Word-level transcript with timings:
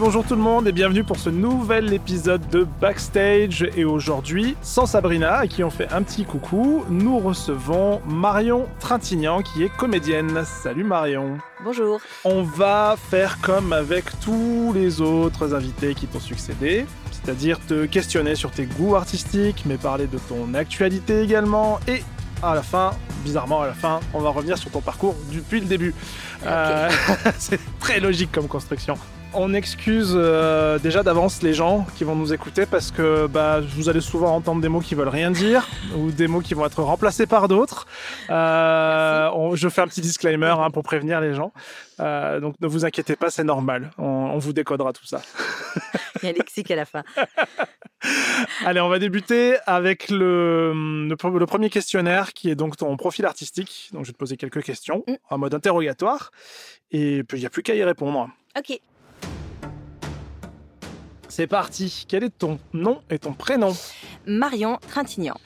Bonjour 0.00 0.24
tout 0.24 0.34
le 0.34 0.40
monde 0.40 0.66
et 0.66 0.72
bienvenue 0.72 1.04
pour 1.04 1.18
ce 1.18 1.28
nouvel 1.28 1.92
épisode 1.92 2.40
de 2.48 2.66
Backstage. 2.80 3.68
Et 3.76 3.84
aujourd'hui, 3.84 4.56
sans 4.62 4.86
Sabrina, 4.86 5.36
à 5.36 5.46
qui 5.46 5.62
on 5.62 5.68
fait 5.68 5.92
un 5.92 6.02
petit 6.02 6.24
coucou, 6.24 6.86
nous 6.88 7.18
recevons 7.18 8.00
Marion 8.06 8.66
Trintignant 8.78 9.42
qui 9.42 9.62
est 9.62 9.68
comédienne. 9.68 10.42
Salut 10.46 10.84
Marion. 10.84 11.36
Bonjour. 11.62 12.00
On 12.24 12.42
va 12.42 12.96
faire 13.10 13.42
comme 13.42 13.74
avec 13.74 14.06
tous 14.20 14.72
les 14.74 15.02
autres 15.02 15.52
invités 15.52 15.94
qui 15.94 16.06
t'ont 16.06 16.18
succédé, 16.18 16.86
c'est-à-dire 17.12 17.60
te 17.66 17.84
questionner 17.84 18.36
sur 18.36 18.50
tes 18.52 18.64
goûts 18.64 18.96
artistiques, 18.96 19.64
mais 19.66 19.76
parler 19.76 20.06
de 20.06 20.16
ton 20.16 20.54
actualité 20.54 21.20
également 21.20 21.78
et 21.86 22.02
à 22.42 22.54
la 22.54 22.62
fin, 22.62 22.92
bizarrement 23.22 23.60
à 23.60 23.66
la 23.66 23.74
fin, 23.74 24.00
on 24.14 24.20
va 24.20 24.30
revenir 24.30 24.56
sur 24.56 24.70
ton 24.70 24.80
parcours 24.80 25.14
depuis 25.30 25.60
le 25.60 25.66
début. 25.66 25.94
Euh, 26.46 26.88
c'est 27.38 27.60
très 27.80 28.00
logique 28.00 28.32
comme 28.32 28.48
construction. 28.48 28.96
On 29.32 29.54
excuse 29.54 30.12
euh, 30.16 30.78
déjà 30.80 31.04
d'avance 31.04 31.40
les 31.42 31.54
gens 31.54 31.86
qui 31.96 32.02
vont 32.02 32.16
nous 32.16 32.32
écouter 32.32 32.66
parce 32.66 32.90
que 32.90 33.28
bah, 33.28 33.60
vous 33.60 33.88
allez 33.88 34.00
souvent 34.00 34.34
entendre 34.34 34.60
des 34.60 34.68
mots 34.68 34.80
qui 34.80 34.96
veulent 34.96 35.06
rien 35.08 35.30
dire 35.30 35.68
ou 35.96 36.10
des 36.10 36.26
mots 36.26 36.40
qui 36.40 36.54
vont 36.54 36.66
être 36.66 36.82
remplacés 36.82 37.26
par 37.28 37.46
d'autres. 37.46 37.86
Euh, 38.28 39.30
on- 39.32 39.54
je 39.54 39.68
fais 39.68 39.82
un 39.82 39.86
petit 39.86 40.00
disclaimer 40.00 40.52
hein, 40.58 40.70
pour 40.72 40.82
prévenir 40.82 41.20
les 41.20 41.34
gens. 41.34 41.52
Euh, 42.00 42.40
donc 42.40 42.56
ne 42.60 42.66
vous 42.66 42.84
inquiétez 42.84 43.14
pas, 43.14 43.30
c'est 43.30 43.44
normal. 43.44 43.92
On, 43.98 44.04
on 44.04 44.38
vous 44.38 44.52
décodera 44.52 44.92
tout 44.92 45.06
ça. 45.06 45.22
Il 46.22 46.26
y 46.26 46.28
a 46.28 46.32
lexique 46.32 46.70
à 46.72 46.76
la 46.76 46.84
fin. 46.84 47.04
Allez, 48.66 48.80
on 48.80 48.88
va 48.88 48.98
débuter 48.98 49.56
avec 49.66 50.10
le, 50.10 50.72
le, 51.08 51.14
pre- 51.14 51.38
le 51.38 51.46
premier 51.46 51.70
questionnaire 51.70 52.32
qui 52.32 52.50
est 52.50 52.56
donc 52.56 52.76
ton 52.76 52.96
profil 52.96 53.26
artistique. 53.26 53.90
Donc 53.92 54.02
je 54.04 54.08
vais 54.08 54.12
te 54.12 54.18
poser 54.18 54.36
quelques 54.36 54.62
questions 54.64 55.04
Mm. 55.06 55.14
en 55.30 55.38
mode 55.38 55.54
interrogatoire 55.54 56.32
et 56.90 57.22
puis 57.22 57.38
il 57.38 57.40
n'y 57.42 57.46
a 57.46 57.50
plus 57.50 57.62
qu'à 57.62 57.74
y 57.76 57.84
répondre. 57.84 58.28
Ok. 58.58 58.80
C'est 61.30 61.46
parti. 61.46 62.04
Quel 62.08 62.24
est 62.24 62.36
ton 62.36 62.58
nom 62.72 63.00
et 63.08 63.18
ton 63.18 63.32
prénom? 63.32 63.72
Marion 64.26 64.78
Trintignant, 64.88 65.36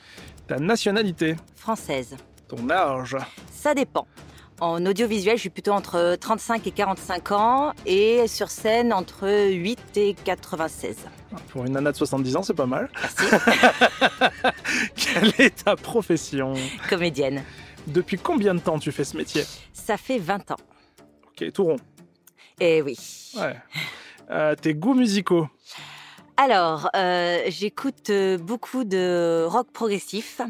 Ta 0.47 0.57
nationalité? 0.57 1.35
Française. 1.55 2.17
Ton 2.47 2.69
âge? 2.69 3.15
Ça 3.51 3.73
dépend. 3.75 4.07
En 4.61 4.83
audiovisuel, 4.85 5.35
je 5.35 5.41
suis 5.41 5.49
plutôt 5.49 5.73
entre 5.73 6.15
35 6.19 6.65
et 6.65 6.71
45 6.71 7.31
ans 7.33 7.73
et 7.85 8.27
sur 8.27 8.49
scène 8.49 8.93
entre 8.93 9.27
8 9.51 9.79
et 9.97 10.13
96. 10.23 10.97
Pour 11.49 11.65
une 11.65 11.73
nana 11.73 11.91
de 11.91 11.97
70 11.97 12.35
ans, 12.37 12.43
c'est 12.43 12.53
pas 12.53 12.65
mal. 12.65 12.89
Merci. 12.95 13.35
Quelle 14.95 15.33
est 15.45 15.63
ta 15.65 15.75
profession? 15.75 16.53
Comédienne. 16.89 17.43
Depuis 17.87 18.17
combien 18.17 18.55
de 18.55 18.59
temps 18.59 18.79
tu 18.79 18.91
fais 18.91 19.03
ce 19.03 19.17
métier? 19.17 19.43
Ça 19.73 19.97
fait 19.97 20.17
20 20.17 20.51
ans. 20.51 20.57
Ok, 21.27 21.51
tout 21.51 21.65
rond. 21.65 21.77
Eh 22.59 22.81
oui. 22.81 22.97
Ouais. 23.37 23.55
Euh, 24.31 24.55
tes 24.55 24.73
goûts 24.73 24.95
musicaux 24.95 25.47
Alors, 26.37 26.89
euh, 26.95 27.43
j'écoute 27.47 28.09
euh, 28.09 28.37
beaucoup 28.37 28.83
de 28.83 29.45
rock 29.47 29.67
progressif. 29.71 30.41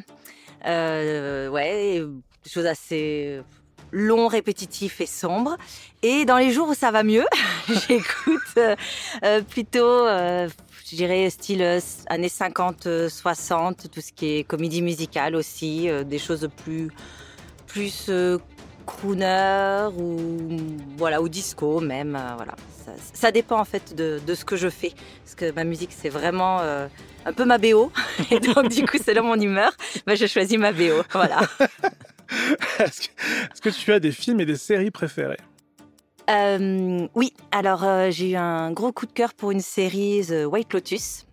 Euh, 0.65 1.49
ouais, 1.49 2.01
des 2.43 2.49
choses 2.49 2.65
assez 2.65 3.41
longs, 3.91 4.27
répétitifs 4.27 5.01
et 5.01 5.05
sombres. 5.05 5.57
Et 6.01 6.25
dans 6.25 6.37
les 6.37 6.51
jours 6.51 6.69
où 6.69 6.73
ça 6.73 6.91
va 6.91 7.03
mieux, 7.03 7.25
j'écoute 7.67 8.59
plutôt, 9.49 10.07
je 10.07 10.95
dirais, 10.95 11.29
style 11.29 11.79
années 12.07 12.29
50, 12.29 12.87
euh, 12.87 13.09
60, 13.09 13.91
tout 13.91 14.01
ce 14.01 14.13
qui 14.13 14.37
est 14.37 14.43
comédie 14.43 14.81
musicale 14.81 15.35
aussi, 15.35 15.89
des 16.05 16.19
choses 16.19 16.49
plus, 16.63 16.89
plus 17.67 18.09
crooner 18.85 19.89
ou 19.97 20.57
voilà 20.97 21.21
ou 21.21 21.29
disco 21.29 21.79
même 21.79 22.15
euh, 22.15 22.35
voilà. 22.35 22.55
Ça, 22.85 22.91
ça 23.13 23.31
dépend 23.31 23.59
en 23.59 23.65
fait 23.65 23.95
de, 23.95 24.19
de 24.25 24.35
ce 24.35 24.45
que 24.45 24.55
je 24.55 24.69
fais. 24.69 24.93
Parce 25.23 25.35
que 25.35 25.51
ma 25.51 25.63
musique 25.63 25.91
c'est 25.91 26.09
vraiment 26.09 26.59
euh, 26.61 26.87
un 27.25 27.33
peu 27.33 27.45
ma 27.45 27.57
BO 27.57 27.91
et 28.31 28.39
donc 28.39 28.69
du 28.69 28.85
coup 28.85 28.97
selon 28.97 29.23
mon 29.23 29.39
humeur 29.39 29.71
bah, 30.05 30.15
je 30.15 30.25
choisis 30.27 30.57
ma 30.57 30.71
BO 30.71 31.03
voilà. 31.11 31.41
Est-ce 32.79 33.61
que, 33.61 33.69
tu 33.69 33.93
as 33.93 33.99
des 33.99 34.11
films 34.11 34.39
et 34.39 34.45
des 34.45 34.57
séries 34.57 34.91
préférées? 34.91 35.39
Euh, 36.29 37.07
oui. 37.13 37.33
Alors 37.51 37.83
euh, 37.83 38.09
j'ai 38.09 38.31
eu 38.31 38.35
un 38.35 38.71
gros 38.71 38.91
coup 38.91 39.05
de 39.05 39.11
cœur 39.11 39.33
pour 39.33 39.51
une 39.51 39.61
série 39.61 40.25
The 40.27 40.45
White 40.47 40.73
Lotus 40.73 41.25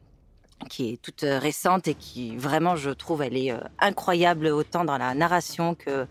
qui 0.69 0.93
est 0.93 1.03
toute 1.03 1.23
récente 1.23 1.89
et 1.89 1.95
qui 1.95 2.37
vraiment 2.37 2.77
je 2.77 2.91
trouve 2.91 3.23
elle 3.23 3.37
est 3.37 3.53
euh, 3.53 3.59
incroyable 3.81 4.47
autant 4.47 4.85
dans 4.85 4.99
la 4.99 5.15
narration 5.15 5.75
que 5.75 6.07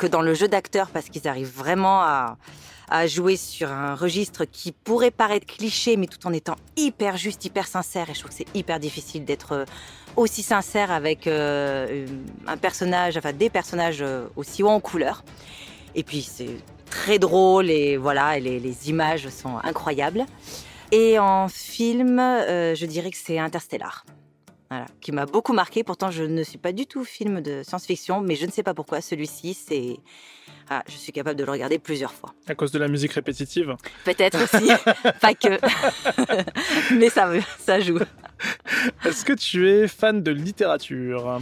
que 0.00 0.06
dans 0.06 0.22
le 0.22 0.32
jeu 0.32 0.48
d'acteur 0.48 0.88
parce 0.88 1.10
qu'ils 1.10 1.28
arrivent 1.28 1.54
vraiment 1.54 2.00
à 2.00 3.06
jouer 3.06 3.36
sur 3.36 3.70
un 3.70 3.94
registre 3.94 4.44
qui 4.46 4.72
pourrait 4.72 5.12
paraître 5.12 5.46
cliché, 5.46 5.96
mais 5.96 6.06
tout 6.08 6.26
en 6.26 6.32
étant 6.32 6.56
hyper 6.76 7.16
juste, 7.16 7.44
hyper 7.44 7.68
sincère. 7.68 8.10
Et 8.10 8.14
je 8.14 8.18
trouve 8.18 8.30
que 8.30 8.36
c'est 8.36 8.56
hyper 8.56 8.80
difficile 8.80 9.24
d'être 9.24 9.52
euh, 9.52 9.64
aussi 10.16 10.42
sincère 10.42 10.90
avec 10.90 11.26
euh, 11.26 12.06
un 12.46 12.56
personnage, 12.56 13.16
enfin 13.16 13.32
des 13.32 13.50
personnages 13.50 14.02
euh, 14.02 14.26
aussi 14.36 14.62
hauts 14.62 14.68
en 14.68 14.80
couleur. 14.80 15.22
Et 15.94 16.02
puis 16.02 16.22
c'est 16.22 16.56
très 16.90 17.18
drôle 17.18 17.70
et 17.70 17.96
voilà, 17.96 18.38
les, 18.38 18.90
images 18.90 19.28
sont 19.28 19.58
incroyables. 19.62 20.26
Et 20.92 21.18
en 21.18 21.48
film, 21.48 22.18
euh, 22.18 22.74
je 22.74 22.86
dirais 22.86 23.10
que 23.10 23.16
c'est 23.16 23.38
Interstellar. 23.38 24.04
Voilà, 24.70 24.86
qui 25.00 25.10
m'a 25.10 25.26
beaucoup 25.26 25.52
marqué. 25.52 25.82
Pourtant, 25.82 26.12
je 26.12 26.22
ne 26.22 26.44
suis 26.44 26.58
pas 26.58 26.70
du 26.70 26.86
tout 26.86 27.04
film 27.04 27.40
de 27.40 27.62
science-fiction, 27.64 28.20
mais 28.20 28.36
je 28.36 28.46
ne 28.46 28.52
sais 28.52 28.62
pas 28.62 28.72
pourquoi 28.72 29.00
celui-ci, 29.00 29.52
c'est, 29.52 29.96
ah, 30.68 30.84
je 30.88 30.94
suis 30.94 31.10
capable 31.10 31.36
de 31.36 31.44
le 31.44 31.50
regarder 31.50 31.80
plusieurs 31.80 32.12
fois. 32.12 32.32
À 32.46 32.54
cause 32.54 32.70
de 32.70 32.78
la 32.78 32.86
musique 32.86 33.12
répétitive? 33.12 33.74
Peut-être 34.04 34.38
aussi, 34.44 34.70
pas 35.20 35.34
que. 35.34 35.58
Mais 36.94 37.08
ça, 37.08 37.28
ça 37.58 37.80
joue. 37.80 37.98
Est-ce 39.04 39.24
que 39.24 39.32
tu 39.32 39.68
es 39.68 39.88
fan 39.88 40.22
de 40.22 40.30
littérature? 40.30 41.40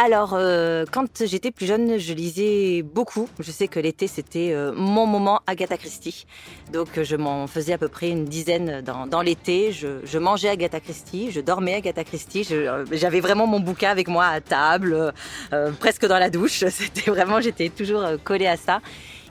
Alors, 0.00 0.34
euh, 0.34 0.84
quand 0.92 1.24
j'étais 1.24 1.50
plus 1.50 1.66
jeune, 1.66 1.98
je 1.98 2.14
lisais 2.14 2.82
beaucoup. 2.82 3.28
Je 3.40 3.50
sais 3.50 3.66
que 3.66 3.80
l'été, 3.80 4.06
c'était 4.06 4.52
euh, 4.52 4.72
mon 4.72 5.06
moment 5.06 5.40
Agatha 5.48 5.76
Christie. 5.76 6.24
Donc, 6.72 7.02
je 7.02 7.16
m'en 7.16 7.48
faisais 7.48 7.72
à 7.72 7.78
peu 7.78 7.88
près 7.88 8.08
une 8.08 8.24
dizaine 8.24 8.80
dans, 8.80 9.08
dans 9.08 9.22
l'été. 9.22 9.72
Je, 9.72 9.98
je 10.04 10.18
mangeais 10.18 10.50
Agatha 10.50 10.78
Christie, 10.78 11.32
je 11.32 11.40
dormais 11.40 11.74
Agatha 11.74 12.04
Christie. 12.04 12.46
Euh, 12.52 12.86
J'avais 12.92 13.18
vraiment 13.18 13.48
mon 13.48 13.58
bouquin 13.58 13.90
avec 13.90 14.06
moi 14.06 14.26
à 14.26 14.40
table, 14.40 14.92
euh, 14.94 15.10
euh, 15.52 15.72
presque 15.72 16.06
dans 16.06 16.20
la 16.20 16.30
douche. 16.30 16.64
C'était 16.70 17.10
vraiment, 17.10 17.40
j'étais 17.40 17.68
toujours 17.68 18.04
collée 18.22 18.46
à 18.46 18.56
ça. 18.56 18.80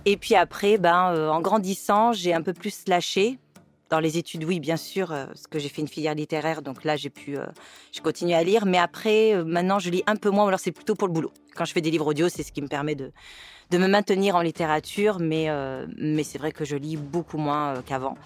Et 0.03 0.17
puis 0.17 0.35
après, 0.35 0.77
ben, 0.77 1.29
en 1.29 1.39
grandissant, 1.39 2.11
j'ai 2.11 2.33
un 2.33 2.41
peu 2.41 2.53
plus 2.53 2.83
lâché. 2.87 3.39
Dans 3.89 3.99
les 4.01 4.17
études, 4.17 4.43
oui, 4.43 4.59
bien 4.59 4.75
sûr, 4.75 5.11
euh, 5.13 5.25
parce 5.27 5.47
que 5.47 5.59
j'ai 5.59 5.69
fait 5.69 5.81
une 5.81 5.87
filière 5.87 6.13
littéraire, 6.13 6.61
donc 6.61 6.83
là, 6.83 6.97
j'ai 6.97 7.09
pu, 7.09 7.37
euh, 7.37 7.45
je 7.95 8.01
continue 8.01 8.33
à 8.33 8.43
lire. 8.43 8.65
Mais 8.65 8.77
après, 8.77 9.33
euh, 9.33 9.45
maintenant, 9.45 9.79
je 9.79 9.89
lis 9.89 10.03
un 10.07 10.17
peu 10.17 10.29
moins, 10.29 10.43
ou 10.43 10.47
alors 10.49 10.59
c'est 10.59 10.73
plutôt 10.73 10.95
pour 10.95 11.07
le 11.07 11.13
boulot. 11.13 11.31
Quand 11.55 11.63
je 11.63 11.71
fais 11.71 11.79
des 11.79 11.89
livres 11.89 12.07
audio, 12.07 12.27
c'est 12.27 12.43
ce 12.43 12.51
qui 12.51 12.61
me 12.61 12.67
permet 12.67 12.95
de, 12.95 13.11
de 13.71 13.77
me 13.77 13.87
maintenir 13.87 14.35
en 14.35 14.41
littérature, 14.41 15.19
mais, 15.21 15.45
euh, 15.47 15.85
mais 15.97 16.23
c'est 16.23 16.37
vrai 16.37 16.51
que 16.51 16.65
je 16.65 16.75
lis 16.75 16.97
beaucoup 16.97 17.37
moins 17.37 17.81
qu'avant, 17.85 18.17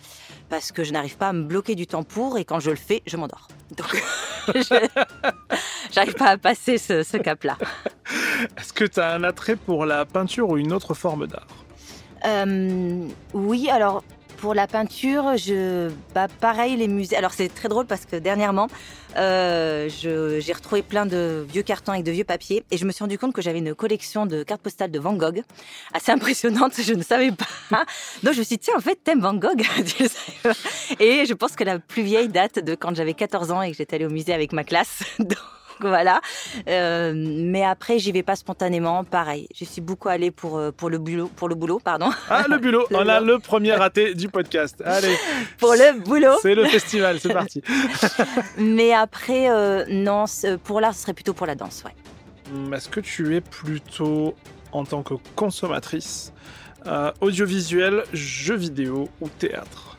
parce 0.49 0.71
que 0.71 0.83
je 0.83 0.91
n'arrive 0.93 1.17
pas 1.17 1.29
à 1.29 1.33
me 1.33 1.43
bloquer 1.43 1.75
du 1.75 1.85
temps 1.85 2.03
pour, 2.03 2.39
et 2.39 2.43
quand 2.45 2.59
je 2.59 2.71
le 2.71 2.75
fais, 2.75 3.03
je 3.05 3.15
m'endors. 3.15 3.47
Donc, 3.77 4.03
je- 4.55 4.87
j'arrive 5.91 6.15
pas 6.15 6.29
à 6.31 6.37
passer 6.39 6.79
ce, 6.79 7.03
ce 7.03 7.17
cap-là. 7.17 7.57
Est-ce 8.57 8.73
que 8.73 8.85
tu 8.85 8.99
as 8.99 9.11
un 9.13 9.23
attrait 9.23 9.55
pour 9.57 9.85
la 9.85 10.05
peinture 10.05 10.49
ou 10.49 10.57
une 10.57 10.73
autre 10.73 10.95
forme 10.95 11.27
d'art? 11.27 11.47
Oui, 13.33 13.69
alors 13.69 14.03
pour 14.41 14.55
la 14.55 14.65
peinture, 14.65 15.37
je, 15.37 15.91
bah, 16.15 16.27
pareil 16.39 16.75
les 16.75 16.87
musées. 16.87 17.15
Alors 17.15 17.31
c'est 17.31 17.47
très 17.47 17.69
drôle 17.69 17.85
parce 17.85 18.05
que 18.05 18.15
dernièrement, 18.15 18.67
euh, 19.17 19.87
j'ai 19.87 20.51
retrouvé 20.51 20.81
plein 20.81 21.05
de 21.05 21.45
vieux 21.47 21.61
cartons 21.61 21.91
avec 21.91 22.03
de 22.03 22.11
vieux 22.11 22.23
papiers 22.23 22.65
et 22.71 22.77
je 22.77 22.85
me 22.85 22.91
suis 22.91 23.03
rendu 23.03 23.19
compte 23.19 23.33
que 23.33 23.41
j'avais 23.41 23.59
une 23.59 23.75
collection 23.75 24.25
de 24.25 24.41
cartes 24.41 24.61
postales 24.61 24.89
de 24.89 24.99
Van 24.99 25.13
Gogh 25.13 25.43
assez 25.93 26.11
impressionnante. 26.11 26.73
Je 26.81 26.93
ne 26.93 27.03
savais 27.03 27.31
pas. 27.31 27.85
Donc 28.23 28.33
je 28.33 28.39
me 28.39 28.43
suis 28.43 28.57
dit 28.57 28.59
tiens 28.59 28.73
en 28.77 28.81
fait 28.81 28.99
t'aimes 29.03 29.21
Van 29.21 29.35
Gogh? 29.35 29.61
Et 30.99 31.25
je 31.27 31.33
pense 31.33 31.55
que 31.55 31.63
la 31.63 31.77
plus 31.77 32.01
vieille 32.01 32.27
date 32.27 32.57
de 32.57 32.73
quand 32.73 32.95
j'avais 32.95 33.13
14 33.13 33.51
ans 33.51 33.61
et 33.61 33.71
que 33.71 33.77
j'étais 33.77 33.97
allée 33.97 34.07
au 34.07 34.09
musée 34.09 34.33
avec 34.33 34.53
ma 34.53 34.63
classe. 34.63 35.03
voilà. 35.87 36.21
Euh, 36.67 37.13
mais 37.15 37.63
après, 37.63 37.99
j'y 37.99 38.11
vais 38.11 38.23
pas 38.23 38.35
spontanément. 38.35 39.03
Pareil, 39.03 39.47
je 39.55 39.65
suis 39.65 39.81
beaucoup 39.81 40.09
allée 40.09 40.31
pour, 40.31 40.57
euh, 40.57 40.71
pour, 40.71 40.89
le, 40.89 40.97
boulot, 40.97 41.29
pour 41.35 41.49
le 41.49 41.55
boulot. 41.55 41.79
Pardon. 41.83 42.11
Ah, 42.29 42.45
le 42.49 42.57
bulot 42.59 42.85
Le 42.89 42.97
On 42.97 43.07
a 43.07 43.19
le 43.19 43.39
premier 43.39 43.73
raté 43.73 44.13
du 44.13 44.29
podcast. 44.29 44.81
Allez, 44.85 45.15
pour 45.57 45.73
le 45.73 45.99
boulot. 45.99 46.37
c'est 46.41 46.55
le 46.55 46.65
festival, 46.65 47.19
c'est 47.19 47.33
parti. 47.33 47.61
Mais 48.57 48.93
après, 48.93 49.49
euh, 49.49 49.85
non, 49.89 50.25
pour 50.63 50.81
l'art, 50.81 50.93
ce 50.93 51.01
serait 51.01 51.13
plutôt 51.13 51.33
pour 51.33 51.47
la 51.47 51.55
danse, 51.55 51.83
ouais. 51.85 51.95
Hum, 52.53 52.73
Est-ce 52.73 52.89
que 52.89 52.99
tu 52.99 53.35
es 53.35 53.41
plutôt, 53.41 54.35
en 54.71 54.83
tant 54.85 55.03
que 55.03 55.15
consommatrice, 55.35 56.33
euh, 56.87 57.11
audiovisuel, 57.21 58.03
jeux 58.13 58.55
vidéo 58.55 59.09
ou 59.21 59.29
théâtre? 59.29 59.97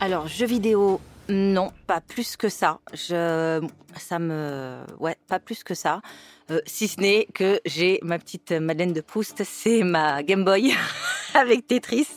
Alors, 0.00 0.28
jeux 0.28 0.46
vidéo, 0.46 1.00
non, 1.28 1.72
pas 1.86 2.00
plus 2.00 2.36
que 2.36 2.48
ça. 2.48 2.80
Je, 2.92 3.66
ça 3.96 4.18
me, 4.18 4.80
ouais, 4.98 5.16
pas 5.28 5.38
plus 5.38 5.64
que 5.64 5.74
ça. 5.74 6.00
Euh, 6.50 6.60
si 6.66 6.88
ce 6.88 7.00
n'est 7.00 7.26
que 7.32 7.60
j'ai 7.64 7.98
ma 8.02 8.18
petite 8.18 8.52
Madeleine 8.52 8.92
de 8.92 9.00
Proust, 9.00 9.42
c'est 9.44 9.82
ma 9.82 10.22
Game 10.22 10.44
Boy. 10.44 10.74
avec 11.34 11.66
Tetris, 11.66 12.08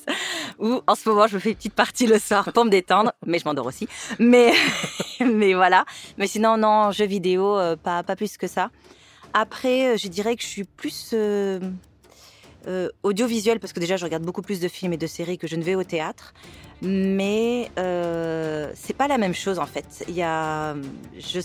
où 0.60 0.82
en 0.88 0.96
ce 0.96 1.10
moment 1.10 1.28
je 1.28 1.36
me 1.36 1.40
fais 1.40 1.50
une 1.50 1.56
petite 1.56 1.74
partie 1.74 2.08
le 2.08 2.20
soir 2.20 2.52
pour 2.54 2.66
me 2.66 2.70
détendre, 2.70 3.12
mais 3.26 3.40
je 3.40 3.46
m'endors 3.46 3.66
aussi. 3.66 3.88
Mais, 4.20 4.54
mais 5.20 5.54
voilà. 5.54 5.86
Mais 6.18 6.28
sinon, 6.28 6.58
non, 6.58 6.92
jeux 6.92 7.06
vidéo, 7.06 7.58
euh, 7.58 7.76
pas, 7.76 8.04
pas 8.04 8.16
plus 8.16 8.38
que 8.38 8.48
ça. 8.48 8.70
Après, 9.34 9.94
euh, 9.94 9.98
je 9.98 10.08
dirais 10.08 10.36
que 10.36 10.44
je 10.44 10.48
suis 10.48 10.64
plus 10.64 11.12
euh, 11.14 11.60
audiovisuel, 13.04 13.60
parce 13.60 13.74
que 13.74 13.80
déjà 13.80 13.98
je 13.98 14.06
regarde 14.06 14.24
beaucoup 14.24 14.42
plus 14.42 14.60
de 14.60 14.68
films 14.68 14.94
et 14.94 14.98
de 14.98 15.08
séries 15.08 15.38
que 15.38 15.48
je 15.48 15.56
ne 15.56 15.64
vais 15.64 15.76
au 15.76 15.84
théâtre. 15.84 16.34
Mais 16.82 17.72
c'est 17.76 18.96
pas 18.96 19.08
la 19.08 19.18
même 19.18 19.34
chose 19.34 19.60
en 19.60 19.66
fait. 19.66 20.06
Il 20.08 20.16
y 20.16 20.24
a, 20.24 20.76
je, 21.18 21.40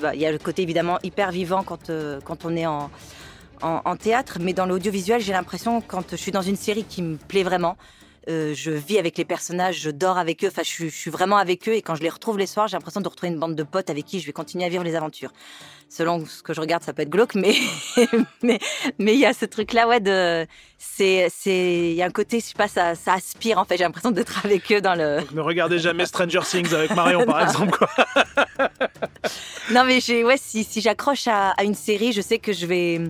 bah, 0.00 0.14
il 0.14 0.20
y 0.20 0.26
a 0.26 0.32
le 0.32 0.38
côté 0.38 0.62
évidemment 0.62 0.98
hyper 1.02 1.30
vivant 1.30 1.62
quand, 1.62 1.90
quand 2.24 2.44
on 2.44 2.56
est 2.56 2.66
en 2.66 2.90
en, 3.64 3.96
théâtre, 3.96 4.38
mais 4.40 4.52
dans 4.52 4.66
l'audiovisuel, 4.66 5.20
j'ai 5.20 5.32
l'impression, 5.32 5.80
quand 5.80 6.10
je 6.10 6.16
suis 6.16 6.32
dans 6.32 6.42
une 6.42 6.56
série 6.56 6.84
qui 6.84 7.02
me 7.02 7.16
plaît 7.16 7.42
vraiment, 7.42 7.76
euh, 8.28 8.54
je 8.54 8.70
vis 8.70 8.98
avec 8.98 9.18
les 9.18 9.24
personnages, 9.24 9.80
je 9.80 9.90
dors 9.90 10.18
avec 10.18 10.44
eux, 10.44 10.48
enfin, 10.48 10.62
je, 10.64 10.88
suis 10.88 11.10
vraiment 11.10 11.36
avec 11.36 11.68
eux, 11.68 11.74
et 11.74 11.82
quand 11.82 11.94
je 11.94 12.02
les 12.02 12.08
retrouve 12.08 12.38
les 12.38 12.46
soirs, 12.46 12.68
j'ai 12.68 12.76
l'impression 12.76 13.00
de 13.00 13.08
retrouver 13.08 13.32
une 13.32 13.38
bande 13.38 13.54
de 13.54 13.62
potes 13.62 13.90
avec 13.90 14.04
qui 14.04 14.20
je 14.20 14.26
vais 14.26 14.32
continuer 14.32 14.64
à 14.64 14.68
vivre 14.68 14.84
les 14.84 14.94
aventures. 14.94 15.32
Selon 15.88 16.24
ce 16.24 16.42
que 16.42 16.54
je 16.54 16.60
regarde, 16.60 16.82
ça 16.82 16.92
peut 16.92 17.02
être 17.02 17.10
glauque, 17.10 17.34
mais 17.34 17.54
mais 18.42 18.58
mais 18.98 19.14
il 19.14 19.20
y 19.20 19.26
a 19.26 19.32
ce 19.34 19.44
truc-là, 19.44 19.86
ouais, 19.86 20.00
de 20.00 20.46
c'est 20.78 21.28
c'est 21.30 21.90
il 21.90 21.94
y 21.94 22.02
a 22.02 22.06
un 22.06 22.10
côté, 22.10 22.40
je 22.40 22.46
sais 22.46 22.54
pas, 22.54 22.68
ça, 22.68 22.94
ça 22.94 23.12
aspire 23.12 23.58
en 23.58 23.64
fait. 23.64 23.76
J'ai 23.76 23.84
l'impression 23.84 24.10
d'être 24.10 24.44
avec 24.44 24.72
eux 24.72 24.80
dans 24.80 24.94
le. 24.94 25.20
ne 25.32 25.40
regardez 25.40 25.78
jamais 25.78 26.06
Stranger 26.06 26.40
Things 26.44 26.72
avec 26.72 26.94
Marion, 26.94 27.26
par 27.26 27.42
exemple, 27.42 27.76
quoi. 27.76 27.88
non, 29.70 29.84
mais 29.84 30.00
j'ai 30.00 30.24
ouais, 30.24 30.38
si 30.38 30.64
si 30.64 30.80
j'accroche 30.80 31.28
à, 31.28 31.50
à 31.50 31.64
une 31.64 31.74
série, 31.74 32.12
je 32.12 32.22
sais 32.22 32.38
que 32.38 32.52
je 32.52 32.66
vais 32.66 33.00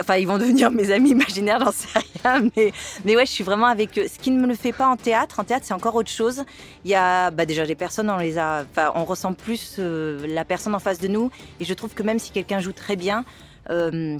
enfin, 0.00 0.16
ils 0.16 0.26
vont 0.26 0.38
devenir 0.38 0.70
mes 0.70 0.90
amis 0.90 1.10
imaginaires, 1.18 1.60
j'en 1.60 1.72
sais 1.72 1.98
rien. 2.22 2.48
Mais, 2.56 2.72
mais 3.04 3.16
ouais, 3.16 3.26
je 3.26 3.32
suis 3.32 3.44
vraiment 3.44 3.66
avec 3.66 3.98
eux. 3.98 4.06
Ce 4.08 4.18
qui 4.18 4.30
ne 4.30 4.40
me 4.40 4.46
le 4.46 4.54
fait 4.54 4.72
pas 4.72 4.88
en 4.88 4.96
théâtre, 4.96 5.40
en 5.40 5.44
théâtre, 5.44 5.64
c'est 5.66 5.74
encore 5.74 5.94
autre 5.94 6.10
chose. 6.10 6.44
Il 6.84 6.90
y 6.90 6.94
a 6.94 7.30
bah, 7.30 7.46
déjà 7.46 7.64
les 7.64 7.74
personnes, 7.74 8.10
on 8.10 8.18
les 8.18 8.38
a, 8.38 8.64
enfin, 8.70 8.92
on 8.94 9.04
ressent 9.04 9.32
plus 9.34 9.76
euh, 9.78 10.26
la 10.26 10.44
personne 10.44 10.74
en 10.74 10.78
face 10.78 10.98
de 10.98 11.08
nous. 11.08 11.30
Et 11.60 11.64
je 11.64 11.74
trouve 11.74 11.94
que 11.94 12.02
même 12.02 12.18
si 12.18 12.30
quelqu'un 12.30 12.60
joue 12.60 12.72
très 12.72 12.96
bien, 12.96 13.24
euh, 13.70 14.18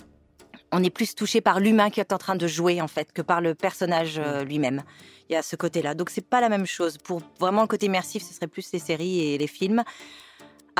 on 0.70 0.82
est 0.82 0.90
plus 0.90 1.14
touché 1.14 1.40
par 1.40 1.60
l'humain 1.60 1.90
qui 1.90 2.00
est 2.00 2.12
en 2.12 2.18
train 2.18 2.36
de 2.36 2.46
jouer 2.46 2.80
en 2.80 2.88
fait 2.88 3.12
que 3.12 3.22
par 3.22 3.40
le 3.40 3.54
personnage 3.54 4.18
euh, 4.18 4.44
lui-même. 4.44 4.82
Il 5.28 5.34
y 5.34 5.36
a 5.36 5.42
ce 5.42 5.56
côté-là. 5.56 5.94
Donc 5.94 6.10
c'est 6.10 6.26
pas 6.26 6.40
la 6.40 6.48
même 6.48 6.66
chose. 6.66 6.98
Pour 6.98 7.20
vraiment 7.38 7.62
le 7.62 7.68
côté 7.68 7.86
immersif, 7.86 8.22
ce 8.22 8.32
serait 8.34 8.46
plus 8.46 8.70
les 8.72 8.78
séries 8.78 9.20
et 9.20 9.38
les 9.38 9.46
films. 9.46 9.82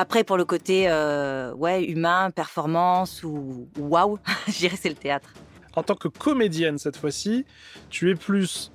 Après, 0.00 0.22
pour 0.22 0.36
le 0.36 0.44
côté 0.44 0.84
euh, 0.88 1.52
ouais, 1.54 1.82
humain, 1.82 2.30
performance 2.30 3.24
ou 3.24 3.68
waouh, 3.76 4.20
je 4.46 4.56
dirais 4.56 4.76
c'est 4.80 4.90
le 4.90 4.94
théâtre. 4.94 5.32
En 5.74 5.82
tant 5.82 5.96
que 5.96 6.06
comédienne 6.06 6.78
cette 6.78 6.96
fois-ci, 6.96 7.44
tu 7.90 8.08
es 8.08 8.14
plus 8.14 8.70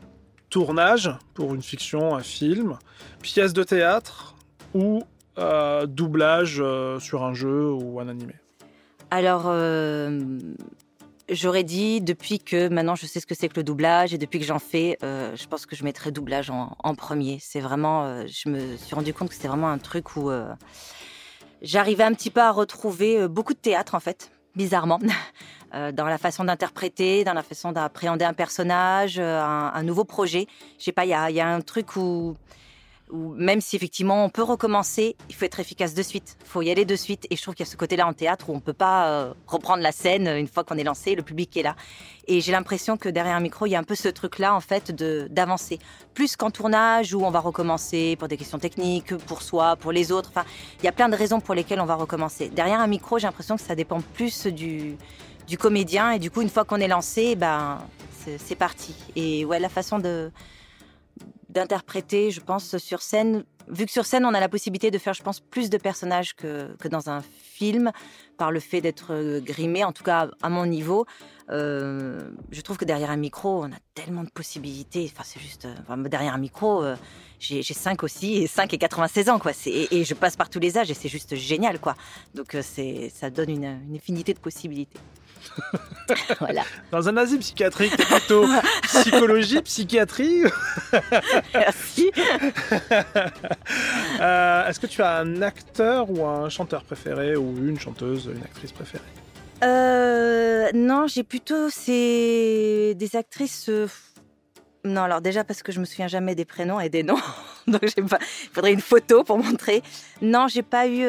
tournage 0.50 1.10
pour 1.34 1.56
une 1.56 1.62
fiction, 1.62 2.14
un 2.14 2.24
film, 2.24 2.78
pièce 3.22 3.54
de 3.54 3.64
théâtre 3.64 4.36
ou 4.74 5.02
euh, 5.38 5.86
doublage 5.86 6.58
euh, 6.60 7.00
sur 7.00 7.24
un 7.24 7.34
jeu 7.34 7.72
ou 7.72 8.02
un 8.02 8.10
animé 8.10 8.34
Alors, 9.10 9.44
j'aurais 11.30 11.64
dit 11.64 12.02
depuis 12.02 12.40
que 12.40 12.68
maintenant 12.68 12.96
je 12.96 13.06
sais 13.06 13.22
ce 13.22 13.26
que 13.26 13.34
c'est 13.34 13.48
que 13.48 13.56
le 13.56 13.64
doublage 13.64 14.14
et 14.14 14.18
depuis 14.18 14.40
que 14.40 14.46
j'en 14.46 14.60
fais, 14.60 14.98
je 15.02 15.48
pense 15.48 15.66
que 15.66 15.78
je 15.78 15.86
mettrais 15.86 16.12
doublage 16.12 16.50
en, 16.50 16.76
en 16.84 16.96
premier. 16.96 17.38
C'est 17.40 17.62
vraiment, 17.62 18.28
je 18.28 18.50
me 18.50 18.76
suis 18.76 18.94
rendu 18.94 19.14
compte 19.14 19.30
que 19.30 19.36
c'est 19.36 19.48
vraiment 19.48 19.70
un 19.70 19.78
truc 19.78 20.18
où 20.18 20.30
j'arrivais 21.64 22.04
un 22.04 22.14
petit 22.14 22.30
peu 22.30 22.42
à 22.42 22.52
retrouver 22.52 23.22
euh, 23.22 23.28
beaucoup 23.28 23.54
de 23.54 23.60
théâtre 23.60 23.96
en 23.96 24.00
fait, 24.00 24.32
bizarrement, 24.56 25.00
euh, 25.74 25.92
dans 25.92 26.06
la 26.06 26.18
façon 26.18 26.44
d'interpréter, 26.44 27.24
dans 27.24 27.34
la 27.34 27.44
façon 27.44 27.72
d'appréhender 27.72 28.26
un 28.26 28.34
personnage, 28.34 29.18
euh, 29.18 29.42
un, 29.42 29.84
nouveau 29.84 30.04
projet. 30.04 30.48
Je 30.78 30.84
sais 30.84 30.92
pas, 30.92 31.06
il 31.06 31.10
y 31.10 31.14
a, 31.14 31.32
y 31.32 31.40
a, 31.40 31.48
un 31.48 31.62
truc 31.62 31.96
où 31.96 32.36
même 33.14 33.62
si 33.62 33.76
effectivement 33.76 34.26
on 34.26 34.30
peut 34.30 34.44
recommencer, 34.44 35.16
il 35.30 35.36
faut 35.36 35.46
être 35.46 35.60
efficace 35.60 35.94
de 35.94 36.02
suite. 36.02 36.36
Il 36.42 36.48
faut 36.48 36.62
y 36.62 36.72
aller 36.72 36.86
de 36.86 36.96
suite. 36.96 37.28
Et 37.30 37.36
je 37.36 37.42
trouve 37.42 37.54
qu'il 37.54 37.66
y 37.66 37.70
a 37.70 37.72
ce 37.72 37.78
côté-là 37.78 38.08
en 38.08 38.14
théâtre 38.14 38.50
où 38.50 38.54
on 38.54 38.60
peut 38.60 38.74
pas 38.74 39.08
euh, 39.08 39.34
reprendre 39.48 39.84
la 39.84 39.92
scène 39.92 40.28
une 40.28 40.48
fois 40.48 40.64
qu'on 40.64 40.78
est 40.78 40.84
lancé, 40.84 41.16
le 41.16 41.22
public 41.22 41.56
est 41.58 41.64
là. 41.64 41.76
Et 42.28 42.42
j'ai 42.42 42.52
l'impression 42.52 42.98
que 42.98 43.10
derrière 43.10 43.36
un 43.36 43.40
micro, 43.42 43.66
il 43.66 43.72
y 43.72 43.76
a 43.76 43.80
un 43.80 43.84
peu 43.84 43.96
ce 43.96 44.08
truc-là 44.08 44.56
en 44.56 44.62
fait 44.62 44.92
de 44.92 45.28
d'avancer. 45.30 45.80
Plus 46.14 46.36
qu'en 46.36 46.52
tournage 46.52 47.14
où 47.14 47.24
on 47.24 47.32
va 47.32 47.40
recommencer 47.40 48.16
pour 48.18 48.28
des 48.28 48.38
questions 48.38 48.60
techniques, 48.60 49.16
pour 49.16 49.42
soi, 49.42 49.76
pour 49.76 49.92
les 49.92 50.12
autres. 50.12 50.30
Enfin, 50.30 50.46
il 50.80 50.86
y 50.86 50.90
a 50.90 50.92
plein 50.92 51.10
de 51.10 51.16
raisons 51.16 51.40
pour 51.40 51.54
lesquelles 51.54 51.82
on 51.82 51.86
va 51.86 51.96
recommencer. 51.96 52.50
Derrière 52.50 52.80
un 52.80 52.88
micro, 52.88 53.20
j'ai 53.20 53.28
l'impression 53.28 53.56
que 53.56 53.62
ça 53.62 53.76
dépend 53.76 54.02
plus 54.02 54.48
du 54.48 54.98
du 55.48 55.58
comédien 55.58 56.12
et 56.12 56.20
du 56.20 56.32
coup 56.32 56.42
une 56.42 56.50
fois 56.50 56.64
qu'on 56.64 56.78
est 56.78 56.88
lancé, 56.88 57.36
ben 57.36 57.80
c'est 58.38 58.56
parti. 58.56 58.96
Et 59.16 59.44
ouais, 59.44 59.60
la 59.60 59.68
façon 59.68 60.00
de 60.00 60.32
d'interpréter, 61.54 62.32
je 62.32 62.42
pense, 62.42 62.78
sur 62.78 63.02
scène. 63.02 63.44
Vu 63.70 63.86
que 63.86 63.92
sur 63.92 64.06
scène, 64.06 64.26
on 64.26 64.34
a 64.34 64.40
la 64.40 64.50
possibilité 64.50 64.92
de 64.92 64.98
faire, 64.98 65.14
je 65.14 65.24
pense, 65.24 65.40
plus 65.40 65.70
de 65.70 65.78
personnages 65.78 66.36
que, 66.36 66.76
que 66.80 66.88
dans 66.90 67.10
un 67.10 67.22
film, 67.22 67.92
par 68.38 68.52
le 68.52 68.60
fait 68.60 68.82
d'être 68.82 69.14
euh, 69.14 69.40
grimé, 69.40 69.84
en 69.84 69.94
tout 69.94 70.04
cas 70.04 70.30
à 70.42 70.50
mon 70.50 70.66
niveau. 70.66 71.06
Euh, 71.50 72.30
je 72.52 72.62
trouve 72.62 72.78
que 72.78 72.86
derrière 72.86 73.12
un 73.12 73.18
micro, 73.18 73.64
on 73.64 73.72
a 73.72 73.80
tellement 73.94 74.24
de 74.24 74.30
possibilités. 74.30 75.10
Enfin, 75.14 75.24
c'est 75.26 75.40
juste. 75.40 75.66
Euh, 75.66 76.10
derrière 76.10 76.34
un 76.34 76.40
micro, 76.40 76.84
j'ai 77.40 77.62
5 77.64 78.04
aussi, 78.04 78.36
et 78.36 78.48
5 78.48 78.74
et 78.74 78.78
96 78.78 79.30
ans, 79.30 79.40
quoi. 79.40 79.52
Et, 79.66 80.04
je 80.04 80.14
passe 80.14 80.36
par 80.36 80.50
tous 80.50 80.60
les 80.60 80.78
âges, 80.78 80.90
et 80.90 80.94
c'est 80.94 81.10
juste 81.10 81.36
génial, 81.36 81.80
quoi. 81.80 81.96
Donc, 82.34 82.58
ça 82.62 83.30
donne 83.30 83.50
une 83.50 83.96
infinité 83.96 84.34
de 84.34 84.40
possibilités. 84.40 85.00
Voilà. 86.40 86.64
Dans 86.92 87.08
un 87.10 87.18
asile 87.18 87.40
psychiatrique, 87.40 87.96
plutôt 87.98 88.46
psychologie, 88.84 89.62
psychiatrie. 89.62 90.44
Merci. 91.54 92.12
Euh, 94.20 94.68
est-ce 94.68 94.80
que 94.80 94.88
tu 94.88 95.02
as 95.02 95.18
un 95.18 95.42
acteur 95.42 96.10
ou 96.10 96.26
un 96.26 96.48
chanteur 96.50 96.84
préféré 96.84 97.36
ou 97.36 97.58
une 97.58 97.80
chanteuse, 97.80 98.30
une 98.34 98.44
actrice 98.44 98.72
préférée? 98.72 99.04
Euh, 99.64 100.70
Non, 100.74 101.08
j'ai 101.08 101.24
plutôt 101.24 101.70
c'est 101.70 102.94
des 102.96 103.16
actrices. 103.16 103.68
Euh, 103.70 103.88
non, 104.86 105.02
alors 105.04 105.22
déjà 105.22 105.44
parce 105.44 105.64
que 105.64 105.72
je 105.72 105.80
me 105.80 105.86
souviens 105.86 106.08
jamais 106.08 106.36
des 106.36 106.46
prénoms 106.46 106.80
et 106.80 106.90
des 106.90 107.04
noms, 107.04 107.20
donc 107.68 107.82
il 107.98 108.06
faudrait 108.54 108.74
une 108.74 108.82
photo 108.82 109.24
pour 109.24 109.38
montrer. 109.38 109.82
Non, 110.22 110.48
j'ai 110.48 110.64
pas 110.64 110.88
eu, 110.88 111.04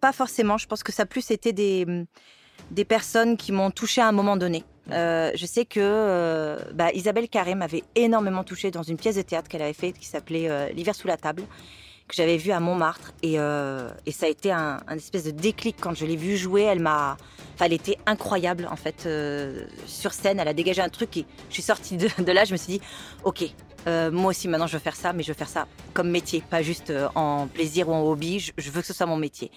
pas 0.00 0.12
forcément. 0.12 0.58
Je 0.58 0.66
pense 0.66 0.82
que 0.82 0.92
ça 0.92 1.02
a 1.02 1.06
plus 1.06 1.30
été 1.30 1.52
des 1.52 2.06
des 2.70 2.84
personnes 2.84 3.36
qui 3.36 3.52
m'ont 3.52 3.70
touché 3.70 4.00
à 4.00 4.08
un 4.08 4.12
moment 4.12 4.36
donné. 4.36 4.64
Euh, 4.92 5.30
je 5.34 5.46
sais 5.46 5.64
que 5.64 5.80
euh, 5.80 6.58
bah, 6.72 6.90
Isabelle 6.92 7.28
Carré 7.28 7.54
m'avait 7.54 7.84
énormément 7.94 8.44
touchée 8.44 8.70
dans 8.70 8.82
une 8.82 8.96
pièce 8.96 9.16
de 9.16 9.22
théâtre 9.22 9.48
qu'elle 9.48 9.62
avait 9.62 9.72
faite 9.72 9.98
qui 9.98 10.06
s'appelait 10.06 10.48
euh, 10.48 10.68
L'hiver 10.70 10.94
sous 10.94 11.06
la 11.06 11.16
table, 11.16 11.42
que 12.08 12.14
j'avais 12.14 12.36
vue 12.36 12.50
à 12.50 12.60
Montmartre. 12.60 13.12
Et, 13.22 13.36
ça 13.36 14.26
a 14.26 14.28
été 14.28 14.50
un, 14.50 14.80
espèce 14.90 15.24
de 15.24 15.30
déclic 15.30 15.76
quand 15.80 15.94
je 15.94 16.04
l'ai 16.06 16.16
vue 16.16 16.36
jouer. 16.36 16.62
Elle 16.62 16.80
m'a. 16.80 17.16
Enfin, 17.54 17.66
elle 17.66 17.72
était 17.72 17.98
incroyable 18.06 18.68
en 18.70 18.76
fait 18.76 19.08
sur 19.86 20.12
scène. 20.12 20.40
Elle 20.40 20.48
a 20.48 20.54
dégagé 20.54 20.82
un 20.82 20.88
truc 20.88 21.16
et 21.18 21.26
je 21.48 21.54
suis 21.54 21.62
sortie 21.62 21.96
de, 21.96 22.32
là. 22.32 22.44
Je 22.44 22.52
me 22.52 22.56
suis 22.56 22.78
dit, 22.78 22.80
ok, 23.22 23.44
moi 24.10 24.30
aussi 24.30 24.48
maintenant 24.48 24.66
je 24.66 24.72
veux 24.72 24.82
faire 24.82 24.96
ça, 24.96 25.12
mais 25.12 25.22
je 25.22 25.28
veux 25.28 25.38
faire 25.38 25.48
ça 25.48 25.68
comme 25.92 26.10
métier, 26.10 26.42
pas 26.50 26.62
juste 26.62 26.92
en 27.14 27.46
plaisir 27.46 27.88
ou 27.88 27.92
en 27.92 28.02
hobby. 28.02 28.40
je 28.56 28.70
veux 28.70 28.80
que 28.80 28.86
ce 28.86 28.94
soit 28.94 29.06
mon 29.06 29.16
métier. 29.16 29.52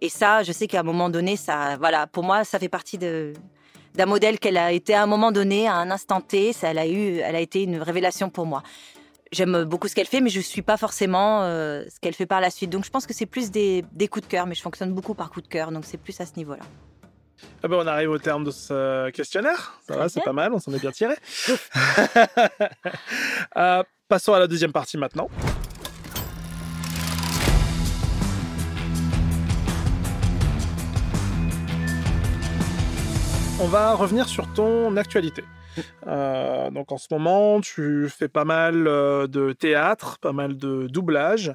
Et 0.00 0.08
ça, 0.08 0.42
je 0.42 0.52
sais 0.52 0.66
qu'à 0.66 0.80
un 0.80 0.82
moment 0.82 1.08
donné, 1.08 1.36
ça, 1.36 1.76
voilà, 1.78 2.06
pour 2.06 2.22
moi, 2.22 2.44
ça 2.44 2.58
fait 2.58 2.68
partie 2.68 2.98
de, 2.98 3.32
d'un 3.94 4.06
modèle 4.06 4.38
qu'elle 4.38 4.58
a 4.58 4.72
été 4.72 4.94
à 4.94 5.02
un 5.02 5.06
moment 5.06 5.32
donné, 5.32 5.66
à 5.68 5.74
un 5.74 5.90
instant 5.90 6.20
T. 6.20 6.52
Ça, 6.52 6.70
elle 6.70 6.78
a 6.78 6.86
eu, 6.86 7.18
elle 7.18 7.36
a 7.36 7.40
été 7.40 7.62
une 7.62 7.80
révélation 7.80 8.30
pour 8.30 8.46
moi. 8.46 8.62
J'aime 9.32 9.64
beaucoup 9.64 9.88
ce 9.88 9.94
qu'elle 9.94 10.06
fait, 10.06 10.20
mais 10.20 10.30
je 10.30 10.40
suis 10.40 10.62
pas 10.62 10.76
forcément 10.76 11.42
euh, 11.42 11.82
ce 11.92 11.98
qu'elle 11.98 12.14
fait 12.14 12.26
par 12.26 12.40
la 12.40 12.50
suite. 12.50 12.70
Donc, 12.70 12.84
je 12.84 12.90
pense 12.90 13.06
que 13.06 13.14
c'est 13.14 13.26
plus 13.26 13.50
des, 13.50 13.84
des 13.92 14.06
coups 14.06 14.26
de 14.26 14.30
cœur, 14.30 14.46
mais 14.46 14.54
je 14.54 14.62
fonctionne 14.62 14.92
beaucoup 14.92 15.14
par 15.14 15.30
coups 15.30 15.44
de 15.44 15.52
cœur, 15.52 15.72
donc 15.72 15.84
c'est 15.84 15.98
plus 15.98 16.20
à 16.20 16.26
ce 16.26 16.36
niveau-là. 16.36 16.62
Ah 17.62 17.68
ben 17.68 17.76
on 17.76 17.86
arrive 17.86 18.10
au 18.10 18.18
terme 18.18 18.44
de 18.44 18.50
ce 18.50 19.10
questionnaire. 19.10 19.78
Ça 19.86 19.96
va, 19.96 20.08
c'est 20.08 20.22
pas 20.22 20.32
mal, 20.32 20.52
on 20.54 20.58
s'en 20.58 20.72
est 20.72 20.78
bien 20.78 20.92
tiré. 20.92 21.14
euh, 23.56 23.82
passons 24.08 24.32
à 24.32 24.38
la 24.38 24.46
deuxième 24.46 24.72
partie 24.72 24.96
maintenant. 24.96 25.28
On 33.58 33.68
va 33.68 33.94
revenir 33.94 34.28
sur 34.28 34.52
ton 34.52 34.96
actualité. 34.98 35.42
Euh, 36.06 36.70
donc 36.70 36.92
en 36.92 36.98
ce 36.98 37.06
moment, 37.10 37.62
tu 37.62 38.08
fais 38.10 38.28
pas 38.28 38.44
mal 38.44 38.86
euh, 38.86 39.26
de 39.26 39.52
théâtre, 39.52 40.18
pas 40.18 40.32
mal 40.32 40.58
de 40.58 40.88
doublage. 40.88 41.54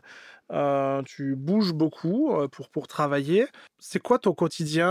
Euh, 0.52 1.04
tu 1.04 1.36
bouges 1.36 1.74
beaucoup 1.74 2.34
pour, 2.52 2.70
pour 2.70 2.88
travailler. 2.88 3.48
C'est 3.78 4.00
quoi 4.00 4.18
ton 4.18 4.34
quotidien 4.34 4.90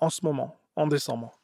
en 0.00 0.10
ce 0.10 0.24
moment, 0.24 0.56
en 0.74 0.86
décembre? 0.86 1.38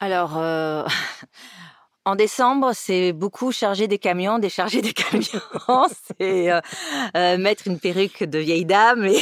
Alors, 0.00 0.40
En 2.06 2.16
décembre, 2.16 2.70
c'est 2.72 3.12
beaucoup 3.12 3.52
charger 3.52 3.86
des 3.86 3.98
camions, 3.98 4.38
décharger 4.38 4.80
des 4.80 4.92
camions, 4.94 5.86
c'est 6.18 6.50
euh, 6.50 6.60
euh, 7.14 7.36
mettre 7.36 7.64
une 7.66 7.78
perruque 7.78 8.24
de 8.24 8.38
vieille 8.38 8.64
dame 8.64 9.04
et, 9.04 9.20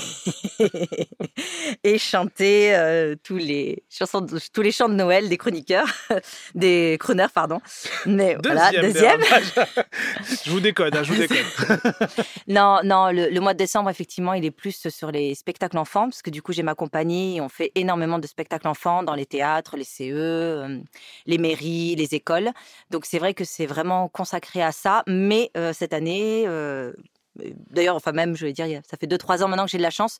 et 1.82 1.98
chanter 1.98 2.76
euh, 2.76 3.16
tous 3.20 3.36
les 3.36 3.82
chansons, 3.90 4.24
tous 4.54 4.62
les 4.62 4.70
chants 4.70 4.88
de 4.88 4.94
Noël 4.94 5.28
des 5.28 5.36
chroniqueurs, 5.36 5.88
des 6.54 6.96
crooners, 7.00 7.26
pardon. 7.34 7.60
Mais 8.06 8.36
voilà, 8.44 8.70
deuxième. 8.70 9.22
je 10.44 10.48
vous 10.48 10.60
décode, 10.60 10.94
hein, 10.94 11.02
je 11.02 11.12
vous 11.12 11.18
décode. 11.18 11.38
non, 12.46 12.78
non, 12.84 13.10
le, 13.10 13.28
le, 13.28 13.40
mois 13.40 13.54
de 13.54 13.58
décembre, 13.58 13.90
effectivement, 13.90 14.34
il 14.34 14.44
est 14.44 14.52
plus 14.52 14.86
sur 14.88 15.10
les 15.10 15.34
spectacles 15.34 15.78
enfants, 15.78 16.04
parce 16.04 16.22
que 16.22 16.30
du 16.30 16.42
coup, 16.42 16.52
j'ai 16.52 16.62
ma 16.62 16.76
compagnie 16.76 17.38
et 17.38 17.40
on 17.40 17.48
fait 17.48 17.72
énormément 17.74 18.20
de 18.20 18.26
spectacles 18.28 18.68
enfants 18.68 19.02
dans 19.02 19.14
les 19.14 19.26
théâtres, 19.26 19.76
les 19.76 19.82
CE, 19.82 20.80
les 21.26 21.38
mairies, 21.38 21.96
les 21.96 22.14
écoles. 22.14 22.52
Donc 22.90 23.04
c'est 23.04 23.18
vrai 23.18 23.34
que 23.34 23.44
c'est 23.44 23.66
vraiment 23.66 24.08
consacré 24.08 24.62
à 24.62 24.72
ça. 24.72 25.02
Mais 25.06 25.50
euh, 25.56 25.72
cette 25.72 25.92
année, 25.92 26.44
euh, 26.46 26.92
d'ailleurs, 27.70 27.96
enfin 27.96 28.12
même, 28.12 28.36
je 28.36 28.46
vais 28.46 28.52
dire, 28.52 28.80
ça 28.88 28.96
fait 28.96 29.06
2-3 29.06 29.42
ans 29.42 29.48
maintenant 29.48 29.64
que 29.64 29.70
j'ai 29.70 29.78
de 29.78 29.82
la 29.82 29.90
chance, 29.90 30.18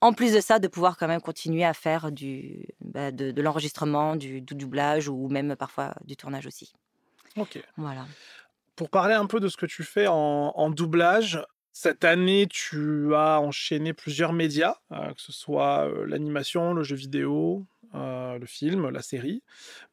en 0.00 0.12
plus 0.12 0.32
de 0.32 0.40
ça, 0.40 0.58
de 0.58 0.68
pouvoir 0.68 0.96
quand 0.96 1.08
même 1.08 1.20
continuer 1.20 1.64
à 1.64 1.74
faire 1.74 2.12
du, 2.12 2.66
bah, 2.80 3.10
de, 3.10 3.40
l'enregistrement, 3.40 4.16
du, 4.16 4.40
doublage 4.40 5.08
ou 5.08 5.28
même 5.28 5.56
parfois 5.56 5.94
du 6.04 6.16
tournage 6.16 6.46
aussi. 6.46 6.72
Ok. 7.36 7.62
Voilà. 7.76 8.06
Pour 8.76 8.88
parler 8.88 9.14
un 9.14 9.26
peu 9.26 9.40
de 9.40 9.48
ce 9.48 9.56
que 9.56 9.66
tu 9.66 9.82
fais 9.82 10.06
en, 10.08 10.70
doublage, 10.70 11.44
cette 11.72 12.04
année, 12.04 12.46
tu 12.50 13.14
as 13.14 13.40
enchaîné 13.40 13.92
plusieurs 13.92 14.32
médias, 14.32 14.76
euh, 14.92 15.12
que 15.12 15.20
ce 15.20 15.32
soit 15.32 15.88
l'animation, 16.06 16.72
le 16.72 16.82
jeu 16.82 16.96
vidéo, 16.96 17.66
euh, 17.94 18.38
le 18.38 18.46
film, 18.46 18.88
la 18.88 19.02
série. 19.02 19.42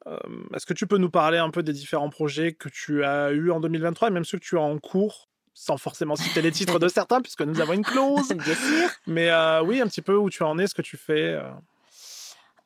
Euh, 0.06 0.18
est-ce 0.54 0.66
que 0.66 0.74
tu 0.74 0.86
peux 0.86 0.98
nous 0.98 1.10
parler 1.10 1.38
un 1.38 1.50
peu 1.50 1.62
des 1.62 1.72
différents 1.72 2.10
projets 2.10 2.52
que 2.52 2.68
tu 2.68 3.04
as 3.04 3.32
eus 3.32 3.50
en 3.50 3.60
2023 3.60 4.08
et 4.08 4.10
même 4.10 4.24
ceux 4.24 4.38
que 4.38 4.44
tu 4.44 4.56
as 4.56 4.62
en 4.62 4.78
cours 4.78 5.28
sans 5.54 5.76
forcément 5.76 6.14
citer 6.14 6.40
les 6.40 6.52
titres 6.52 6.78
de 6.78 6.86
certains, 6.88 7.20
puisque 7.20 7.42
nous 7.42 7.60
avons 7.60 7.72
une 7.72 7.84
clause? 7.84 8.28
Bien 8.28 8.54
sûr. 8.54 8.88
Mais 9.08 9.30
euh, 9.30 9.62
oui, 9.62 9.80
un 9.80 9.88
petit 9.88 10.02
peu 10.02 10.14
où 10.14 10.30
tu 10.30 10.44
en 10.44 10.58
es, 10.58 10.68
ce 10.68 10.74
que 10.74 10.82
tu 10.82 10.96
fais. 10.96 11.40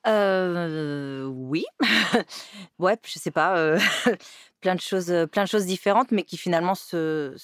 Euh, 0.07 1.25
oui. 1.27 1.65
ouais, 2.79 2.97
je 3.05 3.19
sais 3.19 3.31
pas, 3.31 3.77
plein 4.61 4.75
de 4.75 4.81
choses, 4.81 5.13
plein 5.31 5.45
de 5.45 5.49
choses 5.49 5.67
différentes, 5.67 6.11
mais 6.11 6.23
qui 6.23 6.37
finalement 6.37 6.75
se, 6.75 7.37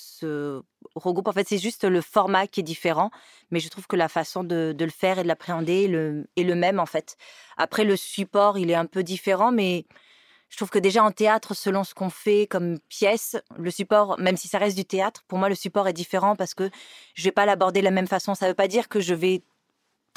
regroupent. 0.94 1.28
En 1.28 1.32
fait, 1.32 1.48
c'est 1.48 1.58
juste 1.58 1.84
le 1.84 2.00
format 2.00 2.46
qui 2.46 2.60
est 2.60 2.64
différent, 2.64 3.10
mais 3.50 3.60
je 3.60 3.68
trouve 3.68 3.86
que 3.86 3.96
la 3.96 4.08
façon 4.08 4.44
de, 4.44 4.74
de 4.76 4.84
le 4.84 4.90
faire 4.90 5.18
et 5.18 5.22
de 5.22 5.28
l'appréhender 5.28 5.84
est 5.84 5.88
le, 5.88 6.28
est 6.36 6.44
le 6.44 6.54
même 6.54 6.80
en 6.80 6.86
fait. 6.86 7.16
Après, 7.56 7.84
le 7.84 7.96
support, 7.96 8.58
il 8.58 8.70
est 8.70 8.74
un 8.74 8.86
peu 8.86 9.02
différent, 9.02 9.52
mais 9.52 9.86
je 10.48 10.56
trouve 10.56 10.70
que 10.70 10.78
déjà 10.78 11.04
en 11.04 11.10
théâtre, 11.10 11.54
selon 11.54 11.84
ce 11.84 11.94
qu'on 11.94 12.10
fait 12.10 12.46
comme 12.46 12.78
pièce, 12.88 13.36
le 13.58 13.70
support, 13.70 14.18
même 14.18 14.36
si 14.36 14.48
ça 14.48 14.58
reste 14.58 14.76
du 14.76 14.84
théâtre, 14.84 15.22
pour 15.28 15.38
moi, 15.38 15.48
le 15.48 15.54
support 15.54 15.88
est 15.88 15.92
différent 15.92 16.36
parce 16.36 16.54
que 16.54 16.70
je 17.14 17.24
vais 17.24 17.32
pas 17.32 17.46
l'aborder 17.46 17.80
de 17.80 17.84
la 17.84 17.90
même 17.90 18.06
façon. 18.06 18.34
Ça 18.34 18.48
veut 18.48 18.54
pas 18.54 18.68
dire 18.68 18.88
que 18.88 19.00
je 19.00 19.14
vais 19.14 19.42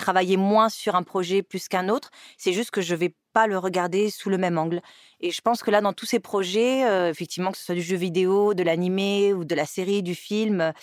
travailler 0.02 0.36
moins 0.36 0.68
sur 0.70 0.96
un 0.96 1.04
projet 1.04 1.44
plus 1.44 1.68
qu'un 1.68 1.88
autre. 1.88 2.10
C'est 2.38 2.54
juste 2.54 2.72
que 2.72 2.82
je 2.82 2.96
vais 2.96 3.16
pas 3.34 3.48
le 3.48 3.58
regarder 3.58 4.10
sous 4.10 4.30
le 4.30 4.38
même 4.38 4.58
angle. 4.58 4.82
Et 5.22 5.32
je 5.32 5.40
pense 5.42 5.64
que 5.64 5.72
là, 5.72 5.80
dans 5.80 5.94
tous 5.94 6.06
ces 6.06 6.20
projets, 6.20 6.86
euh, 6.86 7.10
effectivement, 7.10 7.52
que 7.52 7.58
ce 7.58 7.64
soit 7.64 7.76
du 7.76 7.82
jeu 7.82 7.96
vidéo, 7.96 8.54
de 8.54 8.64
l'animé 8.64 9.34
ou 9.34 9.46
de 9.46 9.56
la 9.56 9.66
série, 9.66 10.04
du 10.04 10.16
film, 10.16 10.74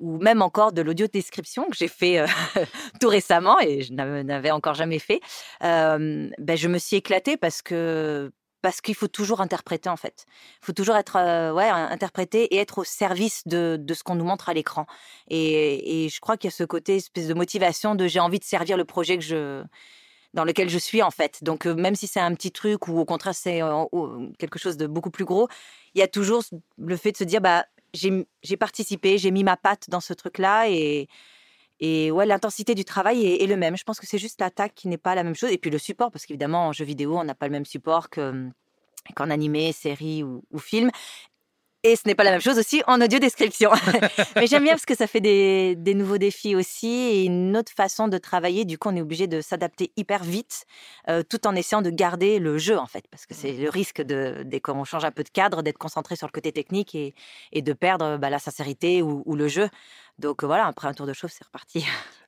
ou 0.00 0.18
même 0.18 0.42
encore 0.42 0.72
de 0.72 0.82
l'audio 0.82 1.06
description 1.06 1.68
que 1.70 1.76
j'ai 1.76 1.88
fait 1.88 2.18
euh, 2.18 2.26
tout 3.00 3.08
récemment 3.08 3.60
et 3.60 3.82
je 3.82 3.92
n'avais 3.92 4.50
encore 4.50 4.74
jamais 4.74 4.98
fait, 4.98 5.20
euh, 5.62 6.28
ben, 6.38 6.56
je 6.56 6.68
me 6.68 6.78
suis 6.78 6.96
éclatée 6.96 7.36
parce 7.36 7.62
que 7.62 8.32
parce 8.62 8.80
qu'il 8.80 8.94
faut 8.94 9.08
toujours 9.08 9.40
interpréter 9.40 9.88
en 9.88 9.96
fait. 9.96 10.24
Il 10.62 10.66
faut 10.66 10.72
toujours 10.72 10.96
être 10.96 11.16
euh, 11.16 11.52
ouais 11.52 11.68
interprété 11.68 12.44
et 12.54 12.58
être 12.58 12.78
au 12.78 12.84
service 12.84 13.42
de, 13.46 13.76
de 13.78 13.94
ce 13.94 14.02
qu'on 14.04 14.14
nous 14.14 14.24
montre 14.24 14.48
à 14.48 14.54
l'écran. 14.54 14.86
Et, 15.28 16.04
et, 16.04 16.08
je 16.08 16.20
crois 16.20 16.36
qu'il 16.36 16.48
y 16.48 16.52
a 16.52 16.56
ce 16.56 16.64
côté 16.64 16.96
espèce 16.96 17.26
de 17.26 17.34
motivation 17.34 17.94
de 17.94 18.06
j'ai 18.06 18.20
envie 18.20 18.38
de 18.38 18.44
servir 18.44 18.76
le 18.76 18.84
projet 18.84 19.18
que 19.18 19.24
je 19.24 19.64
dans 20.34 20.44
lequel 20.44 20.70
je 20.70 20.78
suis 20.78 21.02
en 21.02 21.10
fait. 21.10 21.42
Donc 21.44 21.66
euh, 21.66 21.74
même 21.74 21.94
si 21.94 22.06
c'est 22.06 22.20
un 22.20 22.34
petit 22.34 22.52
truc 22.52 22.88
ou 22.88 22.98
au 22.98 23.04
contraire 23.04 23.34
c'est 23.34 23.62
euh, 23.62 23.84
quelque 24.38 24.58
chose 24.58 24.76
de 24.76 24.86
beaucoup 24.86 25.10
plus 25.10 25.24
gros, 25.24 25.48
il 25.94 25.98
y 25.98 26.02
a 26.02 26.08
toujours 26.08 26.42
le 26.78 26.96
fait 26.96 27.12
de 27.12 27.16
se 27.16 27.24
dire 27.24 27.40
bah 27.40 27.66
j'ai 27.94 28.56
participé, 28.56 29.18
j'ai 29.18 29.30
mis 29.30 29.44
ma 29.44 29.56
patte 29.56 29.90
dans 29.90 30.00
ce 30.00 30.14
truc 30.14 30.38
là 30.38 30.68
et 30.68 31.08
et 31.84 32.12
ouais, 32.12 32.26
l'intensité 32.26 32.76
du 32.76 32.84
travail 32.84 33.26
est, 33.26 33.46
le 33.48 33.56
même. 33.56 33.76
Je 33.76 33.82
pense 33.82 33.98
que 33.98 34.06
c'est 34.06 34.16
juste 34.16 34.40
l'attaque 34.40 34.72
qui 34.72 34.86
n'est 34.86 34.98
pas 34.98 35.16
la 35.16 35.24
même 35.24 35.34
chose. 35.34 35.50
Et 35.50 35.58
puis 35.58 35.68
le 35.68 35.78
support, 35.78 36.12
parce 36.12 36.26
qu'évidemment, 36.26 36.68
en 36.68 36.72
jeu 36.72 36.84
vidéo, 36.84 37.18
on 37.18 37.24
n'a 37.24 37.34
pas 37.34 37.46
le 37.46 37.50
même 37.50 37.64
support 37.64 38.08
qu'en 38.08 39.30
animé, 39.30 39.72
série 39.72 40.22
ou, 40.22 40.44
ou 40.52 40.60
film. 40.60 40.92
Et 41.84 41.96
ce 41.96 42.02
n'est 42.06 42.14
pas 42.14 42.22
la 42.22 42.30
même 42.30 42.40
chose 42.40 42.58
aussi 42.58 42.80
en 42.86 43.00
audio 43.00 43.18
description. 43.18 43.72
Mais 44.36 44.46
j'aime 44.46 44.62
bien 44.62 44.74
parce 44.74 44.86
que 44.86 44.94
ça 44.94 45.08
fait 45.08 45.20
des, 45.20 45.94
nouveaux 45.94 46.18
défis 46.18 46.54
aussi 46.54 46.88
et 46.88 47.24
une 47.24 47.56
autre 47.56 47.72
façon 47.72 48.06
de 48.06 48.18
travailler. 48.18 48.64
Du 48.64 48.78
coup, 48.78 48.90
on 48.90 48.96
est 48.96 49.00
obligé 49.00 49.26
de 49.26 49.40
s'adapter 49.40 49.90
hyper 49.96 50.22
vite 50.22 50.64
euh, 51.08 51.24
tout 51.28 51.44
en 51.44 51.56
essayant 51.56 51.82
de 51.82 51.90
garder 51.90 52.38
le 52.38 52.56
jeu 52.56 52.78
en 52.78 52.86
fait. 52.86 53.04
Parce 53.10 53.26
que 53.26 53.34
c'est 53.34 53.52
le 53.52 53.68
risque 53.68 54.00
de, 54.00 54.42
dès 54.44 54.60
qu'on 54.60 54.84
change 54.84 55.04
un 55.04 55.10
peu 55.10 55.24
de 55.24 55.28
cadre, 55.28 55.62
d'être 55.62 55.78
concentré 55.78 56.14
sur 56.14 56.28
le 56.28 56.32
côté 56.32 56.52
technique 56.52 56.94
et, 56.94 57.14
et 57.50 57.62
de 57.62 57.72
perdre 57.72 58.16
bah, 58.16 58.30
la 58.30 58.38
sincérité 58.38 59.02
ou, 59.02 59.24
ou, 59.26 59.34
le 59.34 59.48
jeu. 59.48 59.68
Donc 60.20 60.44
voilà, 60.44 60.66
après 60.66 60.86
un 60.86 60.94
tour 60.94 61.06
de 61.06 61.12
chauffe, 61.12 61.32
c'est 61.36 61.44
reparti. 61.44 61.84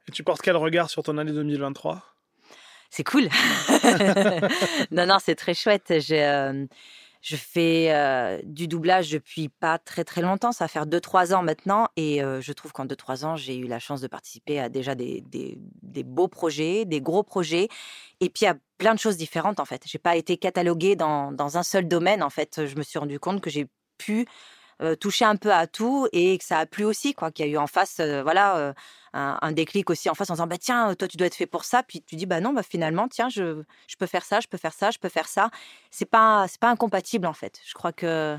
Et 0.08 0.12
tu 0.12 0.24
portes 0.24 0.42
quel 0.42 0.56
regard 0.56 0.90
sur 0.90 1.04
ton 1.04 1.16
année 1.16 1.32
2023 1.32 2.02
C'est 2.90 3.04
cool. 3.04 3.28
non, 4.90 5.06
non, 5.06 5.18
c'est 5.20 5.36
très 5.36 5.54
chouette. 5.54 5.94
J'ai. 6.00 6.24
Euh, 6.24 6.66
je 7.24 7.36
fais 7.36 7.90
euh, 7.90 8.38
du 8.44 8.68
doublage 8.68 9.10
depuis 9.10 9.48
pas 9.48 9.78
très 9.78 10.04
très 10.04 10.20
longtemps, 10.20 10.52
ça 10.52 10.64
va 10.64 10.68
faire 10.68 10.86
2-3 10.86 11.34
ans 11.34 11.42
maintenant, 11.42 11.88
et 11.96 12.22
euh, 12.22 12.42
je 12.42 12.52
trouve 12.52 12.72
qu'en 12.72 12.84
2-3 12.84 13.24
ans, 13.24 13.34
j'ai 13.34 13.56
eu 13.56 13.66
la 13.66 13.78
chance 13.78 14.02
de 14.02 14.08
participer 14.08 14.60
à 14.60 14.68
déjà 14.68 14.94
des, 14.94 15.22
des, 15.22 15.56
des, 15.80 16.02
beaux 16.02 16.28
projets, 16.28 16.84
des 16.84 17.00
gros 17.00 17.22
projets, 17.22 17.68
et 18.20 18.28
puis 18.28 18.44
à 18.44 18.56
plein 18.76 18.92
de 18.92 18.98
choses 18.98 19.16
différentes 19.16 19.58
en 19.58 19.64
fait. 19.64 19.84
J'ai 19.86 19.98
pas 19.98 20.16
été 20.16 20.36
cataloguée 20.36 20.96
dans, 20.96 21.32
dans, 21.32 21.56
un 21.56 21.62
seul 21.62 21.88
domaine 21.88 22.22
en 22.22 22.28
fait. 22.28 22.66
Je 22.66 22.76
me 22.76 22.82
suis 22.82 22.98
rendu 22.98 23.18
compte 23.18 23.40
que 23.40 23.48
j'ai 23.48 23.68
pu 23.96 24.26
euh, 24.82 24.96
toucher 24.96 25.24
un 25.24 25.36
peu 25.36 25.52
à 25.52 25.66
tout 25.66 26.08
et 26.12 26.38
que 26.38 26.44
ça 26.44 26.58
a 26.58 26.66
plu 26.66 26.84
aussi, 26.84 27.14
quoi. 27.14 27.30
Qu'il 27.30 27.46
y 27.46 27.48
a 27.48 27.52
eu 27.52 27.56
en 27.56 27.66
face, 27.66 28.00
voilà 28.00 28.74
un, 29.14 29.52
déclic 29.52 29.90
aussi 29.90 30.10
en 30.10 30.14
face 30.14 30.30
en 30.30 30.34
disant 30.34 30.46
bah 30.46 30.58
tiens 30.58 30.94
toi 30.96 31.06
tu 31.06 31.16
dois 31.16 31.28
être 31.28 31.36
fait 31.36 31.46
pour 31.46 31.64
ça 31.64 31.84
puis 31.84 32.02
tu 32.02 32.16
dis 32.16 32.26
bah 32.26 32.40
non 32.40 32.52
bah 32.52 32.64
finalement 32.64 33.06
tiens 33.06 33.28
je, 33.28 33.62
je 33.86 33.96
peux 33.96 34.06
faire 34.06 34.24
ça 34.24 34.40
je 34.40 34.48
peux 34.48 34.58
faire 34.58 34.72
ça 34.72 34.90
je 34.90 34.98
peux 34.98 35.08
faire 35.08 35.28
ça 35.28 35.50
c'est 35.92 36.04
pas 36.04 36.46
c'est 36.48 36.58
pas 36.58 36.68
incompatible 36.68 37.26
en 37.26 37.32
fait 37.32 37.60
je 37.64 37.74
crois 37.74 37.92
que 37.92 38.36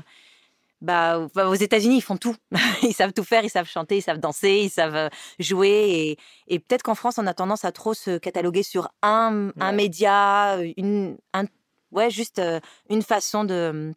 bah, 0.82 1.18
aux 1.18 1.54
États-Unis, 1.54 1.96
ils 1.96 2.02
font 2.02 2.16
tout. 2.16 2.36
ils 2.82 2.92
savent 2.92 3.12
tout 3.12 3.24
faire, 3.24 3.44
ils 3.44 3.50
savent 3.50 3.68
chanter, 3.68 3.96
ils 3.96 4.02
savent 4.02 4.18
danser, 4.18 4.60
ils 4.64 4.70
savent 4.70 4.96
euh, 4.96 5.08
jouer. 5.38 5.68
Et, 5.68 6.18
et 6.54 6.58
peut-être 6.58 6.82
qu'en 6.82 6.94
France, 6.94 7.18
on 7.18 7.26
a 7.26 7.34
tendance 7.34 7.64
à 7.64 7.72
trop 7.72 7.94
se 7.94 8.18
cataloguer 8.18 8.62
sur 8.62 8.90
un, 9.02 9.52
un 9.58 9.72
média, 9.72 10.58
une, 10.76 11.16
un, 11.32 11.44
ouais, 11.92 12.10
juste 12.10 12.38
euh, 12.38 12.60
une 12.90 13.02
façon 13.02 13.44
de, 13.44 13.94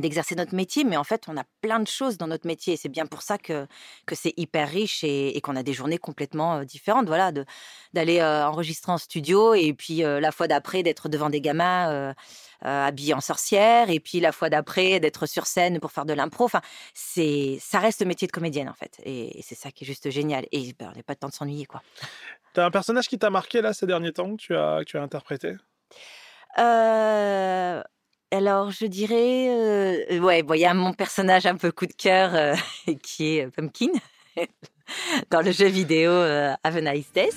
d'exercer 0.00 0.34
notre 0.34 0.54
métier, 0.54 0.84
mais 0.84 0.96
en 0.96 1.04
fait, 1.04 1.24
on 1.28 1.36
a 1.36 1.44
plein 1.60 1.80
de 1.80 1.86
choses 1.86 2.18
dans 2.18 2.26
notre 2.26 2.46
métier. 2.46 2.74
Et 2.74 2.76
c'est 2.76 2.88
bien 2.88 3.06
pour 3.06 3.22
ça 3.22 3.38
que, 3.38 3.66
que 4.06 4.14
c'est 4.14 4.34
hyper 4.36 4.68
riche 4.68 5.04
et, 5.04 5.40
qu'on 5.42 5.56
a 5.56 5.62
des 5.62 5.72
journées 5.72 5.98
complètement 5.98 6.64
différentes. 6.64 7.06
Voilà, 7.06 7.32
d'aller 7.92 8.20
euh, 8.20 8.46
enregistrer 8.46 8.92
en 8.92 8.98
studio 8.98 9.54
et 9.54 9.72
puis 9.72 10.04
euh, 10.04 10.20
la 10.20 10.32
fois 10.32 10.48
d'après 10.48 10.82
d'être 10.82 11.08
devant 11.08 11.30
des 11.30 11.40
gamins 11.40 12.14
habillés 12.62 13.14
en 13.14 13.20
sorcière 13.20 13.88
et 13.88 14.00
puis 14.00 14.20
la 14.20 14.32
fois 14.32 14.50
d'après 14.50 15.00
d'être 15.00 15.26
sur 15.26 15.46
scène 15.46 15.80
pour 15.80 15.92
faire 15.92 16.04
de 16.04 16.12
l'impro. 16.12 16.44
Enfin, 16.44 16.60
c'est, 16.94 17.58
ça 17.60 17.78
reste 17.78 18.00
le 18.00 18.06
métier 18.06 18.26
de 18.26 18.32
comédienne 18.32 18.68
en 18.68 18.74
fait. 18.74 19.00
Et, 19.04 19.40
c'est 19.42 19.54
ça 19.54 19.70
qui 19.70 19.84
est 19.84 19.86
juste 19.86 20.10
génial. 20.10 20.46
Et 20.52 20.74
ben, 20.78 20.90
on 20.92 20.96
n'a 20.96 21.02
pas 21.02 21.14
de 21.14 21.20
temps 21.20 21.28
de 21.28 21.34
s'ennuyer, 21.34 21.66
quoi. 21.66 21.82
T'as 22.52 22.64
un 22.64 22.70
personnage 22.70 23.08
qui 23.08 23.18
t'a 23.18 23.30
marqué 23.30 23.62
là 23.62 23.72
ces 23.72 23.86
derniers 23.86 24.12
temps 24.12 24.36
que 24.36 24.42
tu 24.42 24.56
as, 24.56 24.80
que 24.80 24.84
tu 24.84 24.98
as 24.98 25.02
interprété? 25.02 25.54
Euh, 26.58 27.82
alors, 28.32 28.70
je 28.70 28.86
dirais, 28.86 29.48
euh, 29.48 30.20
ouais, 30.20 30.44
il 30.54 30.60
y 30.60 30.64
a 30.64 30.72
mon 30.72 30.92
personnage 30.92 31.46
un 31.46 31.56
peu 31.56 31.72
coup 31.72 31.86
de 31.86 31.92
cœur 31.92 32.34
euh, 32.34 32.54
qui 33.02 33.38
est 33.38 33.48
Pumpkin 33.48 33.90
dans 35.30 35.40
le 35.40 35.50
jeu 35.50 35.66
vidéo 35.66 36.10
euh, 36.10 36.54
Have 36.62 36.76
a 36.76 36.80
Nice 36.80 37.12
Day. 37.12 37.30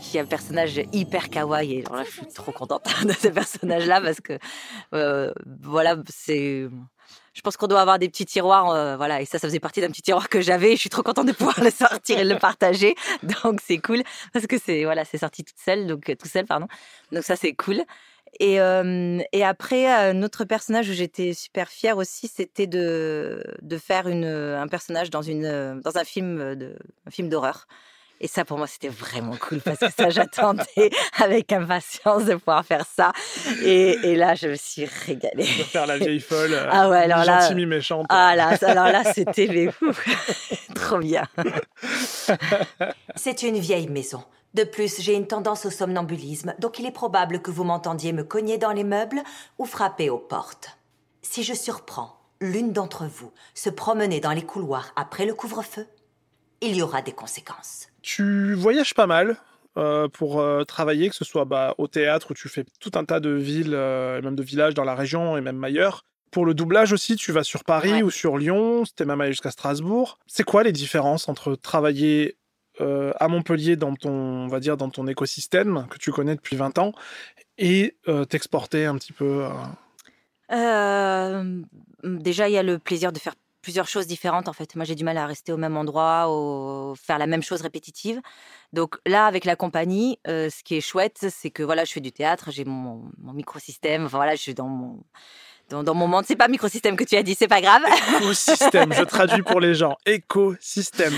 Qui 0.00 0.18
est 0.18 0.20
un 0.20 0.26
personnage 0.26 0.82
hyper 0.92 1.30
kawaii 1.30 1.78
et 1.78 1.84
je 2.04 2.10
suis 2.10 2.26
trop 2.26 2.52
contente 2.52 2.86
de 3.04 3.12
ce 3.12 3.28
personnage-là 3.28 4.00
parce 4.02 4.20
que 4.20 4.38
voilà, 5.62 5.96
c'est 6.08 6.68
je 7.34 7.40
pense 7.40 7.56
qu'on 7.56 7.66
doit 7.66 7.80
avoir 7.80 7.98
des 7.98 8.08
petits 8.08 8.24
tiroirs, 8.24 8.70
euh, 8.70 8.96
voilà, 8.96 9.20
et 9.20 9.24
ça, 9.24 9.38
ça 9.38 9.48
faisait 9.48 9.60
partie 9.60 9.80
d'un 9.80 9.88
petit 9.88 10.02
tiroir 10.02 10.28
que 10.28 10.40
j'avais. 10.40 10.72
Je 10.76 10.80
suis 10.80 10.90
trop 10.90 11.02
contente 11.02 11.26
de 11.26 11.32
pouvoir 11.32 11.60
le 11.62 11.70
sortir 11.70 12.18
et 12.18 12.24
le 12.24 12.38
partager, 12.38 12.94
donc 13.42 13.60
c'est 13.64 13.78
cool 13.78 14.02
parce 14.32 14.46
que 14.46 14.56
c'est 14.58 14.84
voilà, 14.84 15.04
c'est 15.04 15.18
sorti 15.18 15.44
toute 15.44 15.58
seule, 15.58 15.86
donc 15.86 16.08
euh, 16.08 16.14
tout 16.14 16.28
seul, 16.28 16.46
pardon. 16.46 16.68
Donc 17.12 17.24
ça, 17.24 17.36
c'est 17.36 17.52
cool. 17.54 17.82
Et, 18.40 18.60
euh, 18.60 19.20
et 19.32 19.44
après, 19.44 19.86
un 19.86 20.22
autre 20.22 20.44
personnage 20.44 20.88
où 20.88 20.92
j'étais 20.92 21.34
super 21.34 21.68
fière 21.68 21.98
aussi, 21.98 22.28
c'était 22.28 22.66
de, 22.66 23.44
de 23.62 23.78
faire 23.78 24.08
une, 24.08 24.24
un 24.24 24.66
personnage 24.66 25.10
dans, 25.10 25.22
une, 25.22 25.80
dans 25.80 25.98
un 25.98 26.04
film 26.04 26.56
de, 26.56 26.76
un 27.06 27.10
film 27.10 27.28
d'horreur. 27.28 27.66
Et 28.24 28.26
ça, 28.26 28.46
pour 28.46 28.56
moi, 28.56 28.66
c'était 28.66 28.88
vraiment 28.88 29.36
cool 29.36 29.60
parce 29.60 29.78
que 29.78 29.90
ça, 29.90 30.08
j'attendais 30.08 30.90
avec 31.22 31.52
impatience 31.52 32.24
de 32.24 32.36
pouvoir 32.36 32.64
faire 32.64 32.86
ça. 32.86 33.12
Et, 33.62 34.16
là, 34.16 34.34
je 34.34 34.48
me 34.48 34.54
suis 34.54 34.86
régalée. 34.86 35.44
De 35.44 35.62
faire 35.62 35.86
la 35.86 35.98
vieille 35.98 36.20
folle, 36.20 36.54
euh, 36.54 36.70
ah 36.72 36.88
ouais, 36.88 37.02
alors 37.02 37.22
là, 37.26 37.46
gentille, 37.50 37.66
méchante. 37.66 38.06
Ah 38.08 38.34
là, 38.34 38.56
alors 38.62 38.86
là, 38.86 39.04
c'était 39.12 39.68
trop 40.74 41.00
bien. 41.00 41.28
C'est 43.14 43.42
une 43.42 43.58
vieille 43.58 43.88
maison. 43.88 44.24
De 44.54 44.64
plus, 44.64 45.02
j'ai 45.02 45.12
une 45.12 45.26
tendance 45.26 45.66
au 45.66 45.70
somnambulisme, 45.70 46.54
donc 46.58 46.78
il 46.78 46.86
est 46.86 46.92
probable 46.92 47.42
que 47.42 47.50
vous 47.50 47.64
m'entendiez 47.64 48.14
me 48.14 48.24
cogner 48.24 48.56
dans 48.56 48.72
les 48.72 48.84
meubles 48.84 49.22
ou 49.58 49.66
frapper 49.66 50.08
aux 50.08 50.18
portes. 50.18 50.78
Si 51.20 51.42
je 51.42 51.52
surprends 51.52 52.16
l'une 52.40 52.72
d'entre 52.72 53.04
vous 53.04 53.32
se 53.52 53.68
promener 53.68 54.20
dans 54.20 54.32
les 54.32 54.46
couloirs 54.46 54.92
après 54.96 55.26
le 55.26 55.34
couvre-feu, 55.34 55.86
il 56.64 56.76
y 56.76 56.82
aura 56.82 57.02
des 57.02 57.12
conséquences. 57.12 57.88
Tu 58.02 58.54
voyages 58.54 58.94
pas 58.94 59.06
mal 59.06 59.36
euh, 59.76 60.08
pour 60.08 60.40
euh, 60.40 60.64
travailler, 60.64 61.08
que 61.08 61.16
ce 61.16 61.24
soit 61.24 61.44
bah, 61.44 61.74
au 61.78 61.88
théâtre 61.88 62.30
où 62.30 62.34
tu 62.34 62.48
fais 62.48 62.64
tout 62.80 62.92
un 62.94 63.04
tas 63.04 63.20
de 63.20 63.30
villes 63.30 63.74
euh, 63.74 64.18
et 64.18 64.22
même 64.22 64.36
de 64.36 64.42
villages 64.42 64.74
dans 64.74 64.84
la 64.84 64.94
région 64.94 65.36
et 65.36 65.40
même 65.40 65.62
ailleurs. 65.62 66.04
Pour 66.30 66.46
le 66.46 66.54
doublage 66.54 66.92
aussi, 66.92 67.14
tu 67.14 67.30
vas 67.30 67.44
sur 67.44 67.62
Paris 67.62 68.02
ou 68.02 68.10
sur 68.10 68.38
Lyon, 68.38 68.84
c'était 68.84 69.04
même 69.04 69.20
allé 69.20 69.30
jusqu'à 69.30 69.52
Strasbourg. 69.52 70.18
C'est 70.26 70.42
quoi 70.42 70.64
les 70.64 70.72
différences 70.72 71.28
entre 71.28 71.54
travailler 71.54 72.36
euh, 72.80 73.12
à 73.20 73.28
Montpellier 73.28 73.76
dans 73.76 73.94
ton, 73.94 74.10
on 74.10 74.48
va 74.48 74.58
dire, 74.58 74.76
dans 74.76 74.90
ton 74.90 75.06
écosystème 75.06 75.86
que 75.90 75.96
tu 75.96 76.10
connais 76.10 76.34
depuis 76.34 76.56
20 76.56 76.78
ans 76.78 76.92
et 77.56 77.96
euh, 78.08 78.24
t'exporter 78.24 78.84
un 78.84 78.96
petit 78.96 79.12
peu 79.12 79.46
euh? 80.50 81.62
Déjà, 82.02 82.48
il 82.48 82.52
y 82.52 82.58
a 82.58 82.64
le 82.64 82.78
plaisir 82.78 83.12
de 83.12 83.18
faire 83.18 83.34
plusieurs 83.64 83.88
choses 83.88 84.06
différentes 84.06 84.48
en 84.48 84.52
fait. 84.52 84.76
Moi, 84.76 84.84
j'ai 84.84 84.94
du 84.94 85.04
mal 85.04 85.16
à 85.18 85.26
rester 85.26 85.52
au 85.52 85.56
même 85.56 85.76
endroit, 85.76 86.30
ou 86.30 86.94
faire 86.96 87.18
la 87.18 87.26
même 87.26 87.42
chose 87.42 87.62
répétitive. 87.62 88.20
Donc 88.72 88.98
là, 89.06 89.26
avec 89.26 89.44
la 89.44 89.56
compagnie, 89.56 90.18
ce 90.26 90.62
qui 90.62 90.76
est 90.76 90.80
chouette, 90.80 91.26
c'est 91.30 91.50
que 91.50 91.62
voilà, 91.62 91.84
je 91.84 91.92
fais 91.92 92.00
du 92.00 92.12
théâtre, 92.12 92.50
j'ai 92.50 92.64
mon, 92.64 93.10
mon 93.18 93.32
microsystème. 93.32 94.06
Voilà, 94.06 94.34
je 94.36 94.42
suis 94.42 94.54
dans 94.54 94.68
mon 94.68 95.02
dans, 95.70 95.94
mon 95.94 96.06
monde. 96.06 96.24
C'est 96.26 96.36
pas 96.36 96.48
microsystème 96.48 96.96
que 96.96 97.04
tu 97.04 97.16
as 97.16 97.22
dit, 97.22 97.34
c'est 97.34 97.48
pas 97.48 97.60
grave. 97.60 97.82
Écosystème, 98.20 98.92
je 98.92 99.02
traduis 99.02 99.42
pour 99.42 99.60
les 99.60 99.74
gens. 99.74 99.96
Écosystème. 100.06 101.14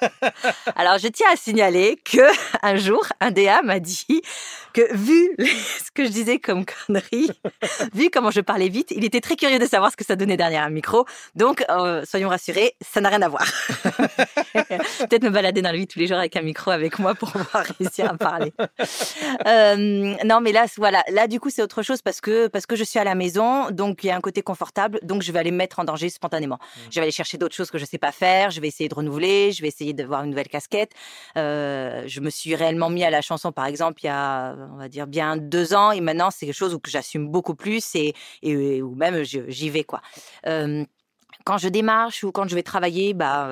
Alors, 0.76 0.98
je 0.98 1.08
tiens 1.08 1.28
à 1.32 1.36
signaler 1.36 2.00
que 2.04 2.22
un 2.62 2.76
jour, 2.76 3.06
un 3.20 3.30
DA 3.30 3.62
m'a 3.62 3.80
dit 3.80 4.22
que 4.72 4.94
vu 4.94 5.34
ce 5.38 5.90
que 5.94 6.04
je 6.04 6.10
disais 6.10 6.38
comme 6.38 6.64
connerie, 6.64 7.30
vu 7.94 8.10
comment 8.10 8.30
je 8.30 8.40
parlais 8.40 8.68
vite, 8.68 8.92
il 8.96 9.04
était 9.04 9.20
très 9.20 9.36
curieux 9.36 9.58
de 9.58 9.66
savoir 9.66 9.90
ce 9.90 9.96
que 9.96 10.04
ça 10.04 10.16
donnait 10.16 10.36
derrière 10.36 10.64
un 10.64 10.70
micro. 10.70 11.04
Donc, 11.34 11.64
euh, 11.68 12.04
soyons 12.04 12.28
rassurés, 12.28 12.74
ça 12.80 13.00
n'a 13.00 13.08
rien 13.08 13.22
à 13.22 13.28
voir. 13.28 13.46
Peut-être 14.54 15.22
me 15.22 15.30
balader 15.30 15.62
dans 15.62 15.72
la 15.72 15.76
vie 15.76 15.86
tous 15.86 15.98
les 15.98 16.06
jours 16.06 16.18
avec 16.18 16.36
un 16.36 16.42
micro 16.42 16.70
avec 16.70 16.98
moi 16.98 17.14
pour 17.14 17.32
pouvoir 17.32 17.64
réussir 17.78 18.10
à 18.10 18.16
parler. 18.16 18.52
Euh, 19.46 20.14
non, 20.24 20.40
mais 20.40 20.52
là, 20.52 20.66
voilà, 20.76 21.02
là 21.08 21.26
du 21.26 21.40
coup, 21.40 21.50
c'est 21.50 21.62
autre 21.62 21.82
chose 21.82 22.02
parce 22.02 22.20
que 22.20 22.48
parce 22.48 22.66
que 22.66 22.76
je 22.76 22.84
suis 22.84 22.98
à 22.98 23.04
la 23.04 23.14
maison, 23.14 23.49
donc 23.70 24.04
il 24.04 24.08
y 24.08 24.10
a 24.10 24.16
un 24.16 24.20
côté 24.20 24.42
confortable, 24.42 24.98
donc 25.02 25.22
je 25.22 25.32
vais 25.32 25.38
aller 25.38 25.50
me 25.50 25.56
mettre 25.56 25.78
en 25.78 25.84
danger 25.84 26.08
spontanément. 26.08 26.58
Mmh. 26.60 26.80
Je 26.90 26.94
vais 26.96 27.02
aller 27.02 27.10
chercher 27.12 27.38
d'autres 27.38 27.54
choses 27.54 27.70
que 27.70 27.78
je 27.78 27.84
sais 27.84 27.98
pas 27.98 28.12
faire. 28.12 28.50
Je 28.50 28.60
vais 28.60 28.68
essayer 28.68 28.88
de 28.88 28.94
renouveler. 28.94 29.52
Je 29.52 29.62
vais 29.62 29.68
essayer 29.68 29.92
de 29.92 30.04
voir 30.04 30.22
une 30.24 30.30
nouvelle 30.30 30.48
casquette. 30.48 30.92
Euh, 31.36 32.02
je 32.06 32.20
me 32.20 32.30
suis 32.30 32.54
réellement 32.54 32.90
mis 32.90 33.04
à 33.04 33.10
la 33.10 33.20
chanson, 33.20 33.52
par 33.52 33.66
exemple, 33.66 34.00
il 34.02 34.06
y 34.06 34.10
a 34.10 34.56
on 34.72 34.76
va 34.76 34.88
dire 34.88 35.06
bien 35.06 35.36
deux 35.36 35.74
ans 35.74 35.92
et 35.92 36.00
maintenant 36.00 36.30
c'est 36.30 36.46
quelque 36.46 36.54
chose 36.54 36.74
où 36.74 36.80
j'assume 36.86 37.28
beaucoup 37.28 37.54
plus 37.54 37.94
et, 37.94 38.14
et 38.42 38.82
ou 38.82 38.94
même 38.94 39.22
j'y 39.22 39.70
vais 39.70 39.84
quoi. 39.84 40.00
Quand 41.44 41.58
je 41.58 41.68
démarche 41.68 42.24
ou 42.24 42.32
quand 42.32 42.48
je 42.48 42.54
vais 42.54 42.62
travailler 42.62 43.14
bah, 43.14 43.48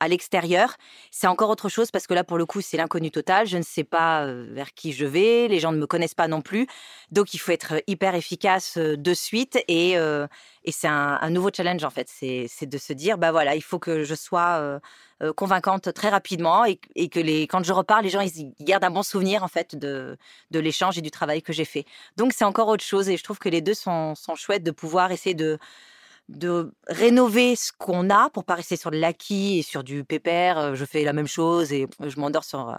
à 0.00 0.08
l'extérieur, 0.08 0.76
c'est 1.10 1.26
encore 1.26 1.50
autre 1.50 1.68
chose 1.68 1.90
parce 1.90 2.06
que 2.06 2.14
là, 2.14 2.24
pour 2.24 2.38
le 2.38 2.46
coup, 2.46 2.60
c'est 2.60 2.76
l'inconnu 2.76 3.10
total. 3.10 3.46
Je 3.46 3.56
ne 3.56 3.62
sais 3.62 3.84
pas 3.84 4.26
vers 4.26 4.72
qui 4.74 4.92
je 4.92 5.04
vais, 5.04 5.48
les 5.48 5.60
gens 5.60 5.72
ne 5.72 5.78
me 5.78 5.86
connaissent 5.86 6.14
pas 6.14 6.28
non 6.28 6.42
plus. 6.42 6.66
Donc, 7.10 7.34
il 7.34 7.38
faut 7.38 7.52
être 7.52 7.74
hyper 7.86 8.14
efficace 8.14 8.78
de 8.78 9.14
suite 9.14 9.58
et, 9.68 9.92
et 9.92 10.72
c'est 10.72 10.88
un, 10.88 11.30
nouveau 11.30 11.50
challenge 11.54 11.84
en 11.84 11.90
fait. 11.90 12.08
C'est 12.08 12.66
de 12.66 12.78
se 12.78 12.92
dire, 12.92 13.18
bah 13.18 13.32
voilà, 13.32 13.54
il 13.54 13.62
faut 13.62 13.78
que 13.78 14.04
je 14.04 14.14
sois 14.14 14.80
euh, 15.20 15.32
convaincante 15.32 15.92
très 15.94 16.10
rapidement 16.10 16.64
et, 16.64 16.76
que 17.08 17.18
les, 17.18 17.48
quand 17.48 17.64
je 17.64 17.72
repars, 17.72 18.02
les 18.02 18.08
gens 18.08 18.20
ils, 18.20 18.54
gardent 18.60 18.84
un 18.84 18.90
bon 18.90 19.02
souvenir 19.02 19.42
en 19.42 19.48
fait 19.48 19.74
de, 19.74 20.16
de 20.52 20.60
l'échange 20.60 20.96
et 20.96 21.00
du 21.00 21.10
travail 21.10 21.42
que 21.42 21.52
j'ai 21.52 21.64
fait. 21.64 21.84
Donc 22.16 22.32
c'est 22.32 22.44
encore 22.44 22.68
autre 22.68 22.84
chose 22.84 23.08
et 23.08 23.16
je 23.16 23.24
trouve 23.24 23.40
que 23.40 23.48
les 23.48 23.60
deux 23.60 23.74
sont, 23.74 24.14
sont 24.14 24.36
chouettes 24.36 24.62
de 24.62 24.70
pouvoir 24.70 25.10
essayer 25.10 25.34
de 25.34 25.58
de 26.28 26.72
rénover 26.86 27.56
ce 27.56 27.72
qu'on 27.76 28.10
a 28.10 28.30
pour 28.30 28.44
pas 28.44 28.54
rester 28.54 28.76
sur 28.76 28.90
de 28.90 28.98
l'acquis 28.98 29.58
et 29.58 29.62
sur 29.62 29.82
du 29.84 30.04
pépère. 30.04 30.58
Euh, 30.58 30.74
je 30.74 30.84
fais 30.84 31.04
la 31.04 31.12
même 31.12 31.26
chose 31.26 31.72
et 31.72 31.86
je 32.00 32.20
m'endors 32.20 32.44
sur 32.44 32.70
euh, 32.70 32.76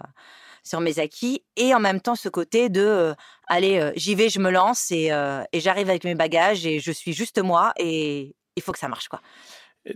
sur 0.62 0.80
mes 0.80 0.98
acquis 0.98 1.42
et 1.56 1.74
en 1.74 1.80
même 1.80 2.00
temps 2.00 2.16
ce 2.16 2.28
côté 2.28 2.68
de 2.68 3.14
allez 3.48 3.92
j'y 3.96 4.14
vais 4.14 4.28
je 4.28 4.40
me 4.40 4.50
lance 4.50 4.90
et, 4.90 5.06
et 5.52 5.60
j'arrive 5.60 5.88
avec 5.88 6.04
mes 6.04 6.14
bagages 6.14 6.66
et 6.66 6.80
je 6.80 6.92
suis 6.92 7.14
juste 7.14 7.42
moi 7.42 7.72
et 7.78 8.36
il 8.56 8.62
faut 8.62 8.70
que 8.70 8.78
ça 8.78 8.88
marche 8.88 9.08
quoi 9.08 9.22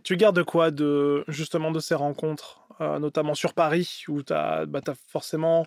tu 0.03 0.17
gardes 0.17 0.43
quoi 0.45 0.71
de 0.71 1.25
justement 1.29 1.71
de 1.71 1.81
ces 1.81 1.95
rencontres, 1.95 2.61
euh, 2.81 2.99
notamment 2.99 3.35
sur 3.35 3.53
Paris, 3.55 4.05
où 4.09 4.23
tu 4.23 4.33
as, 4.33 4.67
bah, 4.67 4.81
forcément 5.09 5.67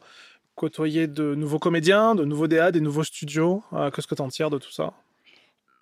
côtoyé 0.56 1.08
de 1.08 1.36
nouveaux 1.36 1.60
comédiens, 1.60 2.16
de 2.16 2.26
nouveaux 2.26 2.48
DA, 2.48 2.72
des 2.72 2.82
nouveaux 2.82 3.04
studios. 3.04 3.64
Euh, 3.74 3.92
qu'est-ce 3.92 4.08
que 4.08 4.16
tu 4.16 4.22
en 4.22 4.30
tires 4.30 4.50
de 4.50 4.58
tout 4.58 4.72
ça? 4.72 4.94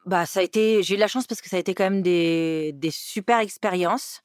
Bah, 0.05 0.25
ça 0.25 0.39
a 0.39 0.43
été, 0.43 0.83
j'ai 0.83 0.93
eu 0.93 0.97
de 0.97 1.01
la 1.01 1.07
chance 1.07 1.27
parce 1.27 1.41
que 1.41 1.49
ça 1.49 1.57
a 1.57 1.59
été 1.59 1.73
quand 1.73 1.83
même 1.83 2.01
des, 2.01 2.71
des 2.73 2.91
super 2.91 3.39
expériences. 3.39 4.21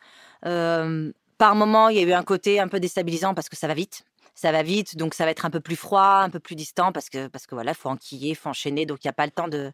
Euh, 0.46 1.12
par 1.38 1.54
moments, 1.54 1.88
il 1.88 1.96
y 1.96 2.00
a 2.00 2.02
eu 2.02 2.12
un 2.12 2.22
côté 2.22 2.60
un 2.60 2.68
peu 2.68 2.80
déstabilisant 2.80 3.34
parce 3.34 3.48
que 3.48 3.56
ça 3.56 3.66
va 3.66 3.74
vite 3.74 4.04
ça 4.40 4.52
va 4.52 4.62
vite, 4.62 4.96
donc 4.96 5.12
ça 5.12 5.26
va 5.26 5.32
être 5.32 5.44
un 5.44 5.50
peu 5.50 5.60
plus 5.60 5.76
froid, 5.76 6.22
un 6.22 6.30
peu 6.30 6.40
plus 6.40 6.54
distant 6.56 6.92
parce 6.92 7.10
que 7.10 7.26
parce 7.28 7.46
que 7.46 7.54
voilà, 7.54 7.74
faut 7.74 7.90
enquiller, 7.90 8.34
faut 8.34 8.48
enchaîner, 8.48 8.86
donc 8.86 9.04
il 9.04 9.06
n'y 9.06 9.10
a 9.10 9.12
pas 9.12 9.26
le 9.26 9.32
temps 9.32 9.48
de 9.48 9.70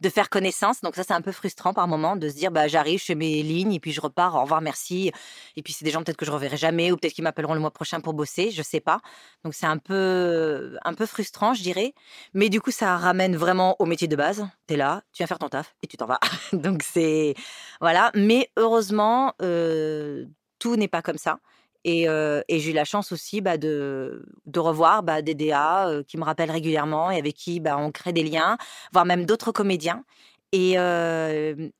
de 0.00 0.08
faire 0.10 0.28
connaissance. 0.28 0.82
Donc 0.82 0.94
ça 0.94 1.04
c'est 1.04 1.14
un 1.14 1.22
peu 1.22 1.32
frustrant 1.32 1.72
par 1.72 1.88
moment 1.88 2.16
de 2.16 2.28
se 2.28 2.34
dire 2.34 2.50
bah 2.50 2.68
j'arrive, 2.68 3.00
je 3.00 3.06
fais 3.06 3.14
mes 3.14 3.42
lignes 3.42 3.72
et 3.72 3.80
puis 3.80 3.92
je 3.92 4.00
repars, 4.02 4.34
au 4.34 4.42
revoir, 4.42 4.60
merci. 4.60 5.10
Et 5.56 5.62
puis 5.62 5.72
c'est 5.72 5.86
des 5.86 5.90
gens 5.90 6.02
peut-être 6.02 6.18
que 6.18 6.26
je 6.26 6.32
reverrai 6.32 6.58
jamais 6.58 6.92
ou 6.92 6.98
peut-être 6.98 7.14
qu'ils 7.14 7.24
m'appelleront 7.24 7.54
le 7.54 7.60
mois 7.60 7.70
prochain 7.70 8.00
pour 8.00 8.12
bosser, 8.12 8.50
je 8.50 8.60
sais 8.62 8.80
pas. 8.80 9.00
Donc 9.42 9.54
c'est 9.54 9.64
un 9.64 9.78
peu 9.78 10.76
un 10.84 10.92
peu 10.92 11.06
frustrant, 11.06 11.54
je 11.54 11.62
dirais. 11.62 11.94
Mais 12.34 12.50
du 12.50 12.60
coup 12.60 12.72
ça 12.72 12.98
ramène 12.98 13.36
vraiment 13.36 13.76
au 13.78 13.86
métier 13.86 14.06
de 14.06 14.16
base. 14.16 14.46
Tu 14.68 14.74
es 14.74 14.76
là, 14.76 15.02
tu 15.14 15.20
viens 15.20 15.28
faire 15.28 15.38
ton 15.38 15.48
taf 15.48 15.74
et 15.82 15.86
tu 15.86 15.96
t'en 15.96 16.04
vas. 16.04 16.20
donc 16.52 16.82
c'est 16.82 17.34
voilà. 17.80 18.10
Mais 18.14 18.50
heureusement 18.58 19.32
euh, 19.40 20.26
tout 20.58 20.76
n'est 20.76 20.88
pas 20.88 21.00
comme 21.00 21.16
ça. 21.16 21.38
Et, 21.84 22.06
j'ai 22.48 22.70
eu 22.70 22.74
la 22.74 22.84
chance 22.84 23.12
aussi 23.12 23.40
bah, 23.40 23.56
de, 23.56 24.22
revoir 24.56 25.02
bah, 25.02 25.22
des 25.22 25.34
DA 25.34 26.02
qui 26.06 26.18
me 26.18 26.24
rappellent 26.24 26.50
régulièrement 26.50 27.10
et 27.10 27.18
avec 27.18 27.34
qui 27.34 27.60
bah, 27.60 27.76
on 27.78 27.90
crée 27.90 28.12
des 28.12 28.22
liens, 28.22 28.58
voire 28.92 29.04
même 29.04 29.24
d'autres 29.26 29.52
comédiens. 29.52 30.04
Et, 30.52 30.72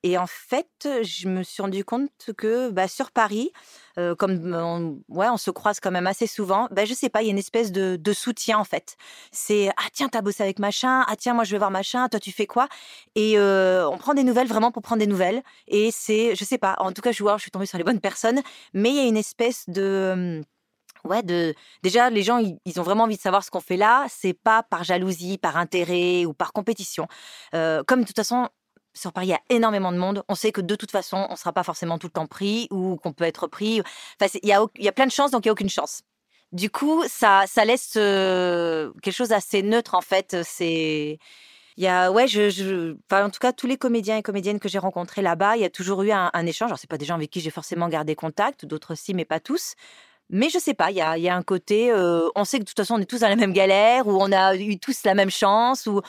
et, 0.03 0.19
en 0.19 0.27
fait, 0.27 0.89
je 1.03 1.29
me 1.29 1.43
suis 1.43 1.63
rendu 1.63 1.85
compte 1.85 2.11
que 2.37 2.73
sur 2.89 3.11
Paris, 3.11 3.53
comme 4.19 4.55
on, 4.55 4.99
ouais, 5.09 5.29
on 5.29 5.37
se 5.37 5.51
croise 5.51 5.81
quand 5.81 5.91
même 5.91 6.07
assez 6.07 6.27
souvent, 6.27 6.69
bah, 6.71 6.85
je 6.85 6.95
sais 6.95 7.09
pas, 7.09 7.23
il 7.23 7.27
y 7.27 7.29
a 7.29 7.33
une 7.33 7.39
espèce 7.39 7.73
de, 7.73 7.97
de 7.97 8.13
soutien 8.13 8.59
en 8.59 8.65
fait. 8.65 8.97
C'est 9.33 9.71
ah 9.77 9.89
tiens, 9.93 10.09
t'as 10.09 10.23
bossé 10.23 10.43
avec 10.43 10.59
machin, 10.59 11.05
ah 11.09 11.17
tiens, 11.17 11.35
moi 11.35 11.45
je 11.45 11.53
vais 11.53 11.59
voir 11.59 11.71
machin, 11.71 12.09
toi 12.09 12.21
tu 12.21 12.33
fais 12.33 12.47
quoi? 12.47 12.69
Et 13.15 13.39
on 13.39 13.99
prend 13.99 14.15
des 14.15 14.25
nouvelles 14.25 14.49
vraiment 14.49 14.73
pour 14.73 14.83
prendre 14.83 15.01
des 15.01 15.07
nouvelles. 15.07 15.43
Et 15.69 15.91
c'est, 15.91 16.35
je 16.35 16.45
sais 16.45 16.59
pas, 16.59 16.77
en 16.79 16.93
tout 16.93 17.03
cas, 17.03 17.13
je 17.13 17.23
vois, 17.23 17.37
je 17.37 17.43
suis 17.43 17.51
tombée 17.51 17.67
sur 17.67 17.79
les 17.79 17.85
bonnes 17.85 18.01
personnes, 18.01 18.41
mais 18.75 18.91
il 18.91 18.97
y 18.97 19.01
a 19.01 19.05
une 19.05 19.17
espèce 19.17 19.65
de 19.69 20.43
Ouais, 21.05 21.23
de 21.23 21.55
déjà 21.83 22.11
les 22.11 22.23
gens 22.23 22.39
ils, 22.39 22.81
ont 22.81 22.83
vraiment 22.83 23.05
envie 23.05 23.17
de 23.17 23.21
savoir 23.23 23.43
ce 23.43 23.51
qu'on 23.51 23.61
fait 23.61 23.77
là. 23.77 24.07
C'est 24.11 24.35
pas 24.35 24.63
par 24.63 24.85
jalousie, 24.85 25.39
par 25.39 25.57
intérêt 25.57 26.27
ou 26.27 26.35
par 26.35 26.53
compétition. 26.53 27.07
comme 27.53 28.01
de 28.01 28.05
toute 28.05 28.17
façon 28.17 28.49
sur 28.95 29.13
Paris, 29.13 29.29
il 29.29 29.31
y 29.31 29.35
a 29.35 29.41
énormément 29.49 29.93
de 29.93 29.99
monde. 29.99 30.23
On 30.29 30.35
sait 30.35 30.53
que 30.53 30.61
de 30.61 30.75
toute 30.75 30.91
façon, 30.91 31.27
on 31.29 31.33
ne 31.33 31.37
sera 31.37 31.53
pas 31.53 31.63
forcément 31.63 31.99
tout 31.99 32.09
le 32.09 32.13
temps 32.13 32.27
pris 32.27 32.69
ou 32.71 32.97
qu'on 32.97 33.13
peut 33.13 33.25
être 33.25 33.47
pris. 33.47 33.83
Enfin, 34.21 34.31
il 34.43 34.49
y 34.49 34.53
a, 34.53 34.65
y 34.79 34.89
a 34.89 34.93
plein 34.93 35.07
de 35.07 35.13
chances, 35.13 35.31
donc 35.31 35.45
il 35.45 35.49
n'y 35.49 35.51
a 35.51 35.53
aucune 35.53 35.69
chance. 35.69 36.03
Du 36.53 36.69
coup, 36.69 37.05
ça, 37.07 37.45
ça 37.47 37.65
laisse 37.65 37.95
euh, 37.97 38.93
quelque 39.03 39.15
chose 39.15 39.29
d'assez 39.29 39.63
neutre, 39.63 39.95
en 39.95 40.01
fait. 40.01 40.37
C'est. 40.43 41.19
Il 41.77 41.85
y 41.85 41.87
a, 41.87 42.11
ouais, 42.11 42.27
en 43.11 43.31
tout 43.31 43.39
cas, 43.41 43.53
tous 43.53 43.67
les 43.67 43.79
comédiens 43.79 44.19
et 44.19 44.23
comédiennes 44.23 44.59
que 44.61 44.69
j'ai 44.69 44.79
rencontrés 44.79 45.23
là-bas, 45.23 45.57
il 45.57 45.63
y 45.63 45.65
a 45.65 45.71
toujours 45.71 46.03
eu 46.03 46.11
un, 46.11 46.47
échange. 46.47 46.67
Alors, 46.69 46.79
c'est 46.79 46.91
pas 46.91 46.99
des 46.99 47.07
gens 47.07 47.15
avec 47.15 47.31
qui 47.31 47.41
j'ai 47.41 47.51
forcément 47.51 47.89
gardé 47.89 48.15
contact, 48.15 48.67
d'autres 48.67 48.95
si, 48.97 49.15
mais 49.15 49.25
pas 49.25 49.41
tous. 49.41 49.75
Mais 50.29 50.51
je 50.51 50.59
sais 50.59 50.75
pas, 50.75 50.91
il 50.91 50.97
y 50.97 51.01
a, 51.01 51.17
y 51.17 51.29
a, 51.29 51.35
un 51.35 51.43
côté, 51.43 51.91
euh, 51.91 52.29
on 52.37 52.45
sait 52.45 52.59
que 52.59 52.65
de 52.65 52.69
toute 52.69 52.77
façon, 52.77 52.95
on 52.97 52.99
est 52.99 53.07
tous 53.07 53.21
dans 53.21 53.29
la 53.29 53.37
même 53.37 53.53
galère, 53.53 54.07
ou 54.09 54.21
on 54.21 54.31
a 54.33 54.55
eu 54.57 54.79
tous 54.79 55.05
la 55.05 55.15
même 55.15 55.31
chance, 55.31 55.87
ou 55.87 56.03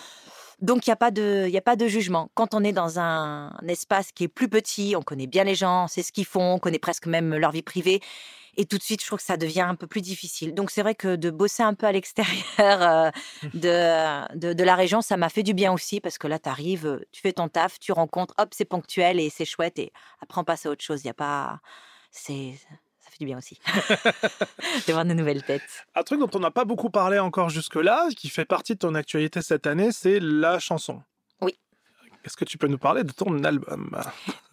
donc, 0.62 0.86
il 0.86 0.90
n'y 0.90 0.94
a, 0.94 0.98
pas 0.98 1.10
de, 1.12 1.50
a 1.56 1.62
pas 1.62 1.76
de 1.76 1.88
jugement. 1.88 2.30
Quand 2.36 2.54
on 2.54 2.64
est 2.64 2.72
dans 2.72 3.00
un, 3.00 3.52
espace 3.68 4.12
qui 4.12 4.26
est 4.26 4.28
plus 4.28 4.48
petit, 4.48 4.94
on 4.96 5.02
connaît 5.02 5.28
bien 5.28 5.44
les 5.44 5.56
gens, 5.56 5.86
on 5.86 5.88
sait 5.88 6.04
ce 6.04 6.12
qu'ils 6.12 6.26
font, 6.26 6.54
on 6.54 6.60
connaît 6.60 6.80
presque 6.80 7.08
même 7.08 7.36
leur 7.36 7.52
vie 7.52 7.64
privée. 7.64 8.00
Et 8.58 8.66
tout 8.66 8.78
de 8.78 8.84
suite, 8.84 9.02
je 9.02 9.08
trouve 9.08 9.20
que 9.20 9.26
ça 9.26 9.38
devient 9.38 9.62
un 9.62 9.76
peu 9.76 9.88
plus 9.88 10.02
difficile. 10.02 10.54
Donc, 10.54 10.70
c'est 10.72 10.82
vrai 10.84 10.94
que 10.94 11.16
de 11.16 11.30
bosser 11.32 11.64
un 11.64 11.74
peu 11.74 11.88
à 11.88 11.92
l'extérieur 11.92 12.36
euh, 12.60 13.10
de, 13.54 14.54
de, 14.54 14.64
la 14.64 14.76
région, 14.76 15.02
ça 15.02 15.18
m'a 15.18 15.30
fait 15.30 15.44
du 15.44 15.54
bien 15.54 15.72
aussi 15.74 16.00
parce 16.00 16.18
que 16.18 16.28
là, 16.28 16.38
tu 16.38 16.50
arrives, 16.50 17.00
tu 17.12 17.22
fais 17.22 17.34
ton 17.34 17.48
taf, 17.48 17.80
tu 17.80 17.92
rencontres, 17.92 18.36
hop, 18.38 18.50
c'est 18.52 18.66
ponctuel 18.66 19.20
et 19.20 19.30
c'est 19.30 19.46
chouette. 19.46 19.80
Et 19.80 19.92
après, 20.22 20.42
on 20.42 20.44
passe 20.44 20.66
à 20.66 20.70
autre 20.70 20.84
chose. 20.84 21.02
Il 21.04 21.08
n'y 21.08 21.12
a 21.12 21.16
pas. 21.16 21.60
C'est 22.12 22.56
bien 23.26 23.38
aussi. 23.38 23.60
de 24.88 24.94
voir 24.94 25.06
de 25.06 25.14
nouvelles 25.14 25.44
têtes. 25.44 25.86
Un 25.96 26.04
truc 26.04 26.20
dont 26.20 26.30
on 26.34 26.40
n'a 26.40 26.52
pas 26.52 26.66
beaucoup 26.66 26.90
parlé 26.90 27.20
encore 27.20 27.50
jusque-là, 27.50 28.08
qui 28.16 28.30
fait 28.30 28.46
partie 28.46 28.74
de 28.74 28.80
ton 28.80 28.96
actualité 28.96 29.42
cette 29.42 29.68
année, 29.68 29.92
c'est 29.92 30.20
la 30.20 30.60
chanson. 30.60 31.02
Est-ce 32.24 32.38
que 32.38 32.46
tu 32.46 32.60
peux 32.60 32.68
nous 32.68 32.78
parler 32.78 33.04
de 33.04 33.12
ton 33.12 33.44
album? 33.44 33.98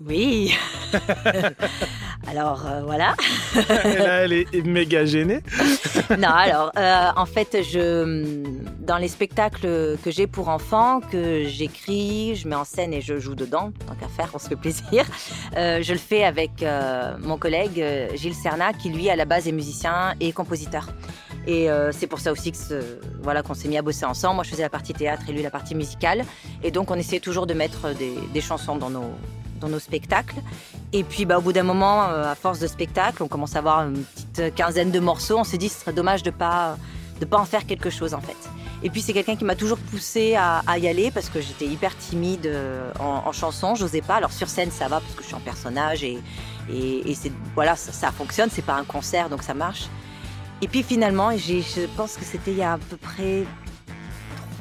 Oui. 0.01 0.57
alors 2.27 2.67
euh, 2.67 2.83
voilà. 2.83 3.15
Là, 3.55 4.25
elle 4.25 4.33
est 4.33 4.67
méga 4.67 5.05
gênée. 5.05 5.43
non, 6.19 6.29
alors 6.29 6.73
euh, 6.79 7.09
en 7.15 7.27
fait, 7.27 7.59
je 7.63 8.43
dans 8.79 8.97
les 8.97 9.09
spectacles 9.09 9.99
que 10.03 10.11
j'ai 10.11 10.27
pour 10.27 10.49
enfants, 10.49 11.01
que 11.01 11.45
j'écris, 11.47 12.37
je 12.37 12.49
mets 12.49 12.57
en 12.57 12.65
scène 12.65 12.95
et 12.95 13.03
je 13.03 13.19
joue 13.19 13.35
dedans, 13.35 13.71
tant 13.87 13.95
qu'à 13.97 14.09
faire, 14.09 14.31
on 14.33 14.39
se 14.39 14.49
fait 14.49 14.57
plaisir. 14.57 15.05
Euh, 15.57 15.83
je 15.83 15.93
le 15.93 15.99
fais 15.99 16.25
avec 16.25 16.65
mon 17.21 17.37
collègue 17.37 17.85
Gilles 18.15 18.35
Serna, 18.35 18.73
qui 18.73 18.89
lui 18.89 19.11
à 19.11 19.17
la 19.17 19.27
base 19.27 19.47
est 19.47 19.53
musicien 19.53 20.15
et 20.21 20.33
compositeur. 20.33 20.87
Et 21.47 21.69
c'est 21.93 22.07
pour 22.07 22.21
ça 22.21 22.31
aussi 22.31 22.53
que 22.53 22.59
voilà 23.23 23.43
qu'on 23.43 23.55
s'est 23.55 23.69
mis 23.69 23.79
à 23.79 23.83
bosser 23.83 24.05
ensemble. 24.05 24.37
Moi, 24.37 24.45
je 24.45 24.51
faisais 24.51 24.63
la 24.63 24.71
partie 24.71 24.93
théâtre 24.93 25.23
et 25.29 25.33
lui 25.33 25.43
la 25.43 25.51
partie 25.51 25.75
musicale. 25.75 26.25
Et 26.63 26.71
donc, 26.71 26.91
on 26.91 26.95
essayait 26.95 27.21
toujours 27.21 27.47
de 27.47 27.55
mettre 27.55 27.95
des, 27.95 28.41
chansons 28.41 28.77
dans 28.77 28.91
nos, 28.91 29.11
dans 29.61 29.69
nos 29.69 29.79
spectacles. 29.79 30.37
Et 30.93 31.05
puis, 31.05 31.25
bah, 31.25 31.39
au 31.39 31.41
bout 31.41 31.53
d'un 31.53 31.63
moment, 31.63 32.05
euh, 32.05 32.31
à 32.31 32.35
force 32.35 32.59
de 32.59 32.67
spectacles, 32.67 33.23
on 33.23 33.29
commence 33.29 33.57
à 33.57 33.61
avoir 33.61 33.89
une 33.89 34.03
petite 34.03 34.55
quinzaine 34.55 34.91
de 34.91 35.01
morceaux. 35.01 35.39
On 35.39 35.45
s'est 35.45 35.59
dit, 35.59 35.69
ce 35.69 35.81
serait 35.81 35.93
dommage 35.93 36.23
de 36.23 36.31
pas 36.31 36.77
de 37.21 37.25
pas 37.25 37.39
en 37.39 37.45
faire 37.45 37.67
quelque 37.67 37.91
chose 37.91 38.15
en 38.15 38.21
fait. 38.21 38.37
Et 38.83 38.91
puis 38.91 39.03
c'est 39.03 39.13
quelqu'un 39.13 39.37
qui 39.37 39.45
m'a 39.45 39.57
toujours 39.57 39.79
poussé 39.79 40.37
à, 40.37 40.79
y 40.79 40.87
aller 40.87 41.11
parce 41.11 41.29
que 41.29 41.41
j'étais 41.41 41.67
hyper 41.67 41.97
timide 41.97 42.47
euh, 42.47 42.93
en, 43.01 43.25
en 43.27 43.33
chanson, 43.33 43.75
j'osais 43.75 44.03
pas. 44.03 44.17
Alors 44.17 44.33
sur 44.33 44.49
scène 44.49 44.71
ça 44.71 44.89
va 44.89 45.01
parce 45.01 45.15
que 45.15 45.23
je 45.23 45.27
suis 45.27 45.35
en 45.35 45.41
personnage 45.41 46.05
et, 46.05 46.19
et, 46.71 47.17
voilà 47.55 47.75
ça, 47.77 47.93
ça 47.93 48.13
fonctionne, 48.13 48.51
c'est 48.53 48.65
pas 48.65 48.75
un 48.75 48.85
concert 48.85 49.29
donc 49.29 49.43
ça 49.43 49.55
marche. 49.55 49.89
Et 50.63 50.69
puis 50.69 50.83
finalement, 50.83 51.31
je 51.37 51.87
pense 51.97 52.17
que 52.17 52.25
c'était 52.25 52.51
il 52.51 52.59
y 52.59 52.63
a 52.63 52.75
à 52.75 52.79
peu 52.79 52.97
près 52.97 53.45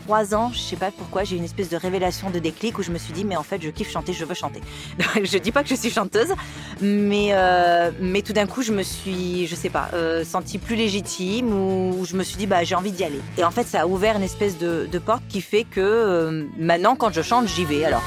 trois 0.07 0.33
ans, 0.33 0.51
je 0.53 0.59
sais 0.59 0.77
pas 0.77 0.89
pourquoi, 0.89 1.25
j'ai 1.25 1.35
eu 1.35 1.37
une 1.37 1.43
espèce 1.43 1.67
de 1.67 1.75
révélation 1.75 2.29
de 2.29 2.39
déclic 2.39 2.79
où 2.79 2.81
je 2.81 2.91
me 2.91 2.97
suis 2.97 3.11
dit, 3.11 3.25
mais 3.25 3.35
en 3.35 3.43
fait, 3.43 3.61
je 3.61 3.69
kiffe 3.69 3.91
chanter, 3.91 4.13
je 4.13 4.23
veux 4.23 4.35
chanter. 4.35 4.61
je 5.21 5.37
dis 5.37 5.51
pas 5.51 5.63
que 5.63 5.69
je 5.69 5.75
suis 5.75 5.89
chanteuse, 5.89 6.33
mais, 6.79 7.31
euh, 7.31 7.91
mais 7.99 8.21
tout 8.21 8.31
d'un 8.31 8.47
coup, 8.47 8.61
je 8.61 8.71
me 8.71 8.83
suis, 8.83 9.47
je 9.47 9.55
sais 9.55 9.69
pas, 9.69 9.89
euh, 9.93 10.23
sentie 10.23 10.59
plus 10.59 10.77
légitime 10.77 11.51
ou 11.51 12.05
je 12.05 12.15
me 12.15 12.23
suis 12.23 12.37
dit, 12.37 12.47
bah, 12.47 12.63
j'ai 12.63 12.75
envie 12.75 12.91
d'y 12.91 13.03
aller. 13.03 13.19
Et 13.37 13.43
en 13.43 13.51
fait, 13.51 13.67
ça 13.67 13.81
a 13.81 13.85
ouvert 13.85 14.15
une 14.15 14.23
espèce 14.23 14.57
de, 14.57 14.87
porte 15.05 15.23
qui 15.27 15.41
fait 15.41 15.65
que 15.65 15.81
euh, 15.81 16.45
maintenant, 16.57 16.95
quand 16.95 17.11
je 17.11 17.21
chante, 17.21 17.49
j'y 17.49 17.65
vais. 17.65 17.83
Alors. 17.83 18.03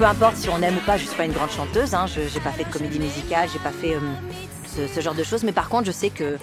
Peu 0.00 0.06
importe 0.06 0.36
si 0.36 0.48
on 0.48 0.62
aime 0.62 0.78
ou 0.78 0.86
pas, 0.86 0.96
je 0.96 1.04
suis 1.04 1.14
pas 1.14 1.26
une 1.26 1.32
grande 1.32 1.50
chanteuse. 1.50 1.92
Hein, 1.92 2.06
je 2.06 2.20
n'ai 2.20 2.40
pas 2.42 2.52
fait 2.52 2.64
de 2.64 2.70
comédie 2.70 2.98
musicale, 2.98 3.50
j'ai 3.52 3.58
pas 3.58 3.70
fait 3.70 3.96
euh, 3.96 4.86
ce, 4.94 5.00
genre 5.02 5.14
de 5.14 5.22
choses. 5.22 5.44
Mais 5.44 5.52
par 5.52 5.68
contre, 5.68 5.84
je 5.84 5.92
sais 5.92 6.08
que 6.08 6.38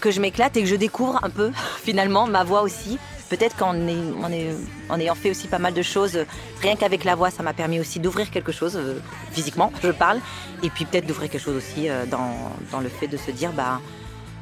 que 0.00 0.10
je 0.10 0.22
m'éclate 0.22 0.56
et 0.56 0.62
que 0.62 0.68
je 0.68 0.74
découvre 0.74 1.22
un 1.22 1.28
peu 1.28 1.50
finalement 1.84 2.26
ma 2.26 2.44
voix 2.44 2.62
aussi. 2.62 2.98
Peut-être 3.28 3.56
qu'en 3.56 3.74
en, 3.74 5.00
ayant 5.00 5.14
fait 5.14 5.30
aussi 5.30 5.48
pas 5.48 5.58
mal 5.58 5.74
de 5.74 5.82
choses, 5.82 6.18
rien 6.60 6.76
qu'avec 6.76 7.04
la 7.04 7.14
voix, 7.14 7.30
ça 7.30 7.42
m'a 7.42 7.52
permis 7.52 7.80
aussi 7.80 8.00
d'ouvrir 8.00 8.30
quelque 8.30 8.52
chose 8.52 8.76
euh, 8.76 8.98
physiquement, 9.32 9.72
je 9.82 9.90
parle, 9.90 10.20
et 10.62 10.70
puis 10.70 10.84
peut-être 10.84 11.06
d'ouvrir 11.06 11.30
quelque 11.30 11.42
chose 11.42 11.56
aussi 11.56 11.88
euh, 11.88 12.06
dans, 12.06 12.52
dans, 12.70 12.80
le 12.80 12.88
fait 12.88 13.08
de 13.08 13.16
se 13.16 13.30
dire, 13.30 13.52
bah, 13.52 13.80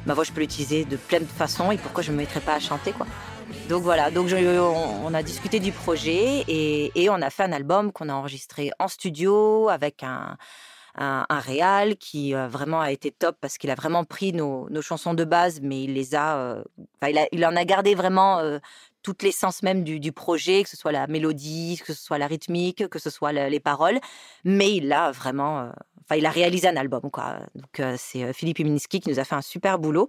ma 0.05 0.13
voix, 0.13 0.23
je 0.23 0.31
peux 0.31 0.41
l'utiliser 0.41 0.85
de 0.85 0.97
plein 0.97 1.19
de 1.19 1.25
façons, 1.25 1.71
et 1.71 1.77
pourquoi 1.77 2.03
je 2.03 2.11
me 2.11 2.17
mettrais 2.17 2.41
pas 2.41 2.55
à 2.55 2.59
chanter, 2.59 2.91
quoi. 2.91 3.07
Donc 3.69 3.83
voilà, 3.83 4.11
donc 4.11 4.29
on, 4.33 5.13
a 5.13 5.23
discuté 5.23 5.59
du 5.59 5.71
projet 5.71 6.43
et, 6.47 7.09
on 7.09 7.21
a 7.21 7.29
fait 7.29 7.43
un 7.43 7.51
album 7.51 7.91
qu'on 7.91 8.09
a 8.09 8.13
enregistré 8.13 8.71
en 8.79 8.87
studio 8.87 9.69
avec 9.69 10.03
un, 10.03 10.37
un, 10.95 11.25
réal 11.39 11.97
qui 11.97 12.35
euh, 12.35 12.47
vraiment 12.47 12.81
a 12.81 12.91
été 12.91 13.11
top 13.11 13.37
parce 13.41 13.57
qu'il 13.57 13.71
a 13.71 13.75
vraiment 13.75 14.03
pris 14.03 14.31
nos, 14.33 14.69
chansons 14.81 15.13
de 15.13 15.23
base, 15.23 15.59
mais 15.61 15.83
il 15.83 15.93
les 15.93 16.15
a, 16.15 16.37
euh, 16.37 16.63
il, 17.31 17.45
en 17.45 17.55
a 17.55 17.65
gardé 17.65 17.95
vraiment 17.95 18.39
euh, 18.39 18.59
toute 19.01 19.23
l'essence 19.23 19.63
même 19.63 19.83
du, 19.83 20.11
projet, 20.11 20.63
que 20.63 20.69
ce 20.69 20.77
soit 20.77 20.91
la 20.91 21.07
mélodie, 21.07 21.79
que 21.83 21.93
ce 21.93 22.01
soit 22.01 22.17
la 22.17 22.27
rythmique, 22.27 22.87
que 22.87 22.99
ce 22.99 23.09
soit 23.09 23.31
les 23.31 23.59
paroles, 23.59 23.99
mais 24.43 24.75
il 24.75 24.87
l'a 24.87 25.11
vraiment 25.11 25.71
Enfin, 26.05 26.17
il 26.17 26.25
a 26.25 26.29
réalisé 26.29 26.67
un 26.67 26.75
album, 26.75 27.09
quoi. 27.11 27.39
Donc, 27.55 27.79
euh, 27.79 27.95
c'est 27.97 28.23
euh, 28.23 28.33
Philippe 28.33 28.59
Iminski 28.59 28.99
qui 28.99 29.09
nous 29.09 29.19
a 29.19 29.23
fait 29.23 29.35
un 29.35 29.41
super 29.41 29.79
boulot. 29.79 30.07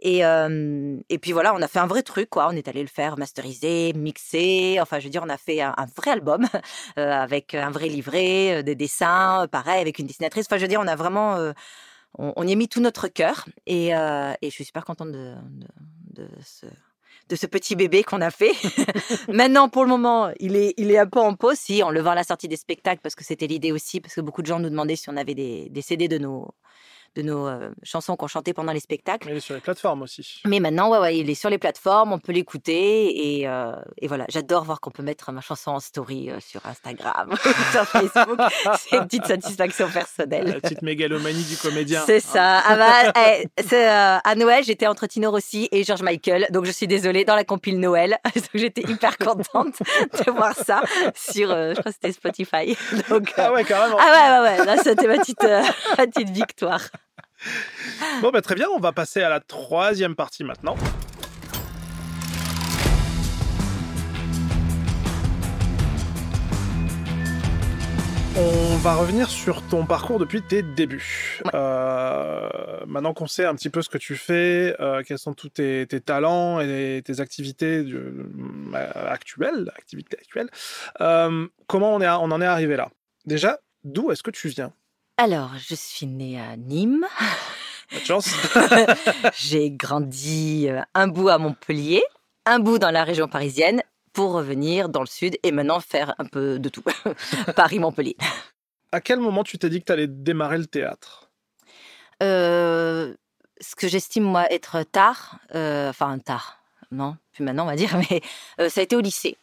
Et, 0.00 0.24
euh, 0.24 0.96
et 1.08 1.18
puis 1.18 1.32
voilà, 1.32 1.54
on 1.54 1.62
a 1.62 1.68
fait 1.68 1.78
un 1.78 1.86
vrai 1.86 2.02
truc, 2.02 2.30
quoi. 2.30 2.48
On 2.48 2.52
est 2.52 2.68
allé 2.68 2.82
le 2.82 2.88
faire 2.88 3.18
masteriser, 3.18 3.92
mixer. 3.94 4.78
Enfin, 4.80 4.98
je 4.98 5.04
veux 5.04 5.10
dire, 5.10 5.22
on 5.24 5.28
a 5.28 5.36
fait 5.36 5.60
un, 5.60 5.74
vrai 5.96 6.12
album 6.12 6.46
avec 6.96 7.54
un 7.54 7.70
vrai 7.70 7.88
livret, 7.88 8.62
des 8.62 8.74
dessins, 8.74 9.46
pareil, 9.50 9.80
avec 9.80 9.98
une 9.98 10.06
dessinatrice. 10.06 10.46
Enfin, 10.46 10.56
je 10.56 10.62
veux 10.62 10.68
dire, 10.68 10.80
on 10.80 10.88
a 10.88 10.96
vraiment. 10.96 11.52
On, 12.16 12.46
y 12.46 12.52
a 12.52 12.56
mis 12.56 12.68
tout 12.68 12.80
notre 12.80 13.08
cœur. 13.08 13.46
Et, 13.66 13.88
et 13.88 14.36
je 14.42 14.50
suis 14.50 14.64
super 14.64 14.84
contente 14.84 15.12
de, 15.12 15.34
de, 16.14 16.22
de 16.22 16.28
ce 16.44 16.66
de 17.28 17.36
ce 17.36 17.46
petit 17.46 17.76
bébé 17.76 18.02
qu'on 18.02 18.20
a 18.20 18.30
fait. 18.30 18.52
Maintenant, 19.28 19.68
pour 19.68 19.84
le 19.84 19.90
moment, 19.90 20.30
il 20.40 20.56
est, 20.56 20.74
il 20.76 20.90
est 20.90 20.98
un 20.98 21.06
peu 21.06 21.20
en 21.20 21.34
pause, 21.34 21.58
si, 21.58 21.82
en 21.82 21.90
levant 21.90 22.14
la 22.14 22.24
sortie 22.24 22.48
des 22.48 22.56
spectacles, 22.56 23.00
parce 23.02 23.14
que 23.14 23.24
c'était 23.24 23.46
l'idée 23.46 23.72
aussi, 23.72 24.00
parce 24.00 24.14
que 24.14 24.20
beaucoup 24.20 24.42
de 24.42 24.46
gens 24.46 24.60
nous 24.60 24.70
demandaient 24.70 24.96
si 24.96 25.08
on 25.08 25.16
avait 25.16 25.34
des, 25.34 25.68
des 25.70 25.82
CD 25.82 26.08
de 26.08 26.18
nos, 26.18 26.48
de 27.16 27.22
nos 27.22 27.46
euh, 27.46 27.70
chansons 27.82 28.16
qu'on 28.16 28.26
chantait 28.26 28.52
pendant 28.52 28.72
les 28.72 28.80
spectacles. 28.80 29.28
il 29.30 29.36
est 29.36 29.40
sur 29.40 29.54
les 29.54 29.60
plateformes 29.60 30.02
aussi. 30.02 30.40
Mais 30.46 30.60
maintenant, 30.60 30.90
ouais, 30.90 30.98
ouais, 30.98 31.18
il 31.18 31.30
est 31.30 31.34
sur 31.34 31.50
les 31.50 31.58
plateformes, 31.58 32.12
on 32.12 32.18
peut 32.18 32.32
l'écouter. 32.32 33.38
Et, 33.38 33.48
euh, 33.48 33.72
et, 33.98 34.08
voilà, 34.08 34.24
j'adore 34.28 34.64
voir 34.64 34.80
qu'on 34.80 34.90
peut 34.90 35.02
mettre 35.02 35.30
ma 35.30 35.40
chanson 35.40 35.72
en 35.72 35.80
story 35.80 36.30
euh, 36.30 36.38
sur 36.40 36.64
Instagram, 36.66 37.34
sur 37.72 37.84
Facebook. 37.84 38.38
C'est 38.78 38.96
une 38.96 39.04
petite 39.04 39.26
satisfaction 39.26 39.88
personnelle. 39.88 40.46
La 40.46 40.60
petite 40.60 40.82
mégalomanie 40.82 41.44
du 41.44 41.56
comédien. 41.56 42.02
C'est 42.04 42.20
ça. 42.20 42.62
Ah 42.66 42.76
bah, 42.76 43.12
eh, 43.16 43.84
à 43.84 44.34
Noël, 44.34 44.64
j'étais 44.64 44.86
entre 44.86 45.06
Tino 45.06 45.30
Rossi 45.30 45.68
et 45.70 45.84
George 45.84 46.02
Michael. 46.02 46.48
Donc 46.50 46.64
je 46.64 46.72
suis 46.72 46.86
désolée, 46.86 47.24
dans 47.24 47.36
la 47.36 47.44
compile 47.44 47.78
Noël. 47.78 48.18
j'étais 48.54 48.82
hyper 48.82 49.16
contente 49.18 49.78
de 49.78 50.30
voir 50.32 50.54
ça 50.54 50.82
sur, 51.14 51.48
je 51.48 51.72
crois 51.72 51.84
que 51.84 51.92
c'était 51.92 52.12
Spotify. 52.12 52.76
Donc, 53.08 53.32
ah 53.36 53.52
ouais, 53.52 53.64
carrément. 53.64 53.96
Ah 54.00 54.40
ouais, 54.40 54.50
ouais, 54.50 54.58
ouais. 54.58 54.64
Là, 54.64 54.76
c'était 54.82 55.06
ma 55.06 55.18
petite, 55.18 55.42
ma 55.42 56.06
petite 56.06 56.30
victoire. 56.30 56.80
Bon, 58.22 58.30
bah, 58.30 58.40
très 58.40 58.54
bien, 58.54 58.68
on 58.74 58.80
va 58.80 58.92
passer 58.92 59.22
à 59.22 59.28
la 59.28 59.40
troisième 59.40 60.14
partie 60.14 60.44
maintenant. 60.44 60.76
On 68.36 68.76
va 68.78 68.96
revenir 68.96 69.30
sur 69.30 69.62
ton 69.62 69.86
parcours 69.86 70.18
depuis 70.18 70.42
tes 70.42 70.62
débuts. 70.62 71.40
Euh, 71.54 72.48
maintenant 72.84 73.14
qu'on 73.14 73.28
sait 73.28 73.44
un 73.44 73.54
petit 73.54 73.70
peu 73.70 73.80
ce 73.80 73.88
que 73.88 73.96
tu 73.96 74.16
fais, 74.16 74.74
euh, 74.80 75.04
quels 75.06 75.20
sont 75.20 75.34
tous 75.34 75.50
tes, 75.50 75.86
talents 76.04 76.58
et 76.60 77.00
tes 77.04 77.20
activités 77.20 77.84
euh, 77.86 78.28
actuelles, 79.08 79.70
activités 79.76 80.18
actuelles, 80.18 80.50
comment 81.68 81.94
on, 81.94 82.00
est, 82.00 82.08
on 82.08 82.32
en 82.32 82.40
est 82.40 82.46
arrivé 82.46 82.74
là? 82.74 82.90
Déjà, 83.24 83.60
d'où 83.84 84.10
est-ce 84.10 84.24
que 84.24 84.32
tu 84.32 84.48
viens? 84.48 84.72
Alors, 85.16 85.52
je 85.58 85.74
suis 85.74 86.06
née 86.06 86.40
à 86.40 86.56
Nîmes. 86.56 87.06
chance. 88.04 88.34
J'ai 89.36 89.70
grandi 89.70 90.66
euh, 90.68 90.80
un 90.94 91.06
bout 91.08 91.28
à 91.28 91.38
Montpellier, 91.38 92.02
un 92.46 92.58
bout 92.58 92.78
dans 92.78 92.90
la 92.90 93.04
région 93.04 93.28
parisienne, 93.28 93.82
pour 94.12 94.32
revenir 94.32 94.88
dans 94.88 95.00
le 95.00 95.06
sud 95.06 95.38
et 95.42 95.52
maintenant 95.52 95.80
faire 95.80 96.14
un 96.18 96.24
peu 96.24 96.58
de 96.58 96.68
tout. 96.68 96.82
Paris-Montpellier. 97.56 98.16
À 98.92 99.00
quel 99.00 99.20
moment 99.20 99.44
tu 99.44 99.58
t'es 99.58 99.70
dit 99.70 99.80
que 99.80 99.86
tu 99.86 99.92
allais 99.92 100.06
démarrer 100.06 100.58
le 100.58 100.66
théâtre? 100.66 101.30
Euh, 102.22 103.14
Ce 103.60 103.74
que 103.76 103.88
j'estime, 103.88 104.24
moi, 104.24 104.46
être 104.52 104.82
tard, 104.82 105.38
euh, 105.54 105.90
enfin 105.90 106.18
tard, 106.18 106.58
non, 106.90 107.16
plus 107.32 107.44
maintenant 107.44 107.64
on 107.64 107.68
va 107.68 107.76
dire, 107.76 107.96
mais 108.58 108.68
ça 108.68 108.80
a 108.80 108.84
été 108.84 108.94
au 108.96 109.00
lycée. 109.00 109.36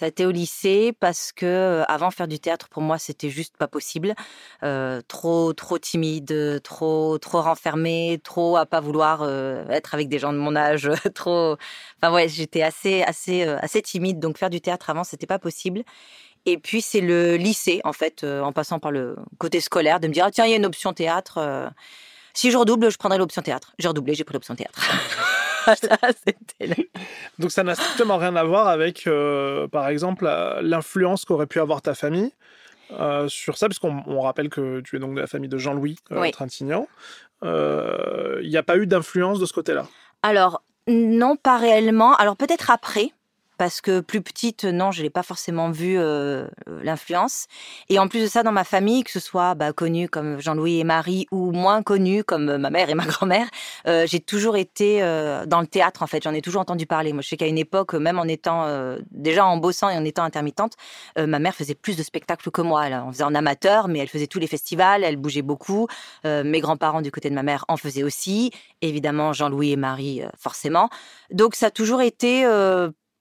Ça 0.00 0.06
a 0.06 0.08
été 0.08 0.24
au 0.24 0.30
lycée 0.30 0.94
parce 0.98 1.30
que 1.30 1.44
euh, 1.44 1.84
avant 1.84 2.10
faire 2.10 2.26
du 2.26 2.40
théâtre 2.40 2.70
pour 2.70 2.80
moi 2.80 2.96
c'était 2.96 3.28
juste 3.28 3.58
pas 3.58 3.68
possible, 3.68 4.14
euh, 4.62 5.02
trop 5.08 5.52
trop 5.52 5.78
timide, 5.78 6.62
trop 6.62 7.18
trop 7.18 7.42
renfermé, 7.42 8.18
trop 8.24 8.56
à 8.56 8.64
pas 8.64 8.80
vouloir 8.80 9.20
euh, 9.20 9.68
être 9.68 9.92
avec 9.92 10.08
des 10.08 10.18
gens 10.18 10.32
de 10.32 10.38
mon 10.38 10.56
âge, 10.56 10.90
trop. 11.14 11.58
Enfin 11.98 12.14
ouais, 12.14 12.28
j'étais 12.30 12.62
assez 12.62 13.02
assez 13.02 13.42
assez 13.42 13.82
timide 13.82 14.20
donc 14.20 14.38
faire 14.38 14.48
du 14.48 14.62
théâtre 14.62 14.88
avant 14.88 15.04
c'était 15.04 15.26
pas 15.26 15.38
possible. 15.38 15.82
Et 16.46 16.56
puis 16.56 16.80
c'est 16.80 17.02
le 17.02 17.36
lycée 17.36 17.82
en 17.84 17.92
fait, 17.92 18.24
en 18.24 18.52
passant 18.52 18.78
par 18.78 18.92
le 18.92 19.16
côté 19.36 19.60
scolaire, 19.60 20.00
de 20.00 20.08
me 20.08 20.14
dire 20.14 20.24
ah, 20.24 20.30
tiens 20.30 20.46
il 20.46 20.50
y 20.50 20.54
a 20.54 20.56
une 20.56 20.64
option 20.64 20.94
théâtre. 20.94 21.70
si 22.32 22.50
je 22.50 22.56
redouble, 22.56 22.90
je 22.90 22.96
prendrai 22.96 23.18
l'option 23.18 23.42
théâtre. 23.42 23.74
J'ai 23.78 23.88
redoublé, 23.88 24.14
j'ai 24.14 24.24
pris 24.24 24.32
l'option 24.32 24.54
théâtre. 24.56 24.80
Donc 27.38 27.50
ça 27.50 27.62
n'a 27.62 27.74
strictement 27.74 28.16
rien 28.16 28.36
à 28.36 28.44
voir 28.44 28.68
avec, 28.68 29.06
euh, 29.06 29.68
par 29.68 29.88
exemple, 29.88 30.24
l'influence 30.62 31.24
qu'aurait 31.24 31.46
pu 31.46 31.60
avoir 31.60 31.82
ta 31.82 31.94
famille 31.94 32.32
euh, 32.92 33.28
sur 33.28 33.56
ça, 33.56 33.68
parce 33.68 33.78
qu'on 33.78 34.20
rappelle 34.20 34.48
que 34.48 34.80
tu 34.80 34.96
es 34.96 34.98
donc 34.98 35.14
de 35.14 35.20
la 35.20 35.26
famille 35.26 35.48
de 35.48 35.58
Jean-Louis 35.58 35.96
euh, 36.12 36.30
Trintignant. 36.30 36.88
Il 37.42 38.48
n'y 38.48 38.56
a 38.56 38.62
pas 38.62 38.76
eu 38.76 38.86
d'influence 38.86 39.38
de 39.38 39.46
ce 39.46 39.52
côté-là? 39.52 39.86
Alors, 40.22 40.62
non, 40.88 41.36
pas 41.36 41.56
réellement. 41.56 42.14
Alors 42.14 42.36
peut-être 42.36 42.70
après, 42.70 43.12
parce 43.60 43.82
que 43.82 44.00
plus 44.00 44.22
petite, 44.22 44.64
non, 44.64 44.90
je 44.90 45.02
n'ai 45.02 45.10
pas 45.10 45.22
forcément 45.22 45.70
vu 45.70 45.98
euh, 45.98 46.46
l'influence. 46.82 47.46
Et 47.90 47.98
en 47.98 48.08
plus 48.08 48.22
de 48.22 48.26
ça, 48.26 48.42
dans 48.42 48.52
ma 48.52 48.64
famille, 48.64 49.04
que 49.04 49.10
ce 49.10 49.20
soit 49.20 49.54
bah, 49.54 49.74
connu 49.74 50.08
comme 50.08 50.40
Jean-Louis 50.40 50.80
et 50.80 50.84
Marie 50.84 51.26
ou 51.30 51.52
moins 51.52 51.82
connu 51.82 52.24
comme 52.24 52.56
ma 52.56 52.70
mère 52.70 52.88
et 52.88 52.94
ma 52.94 53.04
grand-mère, 53.06 53.46
euh, 53.86 54.06
j'ai 54.06 54.18
toujours 54.18 54.56
été 54.56 55.02
euh, 55.02 55.44
dans 55.44 55.60
le 55.60 55.66
théâtre 55.66 56.02
en 56.02 56.06
fait. 56.06 56.22
J'en 56.22 56.32
ai 56.32 56.40
toujours 56.40 56.62
entendu 56.62 56.86
parler. 56.86 57.12
Moi, 57.12 57.20
je 57.20 57.28
sais 57.28 57.36
qu'à 57.36 57.48
une 57.48 57.58
époque, 57.58 57.92
même 57.92 58.18
en 58.18 58.24
étant 58.24 58.64
déjà 59.10 59.44
en 59.44 59.58
bossant 59.58 59.90
et 59.90 59.98
en 59.98 60.06
étant 60.06 60.22
intermittente, 60.22 60.72
ma 61.18 61.38
mère 61.38 61.54
faisait 61.54 61.74
plus 61.74 61.98
de 61.98 62.02
spectacles 62.02 62.50
que 62.50 62.62
moi. 62.62 62.86
Elle 62.86 62.94
en 62.94 63.12
faisait 63.12 63.24
en 63.24 63.34
amateur, 63.34 63.88
mais 63.88 63.98
elle 63.98 64.08
faisait 64.08 64.26
tous 64.26 64.38
les 64.38 64.46
festivals, 64.46 65.04
elle 65.04 65.16
bougeait 65.16 65.42
beaucoup. 65.42 65.86
mes 66.24 66.60
grands-parents 66.60 67.02
du 67.02 67.10
côté 67.10 67.28
de 67.28 67.34
ma 67.34 67.42
mère 67.42 67.66
en 67.68 67.76
faisaient 67.76 68.04
aussi. 68.04 68.52
Évidemment, 68.80 69.34
Jean-Louis 69.34 69.72
et 69.72 69.76
Marie, 69.76 70.22
forcément. 70.38 70.88
Donc, 71.30 71.56
ça 71.56 71.66
a 71.66 71.70
toujours 71.70 72.00
été 72.00 72.46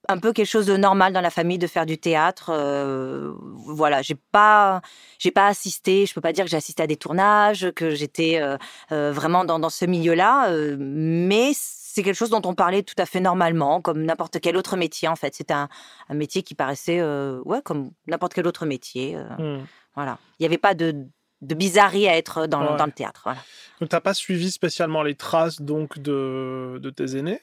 un 0.09 0.17
peu 0.17 0.33
quelque 0.33 0.47
chose 0.47 0.65
de 0.65 0.75
normal 0.75 1.13
dans 1.13 1.21
la 1.21 1.29
famille 1.29 1.59
de 1.59 1.67
faire 1.67 1.85
du 1.85 1.99
théâtre. 1.99 2.49
Euh, 2.51 3.31
voilà, 3.67 4.01
j'ai 4.01 4.15
pas, 4.15 4.81
j'ai 5.19 5.29
pas 5.29 5.47
assisté. 5.47 6.07
Je 6.07 6.13
peux 6.15 6.21
pas 6.21 6.33
dire 6.33 6.45
que 6.45 6.51
j'ai 6.51 6.57
assisté 6.57 6.81
à 6.81 6.87
des 6.87 6.97
tournages, 6.97 7.71
que 7.75 7.91
j'étais 7.91 8.41
euh, 8.41 8.57
euh, 8.91 9.11
vraiment 9.11 9.45
dans, 9.45 9.69
ce 9.69 9.85
milieu-là, 9.85 10.49
mais 10.79 11.51
c'est 11.53 12.01
quelque 12.01 12.15
chose 12.15 12.31
dont 12.31 12.41
on 12.43 12.55
parlait 12.55 12.81
tout 12.81 12.95
à 12.97 13.05
fait 13.05 13.19
normalement, 13.19 13.81
comme 13.81 14.03
n'importe 14.03 14.39
quel 14.39 14.57
autre 14.57 14.77
métier 14.77 15.07
en 15.07 15.15
fait. 15.15 15.35
C'était 15.35 15.53
un, 15.53 15.69
métier 16.09 16.41
qui 16.41 16.55
paraissait, 16.55 17.03
ouais, 17.45 17.61
comme 17.63 17.91
n'importe 18.07 18.33
quel 18.33 18.47
autre 18.47 18.65
métier. 18.65 19.15
Mmh. 19.15 19.59
Voilà, 19.93 20.17
il 20.39 20.43
n'y 20.43 20.47
avait 20.47 20.57
pas 20.57 20.73
de, 20.73 21.05
de 21.41 21.55
bizarrerie 21.55 22.07
à 22.07 22.17
être 22.17 22.47
dans, 22.47 22.75
dans 22.75 22.85
le 22.85 22.91
théâtre. 22.91 23.21
Voilà. 23.25 23.41
Donc, 23.79 23.89
t'as 23.89 24.01
pas 24.01 24.15
suivi 24.15 24.49
spécialement 24.49 25.03
les 25.03 25.15
traces 25.15 25.61
donc 25.61 25.99
de, 25.99 26.79
de 26.81 26.89
tes 26.89 27.15
aînés? 27.15 27.41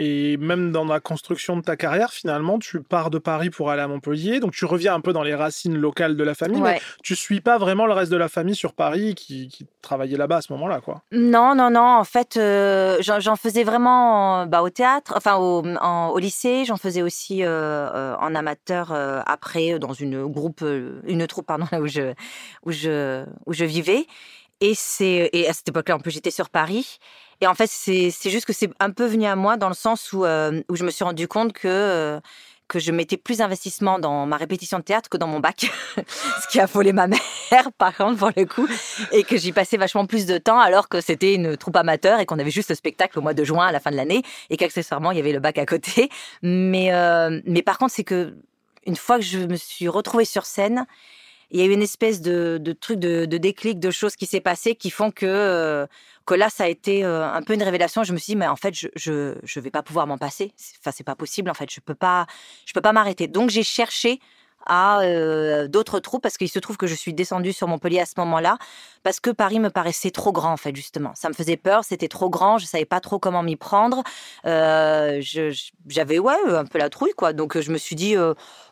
Et 0.00 0.36
même 0.36 0.70
dans 0.70 0.84
la 0.84 1.00
construction 1.00 1.56
de 1.56 1.62
ta 1.62 1.76
carrière, 1.76 2.12
finalement, 2.12 2.60
tu 2.60 2.80
pars 2.80 3.10
de 3.10 3.18
Paris 3.18 3.50
pour 3.50 3.72
aller 3.72 3.82
à 3.82 3.88
Montpellier, 3.88 4.38
donc 4.38 4.52
tu 4.52 4.64
reviens 4.64 4.94
un 4.94 5.00
peu 5.00 5.12
dans 5.12 5.24
les 5.24 5.34
racines 5.34 5.76
locales 5.76 6.16
de 6.16 6.22
la 6.22 6.36
famille, 6.36 6.60
mais 6.60 6.80
tu 7.02 7.16
suis 7.16 7.40
pas 7.40 7.58
vraiment 7.58 7.84
le 7.84 7.94
reste 7.94 8.12
de 8.12 8.16
la 8.16 8.28
famille 8.28 8.54
sur 8.54 8.74
Paris 8.74 9.16
qui, 9.16 9.50
travaillait 9.82 10.18
là-bas 10.18 10.36
à 10.36 10.40
ce 10.42 10.52
moment-là, 10.52 10.80
quoi. 10.80 11.02
Non, 11.10 11.54
non, 11.54 11.70
non. 11.70 11.80
En 11.80 12.04
fait, 12.04 12.36
euh, 12.36 12.98
j'en 13.00 13.36
faisais 13.36 13.64
vraiment 13.64 14.46
bah, 14.46 14.62
au 14.62 14.70
théâtre, 14.70 15.14
enfin 15.16 15.36
au, 15.36 16.18
lycée. 16.18 16.64
J'en 16.64 16.76
faisais 16.76 17.02
aussi 17.02 17.42
euh, 17.42 17.48
euh, 17.48 18.14
en 18.20 18.34
amateur 18.34 18.92
après 18.92 19.78
dans 19.78 19.94
une 19.94 20.26
groupe, 20.26 20.62
une 21.06 21.26
troupe, 21.26 21.46
pardon, 21.46 21.66
là 21.72 21.80
où 21.80 21.88
je, 21.88 22.12
où 22.64 22.70
je, 22.70 23.24
où 23.46 23.52
je 23.52 23.64
vivais. 23.64 24.06
Et 24.60 24.74
c'est 24.76 25.30
et 25.32 25.48
à 25.48 25.52
cette 25.52 25.68
époque-là, 25.68 25.96
en 25.96 26.00
plus, 26.00 26.12
j'étais 26.12 26.30
sur 26.30 26.50
Paris. 26.50 26.98
Et 27.40 27.46
en 27.46 27.54
fait, 27.54 27.68
c'est 27.68 28.10
juste 28.30 28.46
que 28.46 28.52
c'est 28.52 28.70
un 28.80 28.90
peu 28.90 29.06
venu 29.06 29.26
à 29.26 29.36
moi 29.36 29.56
dans 29.56 29.68
le 29.68 29.74
sens 29.74 30.12
où, 30.12 30.24
euh, 30.24 30.60
où 30.68 30.76
je 30.76 30.84
me 30.84 30.90
suis 30.90 31.04
rendu 31.04 31.28
compte 31.28 31.52
que, 31.52 31.68
euh, 31.68 32.20
que 32.66 32.78
je 32.78 32.92
mettais 32.92 33.16
plus 33.16 33.38
d'investissement 33.38 33.98
dans 33.98 34.26
ma 34.26 34.36
répétition 34.36 34.78
de 34.78 34.84
théâtre 34.84 35.08
que 35.08 35.16
dans 35.16 35.26
mon 35.26 35.40
bac, 35.40 35.70
ce 35.96 36.48
qui 36.50 36.60
a 36.60 36.64
affolé 36.64 36.92
ma 36.92 37.06
mère, 37.06 37.72
par 37.78 37.96
contre, 37.96 38.18
pour 38.18 38.30
le 38.36 38.44
coup, 38.44 38.68
et 39.12 39.22
que 39.22 39.36
j'y 39.36 39.52
passais 39.52 39.76
vachement 39.76 40.06
plus 40.06 40.26
de 40.26 40.36
temps 40.38 40.58
alors 40.58 40.88
que 40.88 41.00
c'était 41.00 41.34
une 41.34 41.56
troupe 41.56 41.76
amateur 41.76 42.20
et 42.20 42.26
qu'on 42.26 42.38
avait 42.38 42.50
juste 42.50 42.68
le 42.68 42.74
spectacle 42.74 43.18
au 43.18 43.22
mois 43.22 43.34
de 43.34 43.44
juin 43.44 43.66
à 43.66 43.72
la 43.72 43.80
fin 43.80 43.90
de 43.90 43.96
l'année 43.96 44.22
et 44.50 44.56
qu'accessoirement, 44.56 45.12
il 45.12 45.16
y 45.16 45.20
avait 45.20 45.32
le 45.32 45.40
bac 45.40 45.58
à 45.58 45.66
côté. 45.66 46.10
Mais, 46.42 46.92
euh, 46.92 47.40
mais 47.44 47.62
par 47.62 47.78
contre, 47.78 47.92
c'est 47.92 48.04
que 48.04 48.34
une 48.86 48.96
fois 48.96 49.16
que 49.16 49.24
je 49.24 49.38
me 49.38 49.56
suis 49.56 49.88
retrouvée 49.88 50.24
sur 50.24 50.44
scène, 50.44 50.86
il 51.50 51.60
y 51.60 51.62
a 51.62 51.66
eu 51.66 51.72
une 51.72 51.82
espèce 51.82 52.20
de, 52.20 52.58
de 52.60 52.72
truc 52.72 52.98
de, 52.98 53.24
de, 53.24 53.38
déclic, 53.38 53.80
de 53.80 53.90
choses 53.90 54.16
qui 54.16 54.26
s'est 54.26 54.40
passé 54.40 54.74
qui 54.74 54.90
font 54.90 55.10
que, 55.10 55.26
euh, 55.26 55.86
que 56.26 56.34
là, 56.34 56.50
ça 56.50 56.64
a 56.64 56.68
été 56.68 57.04
euh, 57.04 57.26
un 57.30 57.42
peu 57.42 57.54
une 57.54 57.62
révélation. 57.62 58.04
Je 58.04 58.12
me 58.12 58.18
suis 58.18 58.32
dit, 58.32 58.36
mais 58.36 58.46
en 58.46 58.56
fait, 58.56 58.74
je 58.74 58.88
je, 58.96 59.34
je 59.42 59.60
vais 59.60 59.70
pas 59.70 59.82
pouvoir 59.82 60.06
m'en 60.06 60.18
passer. 60.18 60.52
Enfin, 60.80 60.90
c'est 60.94 61.04
pas 61.04 61.16
possible. 61.16 61.50
En 61.50 61.54
fait, 61.54 61.72
je 61.72 61.80
peux 61.80 61.94
pas, 61.94 62.26
je 62.66 62.72
peux 62.72 62.80
pas 62.82 62.92
m'arrêter. 62.92 63.28
Donc, 63.28 63.50
j'ai 63.50 63.62
cherché 63.62 64.20
à 64.68 65.66
d'autres 65.66 65.98
troupes 66.00 66.22
parce 66.22 66.36
qu'il 66.36 66.48
se 66.48 66.58
trouve 66.58 66.76
que 66.76 66.86
je 66.86 66.94
suis 66.94 67.12
descendue 67.14 67.52
sur 67.52 67.66
Montpellier 67.66 68.00
à 68.00 68.06
ce 68.06 68.14
moment-là 68.18 68.58
parce 69.02 69.20
que 69.20 69.30
Paris 69.30 69.58
me 69.60 69.70
paraissait 69.70 70.10
trop 70.10 70.32
grand 70.32 70.52
en 70.52 70.56
fait 70.56 70.76
justement. 70.76 71.12
Ça 71.14 71.28
me 71.28 71.34
faisait 71.34 71.56
peur, 71.56 71.84
c'était 71.84 72.08
trop 72.08 72.28
grand, 72.28 72.58
je 72.58 72.66
savais 72.66 72.84
pas 72.84 73.00
trop 73.00 73.18
comment 73.18 73.42
m'y 73.42 73.56
prendre. 73.56 74.02
J'avais 74.44 76.18
ouais 76.18 76.36
un 76.48 76.64
peu 76.64 76.78
la 76.78 76.90
trouille 76.90 77.14
quoi, 77.16 77.32
donc 77.32 77.58
je 77.58 77.72
me 77.72 77.78
suis 77.78 77.96
dit 77.96 78.16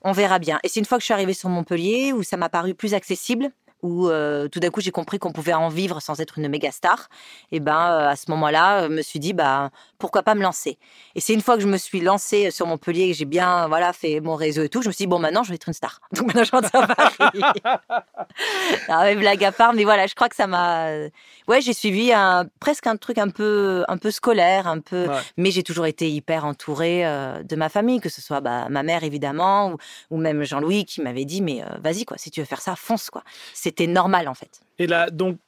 on 0.03 0.13
verra 0.13 0.39
bien. 0.39 0.59
Et 0.63 0.69
c'est 0.69 0.81
une 0.81 0.87
fois 0.87 0.99
que 0.99 1.03
je 1.03 1.07
suis 1.07 1.15
arrivée 1.15 1.35
sur 1.35 1.49
Montpellier 1.49 2.13
où 2.13 2.23
ça 2.23 2.37
m'a 2.37 2.49
paru 2.49 2.75
plus 2.75 2.95
accessible 2.95 3.51
où 3.83 4.09
euh, 4.09 4.49
tout 4.49 4.61
d'un 4.61 4.71
coup 4.71 4.81
j'ai 4.81 4.91
compris 4.91 5.19
qu'on 5.19 5.33
pouvait 5.33 5.53
en 5.53 5.69
vivre 5.69 6.01
sans 6.01 6.21
être 6.21 6.39
une 6.39 6.49
méga 6.49 6.71
star, 6.71 7.09
et 7.53 7.61
ben 7.61 7.91
euh, 7.91 8.09
à 8.09 8.17
ce 8.17 8.31
moment-là, 8.31 8.85
je 8.85 8.89
me 8.89 9.03
suis 9.03 9.19
dit 9.19 9.33
bah 9.33 9.71
pourquoi 9.99 10.23
pas 10.23 10.35
me 10.35 10.43
lancer. 10.43 10.79
Et 11.15 11.21
c'est 11.21 11.33
une 11.33 11.41
fois 11.41 11.57
que 11.57 11.63
je 11.63 11.69
me 11.69 11.77
suis 11.77 12.01
lancée 12.01 12.51
sur 12.51 12.67
Montpellier, 12.67 13.11
que 13.11 13.17
j'ai 13.17 13.25
bien 13.25 13.69
voilà 13.69 13.93
fait 13.93 14.21
mon 14.21 14.35
réseau 14.35 14.63
et 14.63 14.69
tout, 14.69 14.83
je 14.83 14.89
me 14.89 14.93
suis 14.93 15.05
dit 15.05 15.07
bon 15.09 15.19
maintenant 15.19 15.43
je 15.43 15.51
vais 15.51 15.57
être 15.57 15.69
une 15.69 15.75
star. 15.75 16.01
Donc 16.13 16.27
maintenant 16.27 16.45
je 16.45 16.51
rentre 16.51 16.71
à 16.75 16.87
Paris. 16.87 17.41
non, 18.89 19.03
mais 19.03 19.17
blague 19.17 19.45
à 19.45 19.53
part, 19.53 19.75
mais 19.75 19.85
voilà, 19.85 20.07
je 20.07 20.15
crois 20.15 20.29
que 20.29 20.37
ça 20.37 20.47
m'a 20.47 20.91
ouais 21.49 21.61
j'ai 21.61 21.73
suivi 21.73 22.13
un 22.13 22.47
presque 22.61 22.87
un 22.87 22.97
truc 22.97 23.19
un 23.19 23.29
peu 23.29 23.85
un 23.89 23.99
peu 23.99 24.11
scolaire, 24.11 24.67
un 24.67 24.81
peu, 24.81 25.09
mais 25.37 25.51
j'ai 25.51 25.63
toujours 25.63 25.87
été 25.87 26.11
hyper 26.11 26.45
entourée 26.45 27.07
euh, 27.07 27.43
de 27.43 27.57
ma 27.57 27.69
famille, 27.69 28.01
que 28.01 28.09
ce 28.09 28.21
soit 28.23 28.41
bah, 28.41 28.69
ma 28.71 28.83
mère 28.83 29.05
évidemment 29.05 29.73
ou, 29.73 29.77
ou 30.11 30.17
même 30.17 30.45
Jean-Louis 30.45 30.85
qui 30.85 31.03
m'avait 31.03 31.25
dit 31.25 31.43
mais 31.43 31.63
vas-y 31.83 32.05
quoi, 32.05 32.17
si 32.19 32.31
tu 32.31 32.41
veux 32.41 32.47
faire 32.47 32.61
ça, 32.61 32.75
fonce 32.77 33.11
quoi 33.11 33.23
c'était 33.67 33.89
normal 33.89 34.29
en 34.29 34.35
fait. 34.35 34.61
Et 34.79 34.87
là, 34.87 35.11
donc, 35.11 35.39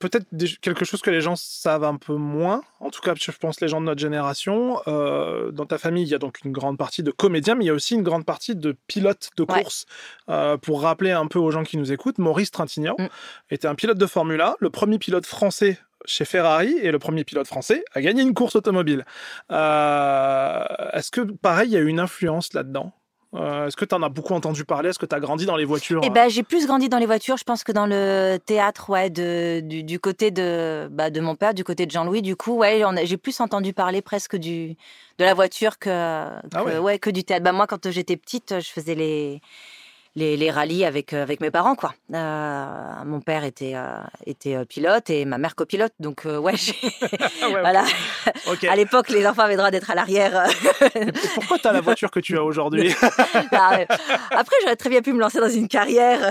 peut-être 0.00 0.26
quelque 0.60 0.84
chose 0.84 1.00
que 1.02 1.10
les 1.10 1.20
gens 1.20 1.36
savent 1.36 1.84
un 1.84 1.96
peu 1.96 2.14
moins, 2.14 2.62
en 2.80 2.90
tout 2.90 3.00
cas, 3.00 3.14
je 3.14 3.30
pense 3.30 3.60
les 3.60 3.68
gens 3.68 3.80
de 3.80 3.86
notre 3.86 4.00
génération. 4.00 4.80
Euh, 4.88 5.52
dans 5.52 5.66
ta 5.66 5.78
famille, 5.78 6.02
il 6.02 6.08
y 6.08 6.14
a 6.16 6.18
donc 6.18 6.40
une 6.44 6.50
grande 6.50 6.76
partie 6.76 7.04
de 7.04 7.12
comédiens, 7.12 7.54
mais 7.54 7.64
il 7.64 7.68
y 7.68 7.70
a 7.70 7.74
aussi 7.74 7.94
une 7.94 8.02
grande 8.02 8.24
partie 8.24 8.56
de 8.56 8.76
pilotes 8.88 9.30
de 9.36 9.44
course. 9.44 9.86
Euh, 10.28 10.56
pour 10.56 10.82
rappeler 10.82 11.12
un 11.12 11.28
peu 11.28 11.38
aux 11.38 11.52
gens 11.52 11.62
qui 11.62 11.76
nous 11.76 11.92
écoutent, 11.92 12.18
Maurice 12.18 12.50
Trintignant 12.50 12.96
mm. 12.98 13.06
était 13.50 13.68
un 13.68 13.76
pilote 13.76 13.98
de 13.98 14.06
Formule 14.06 14.40
1, 14.40 14.56
le 14.58 14.70
premier 14.70 14.98
pilote 14.98 15.26
français 15.26 15.78
chez 16.06 16.24
Ferrari 16.24 16.76
et 16.82 16.90
le 16.90 16.98
premier 16.98 17.22
pilote 17.22 17.46
français 17.46 17.84
a 17.94 18.00
gagné 18.00 18.22
une 18.22 18.34
course 18.34 18.56
automobile. 18.56 19.06
Euh, 19.52 20.64
est-ce 20.92 21.12
que, 21.12 21.20
pareil, 21.20 21.68
il 21.68 21.72
y 21.72 21.76
a 21.76 21.80
eu 21.80 21.88
une 21.88 22.00
influence 22.00 22.52
là-dedans? 22.52 22.92
Euh, 23.34 23.66
est-ce 23.66 23.76
que 23.76 23.84
tu 23.84 23.94
en 23.94 24.02
as 24.02 24.08
beaucoup 24.08 24.34
entendu 24.34 24.64
parler? 24.64 24.90
Est-ce 24.90 24.98
que 24.98 25.06
tu 25.06 25.14
as 25.14 25.20
grandi 25.20 25.46
dans 25.46 25.56
les 25.56 25.64
voitures? 25.64 26.00
Eh 26.04 26.10
ben, 26.10 26.28
j'ai 26.28 26.42
plus 26.42 26.66
grandi 26.66 26.88
dans 26.88 26.98
les 26.98 27.06
voitures, 27.06 27.36
je 27.36 27.44
pense 27.44 27.64
que 27.64 27.72
dans 27.72 27.86
le 27.86 28.38
théâtre, 28.38 28.90
ouais, 28.90 29.10
de, 29.10 29.60
du, 29.60 29.98
côté 29.98 30.30
de, 30.30 30.88
bah, 30.90 31.10
de 31.10 31.20
mon 31.20 31.34
père, 31.34 31.54
du 31.54 31.64
côté 31.64 31.86
de 31.86 31.90
Jean-Louis. 31.90 32.22
Du 32.22 32.36
coup, 32.36 32.56
ouais, 32.56 32.82
j'ai 33.04 33.16
plus 33.16 33.40
entendu 33.40 33.72
parler 33.72 34.02
presque 34.02 34.36
du, 34.36 34.76
de 35.18 35.24
la 35.24 35.34
voiture 35.34 35.78
que, 35.78 35.90
ah 35.90 36.64
ouais. 36.80 36.98
que 36.98 37.10
du 37.10 37.24
théâtre. 37.24 37.44
Bah, 37.44 37.52
moi, 37.52 37.66
quand 37.66 37.90
j'étais 37.90 38.16
petite, 38.16 38.60
je 38.60 38.70
faisais 38.70 38.94
les 38.94 39.40
les, 40.16 40.36
les 40.36 40.50
rallyes 40.50 40.84
avec 40.84 41.12
euh, 41.12 41.22
avec 41.22 41.40
mes 41.40 41.50
parents 41.50 41.74
quoi. 41.74 41.94
Euh, 42.12 43.04
mon 43.04 43.20
père 43.20 43.44
était 43.44 43.72
euh, 43.74 43.98
était 44.26 44.64
pilote 44.64 45.10
et 45.10 45.24
ma 45.24 45.38
mère 45.38 45.54
copilote 45.54 45.92
donc 45.98 46.24
ouais, 46.24 46.54
voilà. 47.50 47.84
À 48.68 48.76
l'époque 48.76 49.08
les 49.08 49.26
enfants 49.26 49.42
avaient 49.42 49.54
le 49.54 49.58
droit 49.58 49.70
d'être 49.70 49.90
à 49.90 49.94
l'arrière. 49.94 50.46
pourquoi 51.34 51.58
tu 51.58 51.66
as 51.66 51.72
la 51.72 51.80
voiture 51.80 52.10
que 52.10 52.20
tu 52.20 52.36
as 52.36 52.44
aujourd'hui? 52.44 52.94
Après 53.02 54.56
j'aurais 54.62 54.76
très 54.76 54.90
bien 54.90 55.02
pu 55.02 55.12
me 55.12 55.20
lancer 55.20 55.40
dans 55.40 55.48
une 55.48 55.68
carrière. 55.68 56.30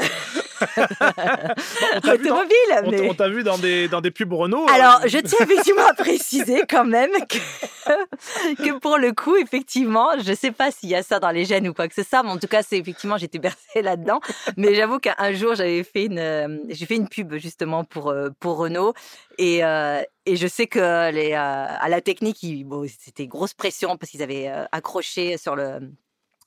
On 3.10 3.14
t'a 3.14 3.30
vu 3.30 3.44
dans 3.44 3.58
des, 3.58 3.88
dans 3.88 4.02
des 4.02 4.12
pubs 4.12 4.34
Renault. 4.34 4.66
Alors, 4.70 5.02
je 5.06 5.18
tiens 5.20 5.40
effectivement 5.42 5.86
à 5.86 5.94
préciser 5.94 6.64
quand 6.70 6.86
même 6.86 7.12
que, 7.28 8.64
que 8.64 8.80
pour 8.80 8.98
le 8.98 9.12
coup, 9.12 9.36
effectivement, 9.36 10.10
je 10.24 10.34
sais 10.34 10.52
pas 10.52 10.72
s'il 10.72 10.90
y 10.90 10.96
a 10.96 11.04
ça 11.04 11.20
dans 11.20 11.32
les 11.32 11.46
gènes 11.46 11.68
ou 11.68 11.74
quoi 11.74 11.88
que 11.88 11.96
ce 11.96 12.04
soit, 12.04 12.24
mais 12.24 12.30
en 12.30 12.38
tout 12.38 12.48
cas, 12.48 12.64
c'est 12.64 12.78
effectivement, 12.78 13.18
j'étais 13.18 13.40
bercée 13.40 13.82
là-dedans. 13.82 14.20
Mais 14.58 14.76
j'avoue 14.76 15.00
qu'un 15.00 15.34
jour, 15.34 15.56
j'avais 15.56 15.84
fait 15.84 16.06
une, 16.06 16.20
euh, 16.20 16.58
j'ai 16.70 16.86
fait 16.86 16.96
une 16.96 17.08
pub 17.08 17.36
justement 17.36 17.84
pour, 17.84 18.10
euh, 18.10 18.30
pour 18.40 18.58
Renault 18.58 18.94
et, 19.38 19.64
euh, 19.64 20.02
et 20.26 20.36
je 20.36 20.48
sais 20.48 20.68
que 20.68 21.12
les, 21.12 21.34
à 21.34 21.90
la 21.90 22.02
technique, 22.02 22.40
bon, 22.66 22.88
c'était 22.88 23.28
grosse 23.28 23.54
pression 23.54 23.98
parce 23.98 24.12
qu'ils 24.12 24.22
avaient 24.22 24.50
accroché 24.72 25.38
sur 25.38 25.56
le 25.56 25.80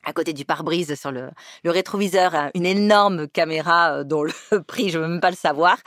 à 0.07 0.12
côté 0.12 0.33
du 0.33 0.45
pare-brise 0.45 0.95
sur 0.99 1.11
le, 1.11 1.31
le, 1.64 1.71
rétroviseur 1.71 2.51
une 2.55 2.64
énorme 2.64 3.29
caméra 3.29 3.99
euh, 3.99 4.05
dont 4.05 4.23
le 4.23 4.33
prix 4.66 4.88
je 4.88 4.99
veux 4.99 5.07
même 5.07 5.21
pas 5.21 5.31
le 5.31 5.37
savoir. 5.37 5.79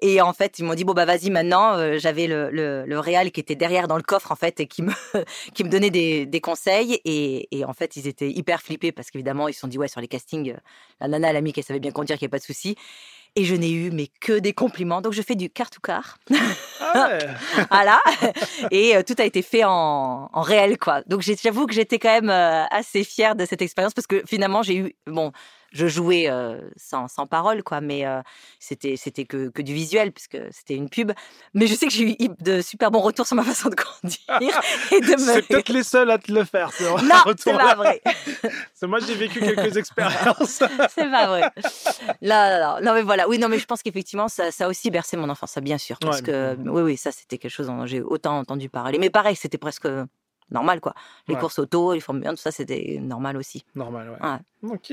Et 0.00 0.20
en 0.20 0.32
fait 0.32 0.58
ils 0.58 0.64
m'ont 0.64 0.74
dit 0.74 0.84
bon 0.84 0.94
bah 0.94 1.04
vas-y 1.04 1.30
maintenant 1.30 1.76
euh, 1.76 1.98
j'avais 1.98 2.26
le, 2.26 2.50
le, 2.50 2.84
le 2.86 2.98
réal 2.98 3.30
qui 3.30 3.40
était 3.40 3.54
derrière 3.54 3.86
dans 3.86 3.96
le 3.96 4.02
coffre 4.02 4.32
en 4.32 4.36
fait 4.36 4.58
et 4.60 4.66
qui 4.66 4.82
me 4.82 4.92
qui 5.54 5.62
me 5.62 5.68
donnait 5.68 5.90
des, 5.90 6.26
des 6.26 6.40
conseils. 6.40 7.00
Et, 7.04 7.48
et, 7.56 7.64
en 7.64 7.74
fait 7.74 7.96
ils 7.96 8.08
étaient 8.08 8.30
hyper 8.30 8.62
flippés 8.62 8.92
parce 8.92 9.10
qu'évidemment 9.10 9.46
ils 9.48 9.54
se 9.54 9.60
sont 9.60 9.68
dit 9.68 9.78
ouais 9.78 9.88
sur 9.88 10.00
les 10.00 10.08
castings 10.08 10.52
euh, 10.52 10.56
la 11.00 11.08
nana 11.08 11.30
elle 11.32 11.42
mis 11.42 11.52
qu'elle 11.52 11.64
savait 11.64 11.80
bien 11.80 11.92
conduire 11.92 12.18
qu'il 12.18 12.26
n'y 12.26 12.30
a 12.30 12.34
pas 12.34 12.38
de 12.38 12.44
souci 12.44 12.76
Et 13.38 13.44
je 13.44 13.54
n'ai 13.54 13.70
eu 13.70 13.90
mais 13.90 14.08
que 14.20 14.38
des 14.38 14.54
compliments. 14.54 15.02
Donc 15.02 15.12
je 15.12 15.20
fais 15.20 15.34
du 15.34 15.50
car 15.50 15.68
to 15.68 15.78
car. 15.80 16.18
Ah 16.80 17.08
ouais. 17.10 17.18
voilà. 17.70 18.00
Et 18.70 18.96
euh, 18.96 19.02
tout 19.06 19.14
a 19.18 19.24
été 19.24 19.42
fait 19.42 19.64
en, 19.64 20.30
en 20.32 20.40
réel, 20.40 20.78
quoi. 20.78 21.02
Donc 21.06 21.22
j'avoue 21.42 21.66
que 21.66 21.74
j'étais 21.74 21.98
quand 21.98 22.12
même 22.12 22.30
euh, 22.30 22.64
assez 22.70 23.04
fière 23.04 23.36
de 23.36 23.44
cette 23.44 23.60
expérience 23.60 23.92
parce 23.92 24.06
que 24.06 24.22
finalement 24.26 24.62
j'ai 24.62 24.76
eu, 24.76 24.96
bon, 25.06 25.32
je 25.72 25.86
jouais 25.86 26.28
euh, 26.28 26.60
sans, 26.76 27.08
sans 27.08 27.26
parole, 27.26 27.62
quoi, 27.62 27.80
mais 27.80 28.06
euh, 28.06 28.20
c'était 28.60 28.96
c'était 28.96 29.24
que, 29.24 29.48
que 29.48 29.62
du 29.62 29.74
visuel 29.74 30.12
puisque 30.12 30.38
c'était 30.50 30.74
une 30.74 30.88
pub. 30.88 31.12
Mais 31.54 31.66
je 31.66 31.74
sais 31.74 31.86
que 31.86 31.92
j'ai 31.92 32.22
eu 32.22 32.28
de 32.40 32.60
super 32.60 32.90
bons 32.90 33.00
retours 33.00 33.26
sur 33.26 33.36
ma 33.36 33.42
façon 33.44 33.68
de 33.68 33.74
conduire 33.76 34.60
et 34.92 35.00
de 35.00 35.12
me. 35.12 35.18
C'est 35.18 35.42
peut-être 35.42 35.68
les 35.68 35.82
seuls 35.82 36.10
à 36.10 36.18
te 36.18 36.30
le 36.32 36.44
faire. 36.44 36.72
ce 36.72 36.82
Non, 37.06 37.34
c'est 37.38 37.52
pas 37.52 37.74
vrai. 37.74 38.00
Moi, 38.82 38.98
j'ai 39.06 39.14
vécu 39.14 39.40
quelques 39.40 39.76
expériences. 39.76 40.62
C'est 40.94 41.10
pas 41.10 41.26
vrai. 41.26 41.50
Là, 42.20 42.80
non, 42.80 42.94
mais 42.94 43.02
voilà. 43.02 43.28
Oui, 43.28 43.38
non, 43.38 43.48
mais 43.48 43.58
je 43.58 43.66
pense 43.66 43.82
qu'effectivement, 43.82 44.28
ça, 44.28 44.50
ça 44.50 44.66
a 44.66 44.68
aussi 44.68 44.90
bercé 44.90 45.16
mon 45.16 45.28
enfance, 45.28 45.50
ça, 45.52 45.60
bien 45.60 45.78
sûr. 45.78 45.98
Parce 45.98 46.18
Ouais, 46.18 46.22
que, 46.22 46.56
mais- 46.58 46.70
oui, 46.70 46.82
oui, 46.82 46.96
ça, 46.96 47.10
c'était 47.12 47.38
quelque 47.38 47.50
chose 47.50 47.66
dont 47.66 47.86
j'ai 47.86 48.00
autant 48.02 48.38
entendu 48.38 48.68
parler. 48.68 48.98
Mais 48.98 49.10
pareil, 49.10 49.36
c'était 49.36 49.58
presque 49.58 49.88
normal, 50.50 50.80
quoi. 50.80 50.94
Les 51.28 51.34
Ouais. 51.34 51.40
courses 51.40 51.58
auto, 51.58 51.92
les 51.92 52.00
Formule 52.00 52.26
1, 52.26 52.30
tout 52.30 52.36
ça, 52.36 52.50
c'était 52.50 52.98
normal 53.00 53.36
aussi. 53.36 53.64
Normal, 53.74 54.10
ouais. 54.10 54.28
Ouais. 54.28 54.70
Ok. 54.70 54.92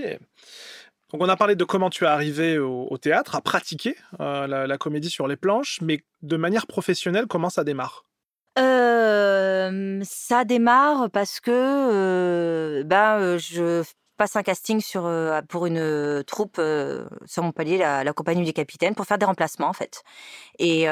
Donc, 1.11 1.21
on 1.21 1.29
a 1.29 1.35
parlé 1.35 1.55
de 1.55 1.63
comment 1.63 1.89
tu 1.91 2.05
es 2.05 2.07
arrivé 2.07 2.57
au, 2.57 2.87
au 2.89 2.97
théâtre, 2.97 3.35
à 3.35 3.41
pratiquer 3.41 3.95
euh, 4.19 4.47
la, 4.47 4.65
la 4.65 4.77
comédie 4.79 5.11
sur 5.11 5.27
les 5.27 5.35
planches, 5.35 5.79
mais 5.81 6.03
de 6.23 6.37
manière 6.37 6.65
professionnelle, 6.65 7.27
comment 7.27 7.49
ça 7.51 7.63
démarre? 7.63 8.05
Euh, 8.59 9.99
ça 10.03 10.43
démarre 10.45 11.09
parce 11.11 11.39
que 11.39 11.51
euh, 11.51 12.83
ben, 12.83 13.37
je 13.37 13.83
passe 14.17 14.35
un 14.35 14.43
casting 14.43 14.79
sur, 14.79 15.09
pour 15.49 15.65
une 15.65 16.23
troupe 16.25 16.61
sur 17.25 17.43
Montpellier, 17.43 17.77
la, 17.77 18.03
la 18.03 18.13
compagnie 18.13 18.43
du 18.43 18.53
capitaine, 18.53 18.95
pour 18.95 19.05
faire 19.05 19.17
des 19.17 19.25
remplacements 19.25 19.67
en 19.69 19.73
fait. 19.73 20.03
Et, 20.59 20.85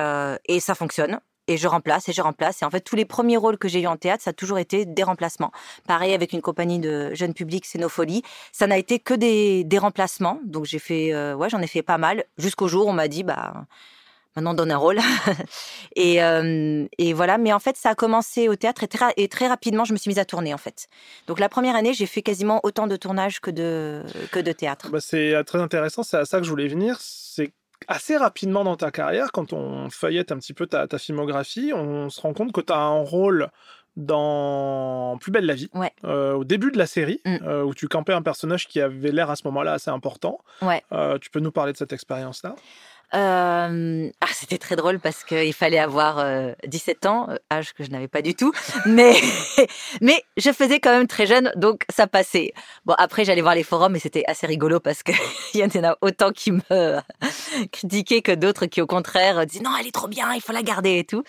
et 0.45 0.59
ça 0.59 0.75
fonctionne. 0.75 1.19
Et 1.51 1.57
je 1.57 1.67
remplace 1.67 2.07
et 2.07 2.13
je 2.13 2.21
remplace. 2.21 2.61
Et 2.61 2.65
en 2.65 2.69
fait, 2.69 2.79
tous 2.79 2.95
les 2.95 3.03
premiers 3.03 3.35
rôles 3.35 3.57
que 3.57 3.67
j'ai 3.67 3.81
eu 3.81 3.87
en 3.87 3.97
théâtre, 3.97 4.23
ça 4.23 4.29
a 4.29 4.33
toujours 4.33 4.57
été 4.57 4.85
des 4.85 5.03
remplacements. 5.03 5.51
Pareil 5.85 6.13
avec 6.13 6.31
une 6.31 6.41
compagnie 6.41 6.79
de 6.79 7.13
jeunes 7.13 7.33
publics, 7.33 7.65
c'est 7.65 7.77
Nos 7.77 7.89
Folies. 7.89 8.23
Ça 8.53 8.67
n'a 8.67 8.77
été 8.77 8.99
que 8.99 9.13
des, 9.13 9.77
remplacements. 9.77 10.39
Donc 10.45 10.63
j'ai 10.63 10.79
fait, 10.79 11.13
euh, 11.13 11.35
ouais, 11.35 11.49
j'en 11.49 11.59
ai 11.59 11.67
fait 11.67 11.81
pas 11.81 11.97
mal. 11.97 12.23
Jusqu'au 12.37 12.69
jour 12.69 12.87
où 12.87 12.89
on 12.89 12.93
m'a 12.93 13.09
dit, 13.09 13.23
bah, 13.23 13.65
maintenant 14.35 14.53
donne 14.53 14.71
un 14.71 14.77
rôle. 14.77 14.99
et, 15.95 16.23
euh, 16.23 16.85
et 16.97 17.13
voilà, 17.13 17.37
mais 17.37 17.51
en 17.51 17.59
fait, 17.59 17.75
ça 17.75 17.89
a 17.89 17.95
commencé 17.95 18.47
au 18.47 18.55
théâtre 18.55 18.83
et 19.17 19.27
très, 19.27 19.47
rapidement, 19.47 19.83
je 19.83 19.93
me 19.93 19.97
suis 19.97 20.09
mise 20.09 20.19
à 20.19 20.25
tourner 20.25 20.53
en 20.53 20.57
fait. 20.57 20.87
Donc 21.27 21.39
la 21.39 21.49
première 21.49 21.75
année, 21.75 21.93
j'ai 21.93 22.05
fait 22.05 22.21
quasiment 22.21 22.59
autant 22.63 22.87
de 22.87 22.95
tournages 22.95 23.41
que 23.41 23.51
de, 23.51 24.03
que 24.31 24.39
de 24.39 24.51
théâtre. 24.51 24.89
Bah, 24.89 25.01
C'est 25.01 25.33
euh, 25.33 25.43
très 25.43 25.59
intéressant, 25.59 26.03
c'est 26.03 26.17
à 26.17 26.25
ça 26.25 26.37
que 26.37 26.45
je 26.45 26.49
voulais 26.49 26.67
venir. 26.67 26.97
C'est 26.99 27.51
assez 27.87 28.17
rapidement 28.17 28.63
dans 28.63 28.75
ta 28.77 28.91
carrière, 28.91 29.31
quand 29.31 29.53
on 29.53 29.89
feuillette 29.89 30.31
un 30.31 30.37
petit 30.37 30.53
peu 30.53 30.67
ta, 30.67 30.87
ta 30.87 30.97
filmographie, 30.97 31.71
on 31.73 32.09
se 32.09 32.21
rend 32.21 32.33
compte 32.33 32.51
que 32.51 32.61
tu 32.61 32.71
as 32.73 32.77
un 32.77 33.01
rôle 33.03 33.49
dans 33.97 35.17
Plus 35.19 35.31
belle 35.31 35.45
la 35.45 35.53
vie, 35.53 35.69
Ouais. 35.73 35.91
euh, 36.05 36.33
au 36.33 36.43
début 36.43 36.71
de 36.71 36.77
la 36.77 36.87
série, 36.87 37.19
Mm. 37.25 37.37
euh, 37.43 37.63
où 37.63 37.73
tu 37.73 37.87
campais 37.87 38.13
un 38.13 38.21
personnage 38.21 38.67
qui 38.67 38.79
avait 38.81 39.11
l'air 39.11 39.29
à 39.29 39.35
ce 39.35 39.43
moment-là 39.45 39.73
assez 39.73 39.89
important. 39.91 40.39
Ouais. 40.61 40.81
Euh, 40.91 41.17
tu 41.19 41.29
peux 41.29 41.39
nous 41.39 41.51
parler 41.51 41.73
de 41.73 41.77
cette 41.77 41.91
expérience-là? 41.93 42.55
Euh, 43.13 44.09
ah, 44.21 44.27
c'était 44.33 44.57
très 44.57 44.75
drôle 44.75 44.99
parce 44.99 45.23
qu'il 45.23 45.53
fallait 45.53 45.79
avoir 45.79 46.19
euh, 46.19 46.53
17 46.67 47.05
ans, 47.05 47.27
euh, 47.29 47.35
âge 47.51 47.73
que 47.73 47.83
je 47.83 47.89
n'avais 47.89 48.07
pas 48.07 48.21
du 48.21 48.35
tout, 48.35 48.53
mais 48.85 49.15
mais 50.01 50.23
je 50.37 50.51
faisais 50.51 50.79
quand 50.79 50.91
même 50.91 51.07
très 51.07 51.27
jeune, 51.27 51.51
donc 51.55 51.83
ça 51.89 52.07
passait. 52.07 52.53
Bon, 52.85 52.93
après 52.97 53.25
j'allais 53.25 53.41
voir 53.41 53.55
les 53.55 53.63
forums 53.63 53.95
et 53.95 53.99
c'était 53.99 54.23
assez 54.27 54.47
rigolo 54.47 54.79
parce 54.79 55.03
que 55.03 55.11
il 55.53 55.59
y 55.59 55.63
en 55.79 55.83
a 55.83 55.97
autant 56.01 56.31
qui 56.31 56.51
me 56.51 56.61
critiquaient 57.71 58.21
que 58.21 58.31
d'autres 58.31 58.65
qui 58.65 58.81
au 58.81 58.87
contraire 58.87 59.45
disaient 59.45 59.63
non, 59.63 59.71
elle 59.79 59.87
est 59.87 59.91
trop 59.91 60.07
bien, 60.07 60.33
il 60.33 60.41
faut 60.41 60.53
la 60.53 60.63
garder 60.63 60.99
et 60.99 61.03
tout. 61.03 61.23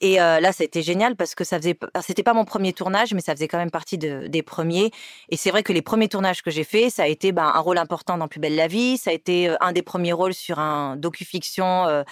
Et 0.00 0.20
euh, 0.20 0.40
là, 0.40 0.52
ça 0.52 0.64
génial 0.82 1.16
parce 1.16 1.34
que 1.34 1.44
ça 1.44 1.58
faisait, 1.58 1.76
c'était 2.06 2.22
pas 2.22 2.34
mon 2.34 2.44
premier 2.44 2.72
tournage, 2.72 3.14
mais 3.14 3.20
ça 3.20 3.34
faisait 3.34 3.48
quand 3.48 3.58
même 3.58 3.70
partie 3.70 3.98
de- 3.98 4.26
des 4.28 4.42
premiers. 4.42 4.90
Et 5.30 5.36
c'est 5.36 5.50
vrai 5.50 5.62
que 5.62 5.72
les 5.72 5.82
premiers 5.82 6.08
tournages 6.08 6.42
que 6.42 6.50
j'ai 6.50 6.64
faits, 6.64 6.90
ça 6.92 7.04
a 7.04 7.06
été 7.06 7.32
ben, 7.32 7.44
un 7.54 7.60
rôle 7.60 7.78
important 7.78 8.18
dans 8.18 8.28
Plus 8.28 8.40
belle 8.40 8.56
la 8.56 8.66
vie, 8.66 8.98
ça 8.98 9.10
a 9.10 9.12
été 9.12 9.48
euh, 9.48 9.56
un 9.60 9.72
des 9.72 9.82
premiers 9.82 10.12
rôles 10.12 10.34
sur 10.34 10.58
un 10.58 10.96
docu-fiction 11.24 11.86
euh, 11.86 12.04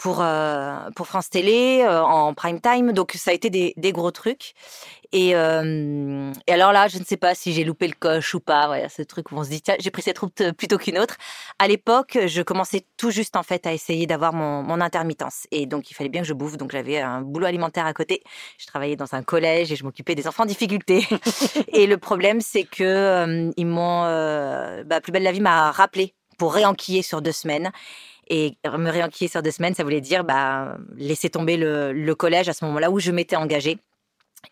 pour 0.00 0.22
euh, 0.22 0.90
pour 0.96 1.06
France 1.06 1.28
Télé 1.28 1.82
euh, 1.82 2.02
en 2.02 2.34
prime 2.34 2.60
time. 2.60 2.92
Donc 2.92 3.12
ça 3.12 3.30
a 3.30 3.34
été 3.34 3.50
des, 3.50 3.74
des 3.76 3.92
gros 3.92 4.10
trucs. 4.10 4.54
Et, 5.12 5.34
euh, 5.34 6.32
et 6.46 6.52
alors 6.52 6.72
là, 6.72 6.86
je 6.86 6.98
ne 6.98 7.04
sais 7.04 7.16
pas 7.16 7.34
si 7.34 7.52
j'ai 7.52 7.64
loupé 7.64 7.88
le 7.88 7.94
coche 7.98 8.34
ou 8.34 8.40
pas. 8.40 8.66
Voilà, 8.68 8.88
ce 8.88 9.02
truc 9.02 9.32
où 9.32 9.36
on 9.36 9.44
se 9.44 9.50
dit 9.50 9.60
tiens, 9.60 9.74
j'ai 9.78 9.90
pris 9.90 10.02
cette 10.02 10.18
route 10.18 10.52
plutôt 10.52 10.78
qu'une 10.78 10.98
autre. 10.98 11.16
À 11.58 11.68
l'époque, 11.68 12.16
je 12.26 12.42
commençais 12.42 12.86
tout 12.96 13.10
juste 13.10 13.36
en 13.36 13.42
fait 13.42 13.66
à 13.66 13.72
essayer 13.72 14.06
d'avoir 14.06 14.32
mon, 14.32 14.62
mon 14.62 14.80
intermittence. 14.80 15.46
Et 15.50 15.66
donc 15.66 15.90
il 15.90 15.94
fallait 15.94 16.10
bien 16.10 16.22
que 16.22 16.28
je 16.28 16.34
bouffe. 16.34 16.56
Donc 16.56 16.72
j'avais 16.72 16.98
un 17.00 17.20
boulot 17.20 17.46
alimentaire 17.46 17.86
à 17.86 17.92
côté. 17.92 18.22
Je 18.58 18.66
travaillais 18.66 18.96
dans 18.96 19.14
un 19.14 19.22
collège 19.22 19.70
et 19.72 19.76
je 19.76 19.84
m'occupais 19.84 20.14
des 20.14 20.26
enfants 20.26 20.44
en 20.44 20.46
difficulté. 20.46 21.06
et 21.72 21.86
le 21.86 21.98
problème, 21.98 22.40
c'est 22.40 22.64
que 22.64 23.50
ils 23.56 23.66
m'ont, 23.66 24.02
bah, 24.84 25.00
plus 25.02 25.12
belle 25.12 25.24
la 25.24 25.32
vie 25.32 25.40
m'a 25.40 25.72
rappelé 25.72 26.14
pour 26.38 26.54
réenquiller 26.54 27.02
sur 27.02 27.20
deux 27.20 27.32
semaines. 27.32 27.70
Et 28.32 28.56
me 28.64 28.90
réenquiller 28.90 29.28
sur 29.28 29.42
deux 29.42 29.50
semaines, 29.50 29.74
ça 29.74 29.82
voulait 29.82 30.00
dire 30.00 30.22
bah, 30.22 30.78
laisser 30.96 31.28
tomber 31.30 31.56
le, 31.56 32.14
collège 32.14 32.48
à 32.48 32.52
ce 32.52 32.64
moment-là 32.64 32.90
où 32.90 33.00
je 33.00 33.10
m'étais 33.10 33.34
engagée 33.34 33.78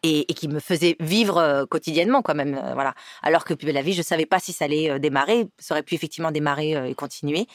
et, 0.03 0.25
qui 0.35 0.49
me 0.49 0.59
faisait 0.59 0.97
vivre 0.99 1.39
euh, 1.39 1.65
quotidiennement 1.65 2.21
quand 2.21 2.35
même 2.35 2.57
euh, 2.57 2.75
voilà. 2.75 2.95
Alors 3.23 3.45
que 3.45 3.55
belle 3.55 3.75
la 3.75 3.83
vie 3.83 3.95
je 3.95 4.03
savais 4.03 4.27
pas 4.27 4.41
si 4.41 4.53
ça 4.53 4.65
allait 4.65 4.91
euh, 4.91 4.99
démarrer. 4.99 5.47
Ça 5.59 5.75
aurait 5.75 5.85
pu 5.85 5.95
effectivement 5.95 6.33
démarrer 6.33 6.91
et 6.91 6.95
continuer 6.95 7.47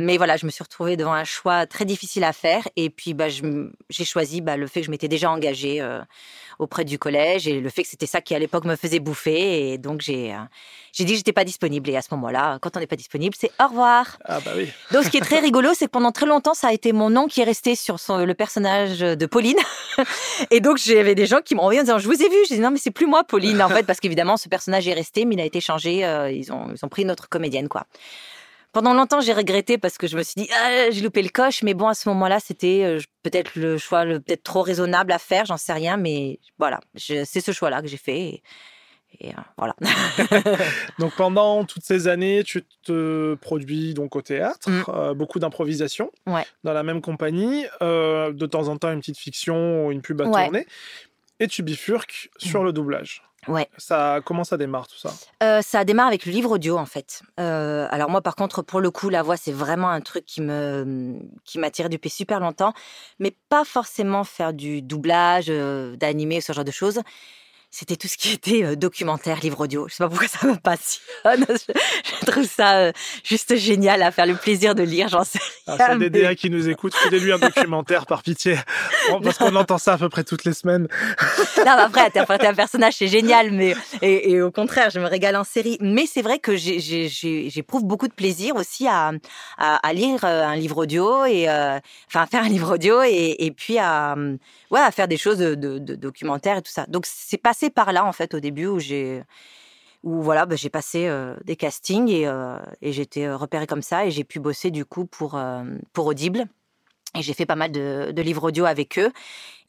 mais 0.00 0.16
voilà 0.16 0.36
je 0.36 0.46
me 0.46 0.50
suis 0.52 0.62
retrouvée 0.62 0.96
devant 0.96 1.12
un 1.12 1.24
choix 1.24 1.66
très 1.66 1.84
difficile 1.84 2.22
à 2.22 2.32
faire 2.32 2.68
et 2.76 2.88
puis 2.88 3.14
bah 3.14 3.26
j'ai 3.28 4.04
choisi 4.04 4.40
bah, 4.40 4.56
le 4.56 4.68
fait 4.68 4.80
que 4.80 4.86
je 4.86 4.90
m'étais 4.92 5.08
déjà 5.08 5.28
engagée 5.28 5.80
euh, 5.80 6.00
auprès 6.60 6.84
du 6.84 6.98
collège 7.00 7.48
et 7.48 7.60
le 7.60 7.68
fait 7.68 7.82
que 7.82 7.88
c'était 7.88 8.06
ça 8.06 8.20
qui 8.20 8.32
à 8.34 8.38
l'époque 8.38 8.64
me 8.64 8.76
faisait 8.76 9.00
bouffer 9.00 9.72
et 9.72 9.78
donc 9.78 10.00
j'ai 10.00 10.32
euh, 10.32 10.38
j'ai 10.92 11.04
dit 11.04 11.12
que 11.12 11.18
j'étais 11.18 11.32
pas 11.32 11.44
disponible 11.44 11.90
et 11.90 11.96
à 11.96 12.02
ce 12.02 12.08
moment-là 12.12 12.58
quand 12.62 12.76
on 12.76 12.80
n'est 12.80 12.86
pas 12.86 12.94
disponible 12.96 13.34
c'est 13.38 13.50
au 13.60 13.66
revoir 13.68 14.18
Ah 14.24 14.38
bah 14.44 14.52
oui. 14.56 14.68
donc, 14.92 15.02
ce 15.04 15.10
qui 15.10 15.16
est 15.16 15.20
très 15.20 15.40
rigolo, 15.40 15.70
c'est 15.74 15.86
que 15.86 15.90
pendant 15.90 16.12
très 16.12 16.26
longtemps, 16.26 16.54
ça 16.54 16.68
a 16.68 16.72
été 16.72 16.92
mon 16.92 17.10
nom 17.10 17.26
qui 17.26 17.40
est 17.40 17.44
resté 17.44 17.74
sur 17.74 17.98
son- 17.98 18.24
le 18.24 18.34
personnage 18.34 19.00
de 19.00 19.26
Pauline. 19.26 19.56
Et 20.50 20.60
donc, 20.60 20.78
j'avais 20.78 21.14
des 21.14 21.26
gens 21.26 21.40
qui 21.44 21.54
m'ont 21.54 21.62
envoyé 21.62 21.80
en 21.80 21.84
disant, 21.84 21.98
je 21.98 22.06
vous 22.06 22.20
ai 22.22 22.28
vu. 22.28 22.36
Je 22.48 22.54
dis, 22.54 22.60
non, 22.60 22.70
mais 22.70 22.78
c'est 22.78 22.90
plus 22.90 23.06
moi, 23.06 23.24
Pauline, 23.24 23.60
en 23.62 23.68
fait, 23.68 23.84
parce 23.84 24.00
qu'évidemment, 24.00 24.36
ce 24.36 24.48
personnage 24.48 24.86
est 24.88 24.94
resté, 24.94 25.24
mais 25.24 25.34
il 25.34 25.40
a 25.40 25.44
été 25.44 25.60
changé. 25.60 26.04
euh, 26.04 26.30
ils, 26.30 26.52
ont, 26.52 26.68
ils 26.74 26.84
ont 26.84 26.88
pris 26.88 27.02
une 27.02 27.10
autre 27.10 27.28
comédienne, 27.28 27.68
quoi. 27.68 27.84
Pendant 28.72 28.92
longtemps, 28.94 29.20
j'ai 29.20 29.32
regretté 29.32 29.78
parce 29.78 29.96
que 29.98 30.06
je 30.06 30.16
me 30.16 30.22
suis 30.22 30.34
dit, 30.42 30.48
ah, 30.54 30.90
j'ai 30.90 31.00
loupé 31.00 31.22
le 31.22 31.30
coche. 31.30 31.62
Mais 31.62 31.74
bon, 31.74 31.88
à 31.88 31.94
ce 31.94 32.08
moment-là, 32.10 32.38
c'était 32.40 32.82
euh, 32.84 33.00
peut-être 33.22 33.56
le 33.56 33.78
choix 33.78 34.04
peut-être 34.04 34.42
trop 34.42 34.62
raisonnable 34.62 35.10
à 35.12 35.18
faire, 35.18 35.46
j'en 35.46 35.56
sais 35.56 35.72
rien. 35.72 35.96
Mais 35.96 36.38
voilà, 36.58 36.80
c'est 36.94 37.24
ce 37.24 37.50
choix-là 37.52 37.80
que 37.82 37.88
j'ai 37.88 37.96
fait. 37.96 38.18
Et, 38.20 38.42
et, 39.20 39.28
euh, 39.30 39.40
voilà. 39.56 39.74
Donc 40.98 41.14
pendant 41.16 41.64
toutes 41.64 41.82
ces 41.84 42.08
années, 42.08 42.42
tu 42.44 42.62
te 42.84 43.34
produis 43.36 43.94
donc 43.94 44.16
au 44.16 44.22
théâtre, 44.22 44.68
Mm. 44.68 44.84
euh, 44.88 45.14
beaucoup 45.14 45.38
d'improvisation 45.38 46.10
Ouais. 46.26 46.44
dans 46.62 46.72
la 46.74 46.82
même 46.82 47.00
compagnie, 47.00 47.64
euh, 47.82 48.32
de 48.32 48.46
temps 48.46 48.68
en 48.68 48.76
temps 48.76 48.92
une 48.92 49.00
petite 49.00 49.18
fiction 49.18 49.86
ou 49.86 49.92
une 49.92 50.02
pub 50.02 50.20
à 50.20 50.24
Ouais. 50.26 50.44
tourner, 50.44 50.66
et 51.40 51.46
tu 51.48 51.62
bifurques 51.62 52.28
sur 52.36 52.62
le 52.64 52.72
doublage. 52.72 53.22
Ouais. 53.48 53.68
Ça, 53.78 54.20
comment 54.24 54.44
ça 54.44 54.56
démarre 54.56 54.86
tout 54.86 54.98
ça? 54.98 55.10
Euh, 55.42 55.62
ça 55.62 55.84
démarre 55.84 56.06
avec 56.06 56.26
le 56.26 56.32
livre 56.32 56.50
audio 56.50 56.76
en 56.76 56.86
fait. 56.86 57.22
Euh, 57.40 57.88
alors 57.90 58.10
moi 58.10 58.20
par 58.20 58.36
contre 58.36 58.62
pour 58.62 58.80
le 58.80 58.90
coup 58.90 59.08
la 59.08 59.22
voix 59.22 59.36
c'est 59.36 59.52
vraiment 59.52 59.88
un 59.88 60.00
truc 60.00 60.24
qui 60.26 60.42
me 60.42 61.18
qui 61.44 61.58
m'a 61.58 61.70
tiré 61.70 61.88
depuis 61.88 62.10
super 62.10 62.40
longtemps, 62.40 62.74
mais 63.18 63.34
pas 63.48 63.64
forcément 63.64 64.24
faire 64.24 64.52
du 64.52 64.82
doublage, 64.82 65.46
euh, 65.48 65.96
d'animer 65.96 66.40
ce 66.40 66.52
genre 66.52 66.64
de 66.64 66.70
choses. 66.70 67.00
C'était 67.70 67.96
tout 67.96 68.08
ce 68.08 68.16
qui 68.16 68.32
était 68.32 68.64
euh, 68.64 68.76
documentaire, 68.76 69.40
livre 69.42 69.60
audio. 69.60 69.86
Je 69.88 69.94
sais 69.94 70.02
pas 70.04 70.08
pourquoi 70.08 70.26
ça 70.26 70.46
me 70.46 70.56
passionne. 70.56 70.98
Je, 71.48 71.72
je 72.20 72.26
trouve 72.26 72.44
ça 72.44 72.78
euh, 72.78 72.92
juste 73.24 73.56
génial 73.56 74.02
à 74.02 74.10
faire 74.10 74.24
le 74.26 74.34
plaisir 74.36 74.74
de 74.74 74.82
lire. 74.82 75.08
J'en 75.08 75.22
sais 75.24 75.38
Ah, 75.66 75.76
rien. 75.76 75.98
Des 75.98 76.08
mais- 76.10 76.22
DA 76.22 76.34
qui 76.34 76.48
nous 76.48 76.68
écoutent, 76.70 76.94
fais-lui 76.94 77.30
un 77.32 77.38
documentaire 77.38 78.06
par 78.06 78.22
pitié, 78.22 78.56
Bon, 79.10 79.20
parce 79.20 79.36
qu'on 79.36 79.54
entend 79.54 79.76
ça 79.78 79.92
à 79.94 79.98
peu 79.98 80.08
près 80.08 80.24
toutes 80.24 80.44
les 80.44 80.54
semaines. 80.54 80.88
non, 81.58 81.64
mais 81.64 81.68
après, 81.68 82.00
interpréter 82.02 82.46
un 82.46 82.54
personnage, 82.54 82.94
c'est 82.94 83.08
génial, 83.08 83.50
mais 83.50 83.74
et, 84.00 84.30
et 84.30 84.40
au 84.42 84.50
contraire, 84.50 84.88
je 84.90 84.98
me 84.98 85.06
régale 85.06 85.36
en 85.36 85.44
série. 85.44 85.76
Mais 85.80 86.06
c'est 86.06 86.22
vrai 86.22 86.38
que 86.38 86.56
j'éprouve 86.56 87.84
beaucoup 87.84 88.08
de 88.08 88.14
plaisir 88.14 88.56
aussi 88.56 88.86
à, 88.88 89.12
à, 89.58 89.76
à 89.86 89.92
lire 89.92 90.24
euh, 90.24 90.42
un 90.44 90.56
livre 90.56 90.78
audio 90.78 91.24
et 91.26 91.48
euh, 91.48 91.78
enfin 92.08 92.22
à 92.22 92.26
faire 92.26 92.42
un 92.44 92.48
livre 92.48 92.74
audio 92.74 93.02
et, 93.02 93.36
et 93.40 93.50
puis 93.50 93.78
à 93.78 94.16
ouais 94.70 94.80
à 94.80 94.90
faire 94.90 95.08
des 95.08 95.16
choses 95.16 95.38
de, 95.38 95.54
de, 95.54 95.78
de 95.78 95.94
documentaires 95.94 96.56
et 96.58 96.62
tout 96.62 96.72
ça. 96.72 96.86
Donc 96.88 97.04
c'est 97.06 97.36
passé 97.58 97.70
par 97.70 97.92
là 97.92 98.04
en 98.04 98.12
fait 98.12 98.34
au 98.34 98.40
début 98.40 98.66
où 98.66 98.78
j'ai 98.78 99.22
où 100.04 100.22
voilà 100.22 100.46
bah, 100.46 100.54
j'ai 100.56 100.70
passé 100.70 101.08
euh, 101.08 101.34
des 101.44 101.56
castings 101.56 102.08
et, 102.08 102.26
euh, 102.26 102.58
et 102.82 102.90
été 103.00 103.26
euh, 103.26 103.36
repérée 103.36 103.66
comme 103.66 103.82
ça 103.82 104.06
et 104.06 104.10
j'ai 104.12 104.24
pu 104.24 104.38
bosser 104.38 104.70
du 104.70 104.84
coup 104.84 105.06
pour 105.06 105.34
euh, 105.34 105.64
pour 105.92 106.06
Audible. 106.06 106.46
Et 107.16 107.22
j'ai 107.22 107.32
fait 107.32 107.46
pas 107.46 107.56
mal 107.56 107.72
de, 107.72 108.12
livres 108.20 108.44
audio 108.48 108.66
avec 108.66 108.98
eux. 108.98 109.10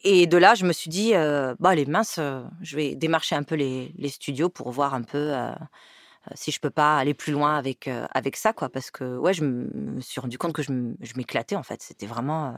Et 0.03 0.27
de 0.27 0.37
là, 0.37 0.55
je 0.55 0.65
me 0.65 0.73
suis 0.73 0.89
dit, 0.89 1.13
bah, 1.59 1.73
les 1.73 1.85
minces, 1.85 2.19
je 2.61 2.75
vais 2.75 2.95
démarcher 2.95 3.33
un 3.33 3.43
peu 3.43 3.55
les, 3.55 4.09
studios 4.09 4.49
pour 4.49 4.69
voir 4.71 4.93
un 4.93 5.03
peu 5.03 5.33
si 6.35 6.51
je 6.51 6.59
peux 6.59 6.69
pas 6.69 6.97
aller 6.97 7.13
plus 7.13 7.31
loin 7.31 7.55
avec 7.55 7.89
avec 8.13 8.35
ça 8.35 8.51
quoi 8.51 8.67
parce 8.67 8.91
que 8.91 9.17
ouais 9.17 9.33
je 9.33 9.45
me 9.45 10.01
suis 10.01 10.19
rendu 10.19 10.37
compte 10.37 10.51
que 10.51 10.61
je 10.61 11.13
m'éclatais 11.15 11.55
en 11.55 11.63
fait 11.63 11.81
c'était 11.81 12.05
vraiment 12.07 12.53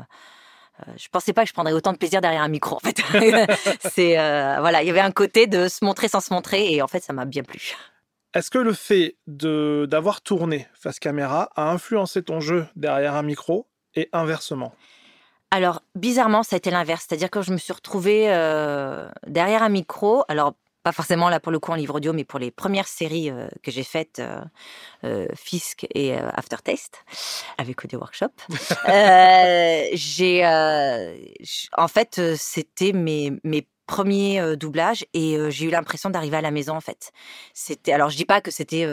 je 0.97 1.07
pensais 1.09 1.33
pas 1.33 1.43
que 1.43 1.49
je 1.49 1.53
prendrais 1.53 1.73
autant 1.73 1.93
de 1.93 1.97
plaisir 1.97 2.21
derrière 2.21 2.41
un 2.41 2.47
micro 2.47 2.75
en 2.75 2.79
fait 2.79 3.01
c'est 3.93 4.15
voilà 4.15 4.81
il 4.81 4.87
y 4.87 4.89
avait 4.89 4.99
un 4.99 5.11
côté 5.11 5.47
de 5.47 5.67
se 5.67 5.83
montrer 5.83 6.07
sans 6.07 6.21
se 6.21 6.33
montrer 6.33 6.73
et 6.73 6.81
en 6.81 6.87
fait 6.87 7.03
ça 7.03 7.13
m'a 7.13 7.25
bien 7.25 7.43
plu 7.43 7.75
est-ce 8.33 8.49
que 8.49 8.57
le 8.57 8.71
fait 8.71 9.17
de 9.27 9.85
d'avoir 9.89 10.21
tourné 10.21 10.67
face 10.73 10.99
caméra 10.99 11.49
a 11.55 11.69
influencé 11.69 12.23
ton 12.23 12.39
jeu 12.39 12.65
derrière 12.77 13.15
un 13.15 13.23
micro 13.23 13.67
et 13.93 14.07
inversement? 14.13 14.73
Alors, 15.53 15.81
bizarrement, 15.95 16.43
ça 16.43 16.55
a 16.55 16.57
été 16.57 16.71
l'inverse. 16.71 17.05
C'est-à-dire 17.07 17.29
que 17.29 17.41
je 17.41 17.51
me 17.51 17.57
suis 17.57 17.73
retrouvée 17.73 18.33
euh, 18.33 19.09
derrière 19.27 19.63
un 19.63 19.69
micro. 19.69 20.23
Alors, 20.29 20.53
pas 20.83 20.91
forcément 20.91 21.29
là 21.29 21.39
pour 21.39 21.51
le 21.51 21.59
coup 21.59 21.71
en 21.71 21.75
livre 21.75 21.95
audio, 21.95 22.13
mais 22.13 22.23
pour 22.23 22.39
les 22.39 22.51
premières 22.51 22.87
séries 22.87 23.29
euh, 23.29 23.47
que 23.63 23.71
j'ai 23.71 23.83
faites, 23.83 24.21
euh, 25.03 25.27
Fisk 25.35 25.85
et 25.93 26.13
Aftertaste, 26.13 27.03
avec 27.57 27.83
Audio 27.83 27.99
Workshop. 27.99 28.31
j'ai, 29.93 30.45
en 31.77 31.87
fait, 31.87 32.21
c'était 32.35 32.93
mes, 32.93 33.33
mes 33.43 33.67
premiers 33.85 34.55
doublages 34.55 35.05
et 35.13 35.37
j'ai 35.49 35.65
eu 35.65 35.69
l'impression 35.69 36.09
d'arriver 36.09 36.37
à 36.37 36.41
la 36.41 36.51
maison 36.51 36.75
en 36.75 36.81
fait. 36.81 37.11
C'était 37.53 37.91
alors 37.91 38.09
je 38.09 38.17
dis 38.17 38.25
pas 38.25 38.39
que 38.41 38.51
c'était 38.51 38.87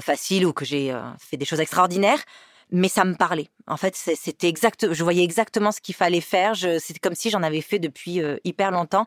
facile 0.00 0.46
ou 0.46 0.52
que 0.52 0.64
j'ai 0.64 0.96
fait 1.18 1.36
des 1.36 1.44
choses 1.44 1.60
extraordinaires, 1.60 2.22
mais 2.70 2.88
ça 2.88 3.04
me 3.04 3.14
parlait. 3.14 3.48
En 3.66 3.76
fait, 3.76 3.94
c'était 3.96 4.48
exact. 4.48 4.92
Je 4.92 5.02
voyais 5.02 5.22
exactement 5.22 5.72
ce 5.72 5.80
qu'il 5.80 5.94
fallait 5.94 6.20
faire. 6.20 6.54
C'était 6.56 6.98
comme 7.00 7.14
si 7.14 7.30
j'en 7.30 7.42
avais 7.42 7.60
fait 7.60 7.78
depuis 7.78 8.20
euh, 8.20 8.36
hyper 8.44 8.70
longtemps, 8.70 9.06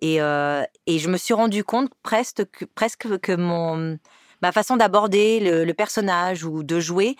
et, 0.00 0.20
euh, 0.20 0.62
et 0.86 0.98
je 0.98 1.08
me 1.08 1.16
suis 1.16 1.34
rendu 1.34 1.64
compte 1.64 1.90
presque 2.02 2.44
que, 2.46 3.96
ma 4.42 4.52
façon 4.52 4.76
d'aborder 4.76 5.40
le, 5.40 5.72
personnage 5.74 6.44
ou 6.44 6.62
de 6.62 6.80
jouer 6.80 7.16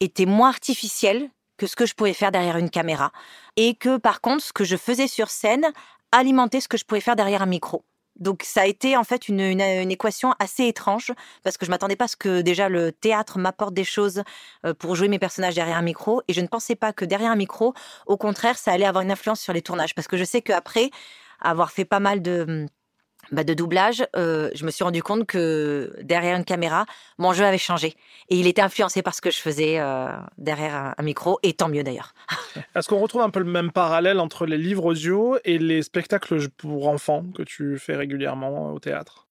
était 0.00 0.26
moins 0.26 0.48
artificielle 0.48 1.30
que 1.56 1.66
ce 1.66 1.76
que 1.76 1.86
je 1.86 1.94
pouvais 1.94 2.14
faire 2.14 2.32
derrière 2.32 2.56
une 2.56 2.70
caméra, 2.70 3.12
et 3.56 3.74
que 3.74 3.98
par 3.98 4.20
contre, 4.20 4.42
ce 4.42 4.52
que 4.52 4.64
je 4.64 4.76
faisais 4.76 5.06
sur 5.06 5.30
scène 5.30 5.66
alimentait 6.10 6.60
ce 6.60 6.68
que 6.68 6.76
je 6.76 6.84
pouvais 6.84 7.00
faire 7.00 7.16
derrière 7.16 7.42
un 7.42 7.46
micro. 7.46 7.84
Donc 8.22 8.44
ça 8.44 8.62
a 8.62 8.66
été 8.66 8.96
en 8.96 9.04
fait 9.04 9.28
une, 9.28 9.40
équation 9.90 10.32
assez 10.38 10.66
étrange 10.66 11.12
parce 11.42 11.58
que 11.58 11.66
je 11.66 11.70
m'attendais 11.70 11.96
pas 11.96 12.04
à 12.04 12.08
ce 12.08 12.16
que 12.16 12.40
déjà 12.40 12.68
le 12.68 12.92
théâtre 12.92 13.38
m'apporte 13.38 13.74
des 13.74 13.84
choses 13.84 14.22
euh, 14.64 14.74
pour 14.74 14.94
jouer 14.94 15.08
mes 15.08 15.18
personnages 15.18 15.56
derrière 15.56 15.76
un 15.76 15.82
micro. 15.82 16.22
Et 16.28 16.32
je 16.32 16.40
ne 16.40 16.46
pensais 16.46 16.76
pas 16.76 16.92
que 16.92 17.04
derrière 17.04 17.32
un 17.32 17.36
micro, 17.36 17.74
au 18.06 18.16
contraire, 18.16 18.56
ça 18.58 18.72
allait 18.72 18.86
avoir 18.86 19.02
une 19.02 19.10
influence 19.10 19.40
sur 19.40 19.52
les 19.52 19.62
tournages. 19.62 19.94
Parce 19.94 20.06
que 20.06 20.16
je 20.16 20.24
sais 20.24 20.40
qu'après 20.40 20.90
avoir 21.40 21.72
fait 21.72 21.84
pas 21.84 22.00
mal 22.00 22.22
de 22.22 22.66
bah, 23.32 23.44
de 23.44 23.54
doublage, 23.54 24.04
euh, 24.14 24.50
je 24.54 24.64
me 24.64 24.70
suis 24.70 24.84
rendu 24.84 25.02
compte 25.02 25.26
que 25.26 25.96
derrière 26.02 26.36
une 26.36 26.44
caméra, 26.44 26.84
mon 27.18 27.32
jeu 27.32 27.44
avait 27.44 27.58
changé. 27.58 27.94
Et 28.28 28.36
il 28.36 28.46
était 28.46 28.60
influencé 28.62 29.02
par 29.02 29.14
ce 29.14 29.22
que 29.22 29.30
je 29.30 29.38
faisais 29.38 29.80
euh, 29.80 30.08
derrière 30.36 30.94
un, 30.96 31.02
micro, 31.02 31.38
et 31.42 31.54
tant 31.54 31.68
mieux 31.68 31.82
d'ailleurs. 31.82 32.14
Est-ce 32.76 32.88
qu'on 32.88 33.00
retrouve 33.00 33.22
un 33.22 33.30
peu 33.30 33.40
le 33.40 33.50
même 33.50 33.72
parallèle 33.72 34.20
entre 34.20 34.46
les 34.46 34.58
livres 34.58 34.84
audio 34.84 35.38
et 35.44 35.58
les 35.58 35.82
spectacles 35.82 36.48
pour 36.50 36.88
enfants 36.88 37.24
que 37.34 37.42
tu 37.42 37.78
fais 37.78 37.96
régulièrement 37.96 38.72
au 38.72 38.78
théâtre? 38.78 39.26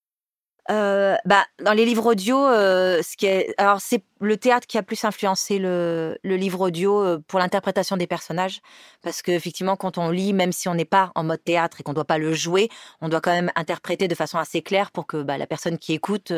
Euh, 0.70 1.16
bah, 1.26 1.46
dans 1.64 1.74
les 1.74 1.86
livres 1.86 2.06
audio, 2.06 2.38
euh, 2.38 3.02
ce 3.02 3.18
qui 3.18 3.26
est, 3.26 3.54
alors 3.58 3.82
c'est 3.82 4.04
le 4.20 4.38
théâtre 4.38 4.68
qui 4.68 4.78
a 4.78 4.84
plus 4.84 5.04
influencé 5.04 5.58
le, 5.58 6.20
le 6.24 6.36
livre 6.36 6.62
audio 6.62 7.02
euh, 7.04 7.20
pour 7.28 7.40
l'interprétation 7.40 7.98
des 7.98 8.06
personnages, 8.06 8.62
parce 9.02 9.24
que 9.24 9.32
effectivement, 9.32 9.76
quand 9.76 9.98
on 9.98 10.12
lit, 10.12 10.34
même 10.34 10.52
si 10.52 10.70
on 10.70 10.76
n'est 10.76 10.86
pas 10.86 11.12
en 11.16 11.24
mode 11.24 11.44
théâtre 11.44 11.80
et 11.80 11.84
qu'on 11.84 11.92
ne 11.92 11.96
doit 11.96 12.06
pas 12.06 12.20
le 12.20 12.32
jouer, 12.34 12.70
on 13.02 13.10
doit 13.10 13.22
quand 13.22 13.32
même 13.32 13.52
interpréter 13.56 14.08
de 14.08 14.14
façon 14.14 14.38
assez 14.38 14.62
claire 14.62 14.92
pour 14.92 15.08
que 15.08 15.24
bah, 15.24 15.40
la 15.40 15.48
personne 15.48 15.80
qui 15.80 15.94
écoute 15.94 16.32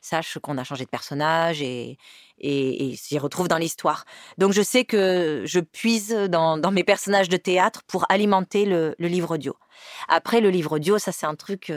sache 0.00 0.38
qu'on 0.38 0.56
a 0.56 0.64
changé 0.64 0.84
de 0.86 0.90
personnage 0.90 1.60
et, 1.60 1.98
et, 2.38 2.96
s'y 2.96 3.18
retrouve 3.18 3.48
dans 3.48 3.58
l'histoire. 3.58 4.06
Donc 4.38 4.52
je 4.52 4.62
sais 4.62 4.84
que 4.84 5.42
je 5.44 5.60
puise 5.60 6.12
dans, 6.30 6.56
dans, 6.56 6.70
mes 6.70 6.84
personnages 6.84 7.28
de 7.28 7.36
théâtre 7.36 7.82
pour 7.86 8.06
alimenter 8.08 8.64
le, 8.64 8.94
le 8.98 9.08
livre 9.08 9.34
audio. 9.34 9.54
Après, 10.08 10.40
le 10.40 10.48
livre 10.48 10.72
audio, 10.76 10.98
ça 10.98 11.12
c'est 11.12 11.26
un 11.26 11.34
truc 11.34 11.70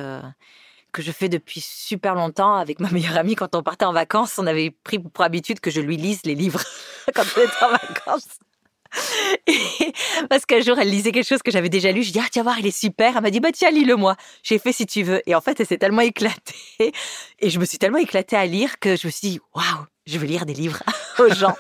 que 0.91 1.01
je 1.01 1.11
fais 1.11 1.29
depuis 1.29 1.61
super 1.61 2.15
longtemps 2.15 2.55
avec 2.55 2.79
ma 2.79 2.89
meilleure 2.89 3.17
amie. 3.17 3.35
Quand 3.35 3.55
on 3.55 3.63
partait 3.63 3.85
en 3.85 3.93
vacances, 3.93 4.37
on 4.37 4.47
avait 4.47 4.71
pris 4.71 4.99
pour 4.99 5.23
habitude 5.23 5.59
que 5.59 5.71
je 5.71 5.81
lui 5.81 5.97
lise 5.97 6.21
les 6.25 6.35
livres 6.35 6.61
quand 7.15 7.23
on 7.37 7.41
était 7.41 7.63
en 7.63 7.71
vacances. 7.71 8.39
parce 10.29 10.45
qu'un 10.45 10.61
jour, 10.61 10.79
elle 10.79 10.89
lisait 10.89 11.11
quelque 11.11 11.27
chose 11.27 11.43
que 11.43 11.51
j'avais 11.51 11.69
déjà 11.69 11.91
lu. 11.91 12.03
Je 12.03 12.11
dis, 12.11 12.19
ah, 12.19 12.27
tiens, 12.31 12.43
voir, 12.43 12.59
il 12.59 12.67
est 12.67 12.77
super. 12.77 13.15
Elle 13.15 13.21
m'a 13.21 13.29
dit, 13.29 13.39
bah, 13.39 13.51
tiens, 13.53 13.71
lis-le-moi. 13.71 14.15
J'ai 14.43 14.59
fait 14.59 14.73
si 14.73 14.85
tu 14.85 15.03
veux. 15.03 15.21
Et 15.27 15.35
en 15.35 15.41
fait, 15.41 15.59
elle 15.59 15.67
s'est 15.67 15.77
tellement 15.77 16.01
éclatée. 16.01 16.91
Et 17.39 17.49
je 17.49 17.59
me 17.59 17.65
suis 17.65 17.77
tellement 17.77 17.99
éclatée 17.99 18.35
à 18.35 18.45
lire 18.45 18.79
que 18.79 18.95
je 18.95 19.07
me 19.07 19.11
suis 19.11 19.29
dit, 19.29 19.39
waouh, 19.53 19.85
je 20.07 20.17
veux 20.17 20.25
lire 20.25 20.45
des 20.45 20.53
livres 20.53 20.81
aux 21.19 21.33
gens. 21.33 21.55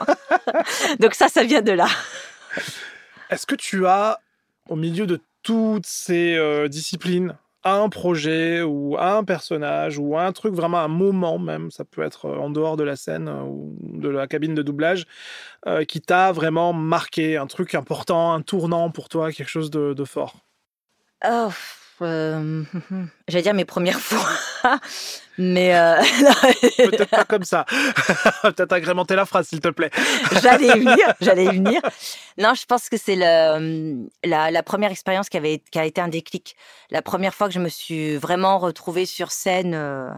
Donc 0.99 1.13
ça, 1.13 1.29
ça 1.29 1.43
vient 1.43 1.61
de 1.61 1.71
là. 1.71 1.87
Est-ce 3.29 3.45
que 3.45 3.55
tu 3.55 3.85
as, 3.85 4.19
au 4.67 4.75
milieu 4.75 5.05
de 5.05 5.21
toutes 5.43 5.85
ces 5.85 6.35
euh, 6.35 6.67
disciplines, 6.67 7.37
un 7.63 7.89
projet 7.89 8.61
ou 8.61 8.97
un 8.97 9.23
personnage 9.23 9.97
ou 9.97 10.17
un 10.17 10.31
truc, 10.31 10.53
vraiment 10.53 10.79
un 10.79 10.87
moment 10.87 11.39
même, 11.39 11.71
ça 11.71 11.83
peut 11.83 12.03
être 12.03 12.25
euh, 12.25 12.37
en 12.37 12.49
dehors 12.49 12.77
de 12.77 12.83
la 12.83 12.95
scène 12.95 13.27
euh, 13.27 13.41
ou 13.41 13.75
de 13.81 14.09
la 14.09 14.27
cabine 14.27 14.55
de 14.55 14.61
doublage, 14.61 15.05
euh, 15.67 15.83
qui 15.83 16.01
t'a 16.01 16.31
vraiment 16.31 16.73
marqué, 16.73 17.37
un 17.37 17.47
truc 17.47 17.75
important, 17.75 18.33
un 18.33 18.41
tournant 18.41 18.91
pour 18.91 19.09
toi, 19.09 19.31
quelque 19.31 19.49
chose 19.49 19.71
de, 19.71 20.05
fort. 20.05 20.37
Oh, 21.25 21.49
euh, 22.01 22.63
j'allais 23.27 23.43
dire 23.43 23.53
mes 23.53 23.65
premières 23.65 23.99
fois, 23.99 24.27
mais 25.37 25.75
euh, 25.75 26.01
peut-être 26.77 27.09
pas 27.09 27.25
comme 27.25 27.43
ça. 27.43 27.65
peut-être 28.43 28.73
agrémenter 28.73 29.15
la 29.15 29.25
phrase, 29.25 29.47
s'il 29.47 29.59
te 29.59 29.69
plaît. 29.69 29.91
j'allais 30.41 30.67
y 30.67 30.79
venir, 30.79 31.13
j'allais 31.21 31.45
y 31.45 31.49
venir. 31.49 31.81
Non, 32.37 32.53
je 32.53 32.65
pense 32.65 32.89
que 32.89 32.97
c'est 32.97 33.15
le, 33.15 34.07
la, 34.23 34.51
la, 34.51 34.63
première 34.63 34.91
expérience 34.91 35.29
qui 35.29 35.37
avait 35.37 35.61
qui 35.71 35.79
a 35.79 35.85
été 35.85 36.01
un 36.01 36.07
déclic. 36.09 36.55
La 36.89 37.01
première 37.01 37.33
fois 37.33 37.47
que 37.47 37.53
je 37.53 37.59
me 37.59 37.69
suis 37.69 38.17
vraiment 38.17 38.59
retrouvée 38.59 39.05
sur 39.05 39.31
scène. 39.31 39.73
Euh, 39.73 40.09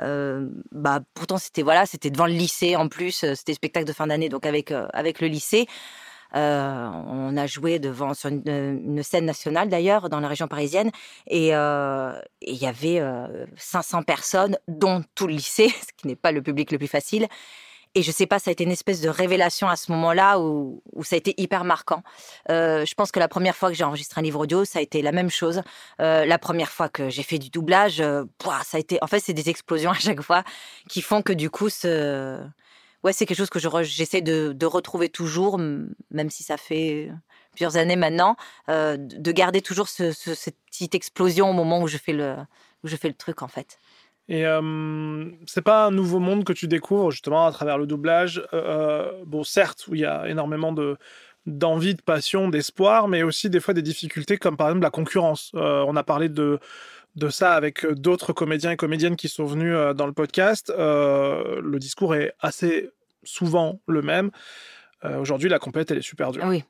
euh 0.00 0.46
bah 0.70 1.00
pourtant 1.14 1.36
c'était 1.36 1.62
voilà 1.62 1.84
c'était 1.84 2.10
devant 2.10 2.26
le 2.26 2.32
lycée 2.32 2.76
en 2.76 2.86
plus 2.86 3.24
c'était 3.34 3.54
spectacle 3.54 3.84
de 3.84 3.92
fin 3.92 4.06
d'année 4.06 4.28
donc 4.28 4.46
avec 4.46 4.72
avec 4.92 5.20
le 5.20 5.26
lycée 5.26 5.66
euh, 5.66 6.09
on 6.32 7.36
a 7.36 7.46
joué 7.46 7.78
devant 7.78 8.14
sur 8.14 8.30
une, 8.30 9.02
scène 9.02 9.24
nationale 9.24 9.68
d'ailleurs 9.68 10.08
dans 10.08 10.20
la 10.20 10.28
région 10.28 10.48
parisienne 10.48 10.90
et 11.26 11.54
euh, 11.54 12.12
il 12.42 12.56
y 12.56 12.66
avait 12.66 13.02
500 13.56 13.98
euh, 13.98 14.02
personnes, 14.02 14.58
dont 14.68 15.02
tout 15.14 15.26
le 15.26 15.34
lycée, 15.34 15.68
ce 15.80 15.92
qui 15.96 16.06
n'est 16.06 16.16
pas 16.16 16.32
le 16.32 16.42
public 16.42 16.70
le 16.72 16.78
plus 16.78 16.88
facile. 16.88 17.26
Et 17.96 18.02
je 18.02 18.12
sais 18.12 18.26
pas, 18.26 18.38
ça 18.38 18.50
a 18.50 18.52
été 18.52 18.62
une 18.62 18.70
espèce 18.70 19.00
de 19.00 19.08
révélation 19.08 19.68
à 19.68 19.74
ce 19.74 19.90
moment-là 19.90 20.38
où, 20.38 20.80
ça 21.02 21.16
a 21.16 21.18
été 21.18 21.34
hyper 21.38 21.64
marquant. 21.64 22.04
je 22.48 22.94
pense 22.94 23.10
que 23.10 23.18
la 23.18 23.26
première 23.26 23.56
fois 23.56 23.68
que 23.68 23.74
j'ai 23.74 23.82
enregistré 23.82 24.20
un 24.20 24.22
livre 24.22 24.38
audio, 24.38 24.64
ça 24.64 24.78
a 24.78 24.82
été 24.82 25.02
la 25.02 25.10
même 25.10 25.28
chose. 25.28 25.62
la 25.98 26.38
première 26.38 26.70
fois 26.70 26.88
que 26.88 27.10
j'ai 27.10 27.24
fait 27.24 27.38
du 27.38 27.50
doublage, 27.50 27.96
ça 27.96 28.76
a 28.76 28.78
été, 28.78 28.98
en 29.02 29.08
fait, 29.08 29.18
c'est 29.18 29.32
des 29.32 29.48
explosions 29.48 29.90
à 29.90 29.98
chaque 29.98 30.22
fois 30.22 30.44
qui 30.88 31.02
font 31.02 31.20
que 31.20 31.32
du 31.32 31.50
coup, 31.50 31.68
ce, 31.68 32.40
ouais, 33.04 33.12
c'est 33.12 33.26
quelque 33.26 33.38
chose 33.38 33.50
que 33.50 33.58
j'essaie 33.82 34.22
de, 34.22 34.66
retrouver 34.66 35.08
toujours, 35.08 35.58
même 35.58 36.30
si 36.30 36.42
ça 36.42 36.56
fait 36.56 37.10
plusieurs 37.52 37.76
années 37.76 37.96
maintenant, 37.96 38.36
euh, 38.68 38.96
de 38.98 39.32
garder 39.32 39.60
toujours 39.60 39.88
ce, 39.88 40.12
cette 40.12 40.56
petite 40.66 40.94
explosion 40.94 41.50
au 41.50 41.52
moment 41.52 41.82
où 41.82 41.88
je 41.88 41.98
fais 41.98 42.12
le, 42.12 42.36
truc 43.18 43.42
en 43.42 43.48
fait. 43.48 43.78
Et 44.28 44.46
euh, 44.46 45.28
c'est 45.46 45.62
pas 45.62 45.86
un 45.86 45.90
nouveau 45.90 46.20
monde 46.20 46.44
que 46.44 46.52
tu 46.52 46.68
découvres 46.68 47.10
justement 47.10 47.46
à 47.46 47.52
travers 47.52 47.78
le 47.78 47.86
doublage. 47.86 48.38
Euh, 48.54 49.10
euh, 49.10 49.24
bon, 49.26 49.42
certes, 49.42 49.86
il 49.90 49.98
y 49.98 50.04
a 50.04 50.28
énormément 50.28 50.72
de 50.72 50.96
d'envie, 51.46 51.94
de 51.94 52.02
passion, 52.02 52.48
d'espoir, 52.48 53.08
mais 53.08 53.22
aussi 53.22 53.50
des 53.50 53.60
fois 53.60 53.74
des 53.74 53.82
difficultés 53.82 54.36
comme 54.36 54.56
par 54.56 54.68
exemple 54.68 54.82
la 54.82 54.90
concurrence. 54.90 55.50
on 55.54 55.96
a 55.96 56.04
parlé 56.04 56.28
de 56.28 56.60
de 57.16 57.28
ça 57.28 57.54
avec 57.54 57.84
euh, 57.84 57.94
d'autres 57.94 58.32
comédiens 58.32 58.70
et 58.70 58.76
comédiennes 58.76 59.16
qui 59.16 59.28
sont 59.28 59.44
venus 59.44 59.74
euh, 59.74 59.94
dans 59.94 60.06
le 60.06 60.12
podcast. 60.12 60.70
Euh, 60.70 61.60
le 61.60 61.78
discours 61.78 62.14
est 62.14 62.32
assez 62.40 62.90
souvent 63.22 63.80
le 63.86 64.02
même. 64.02 64.30
Aujourd'hui, 65.18 65.48
la 65.48 65.58
compète, 65.58 65.90
elle 65.90 65.96
est 65.96 66.02
super 66.02 66.30
dure. 66.30 66.44
Oui. 66.44 66.62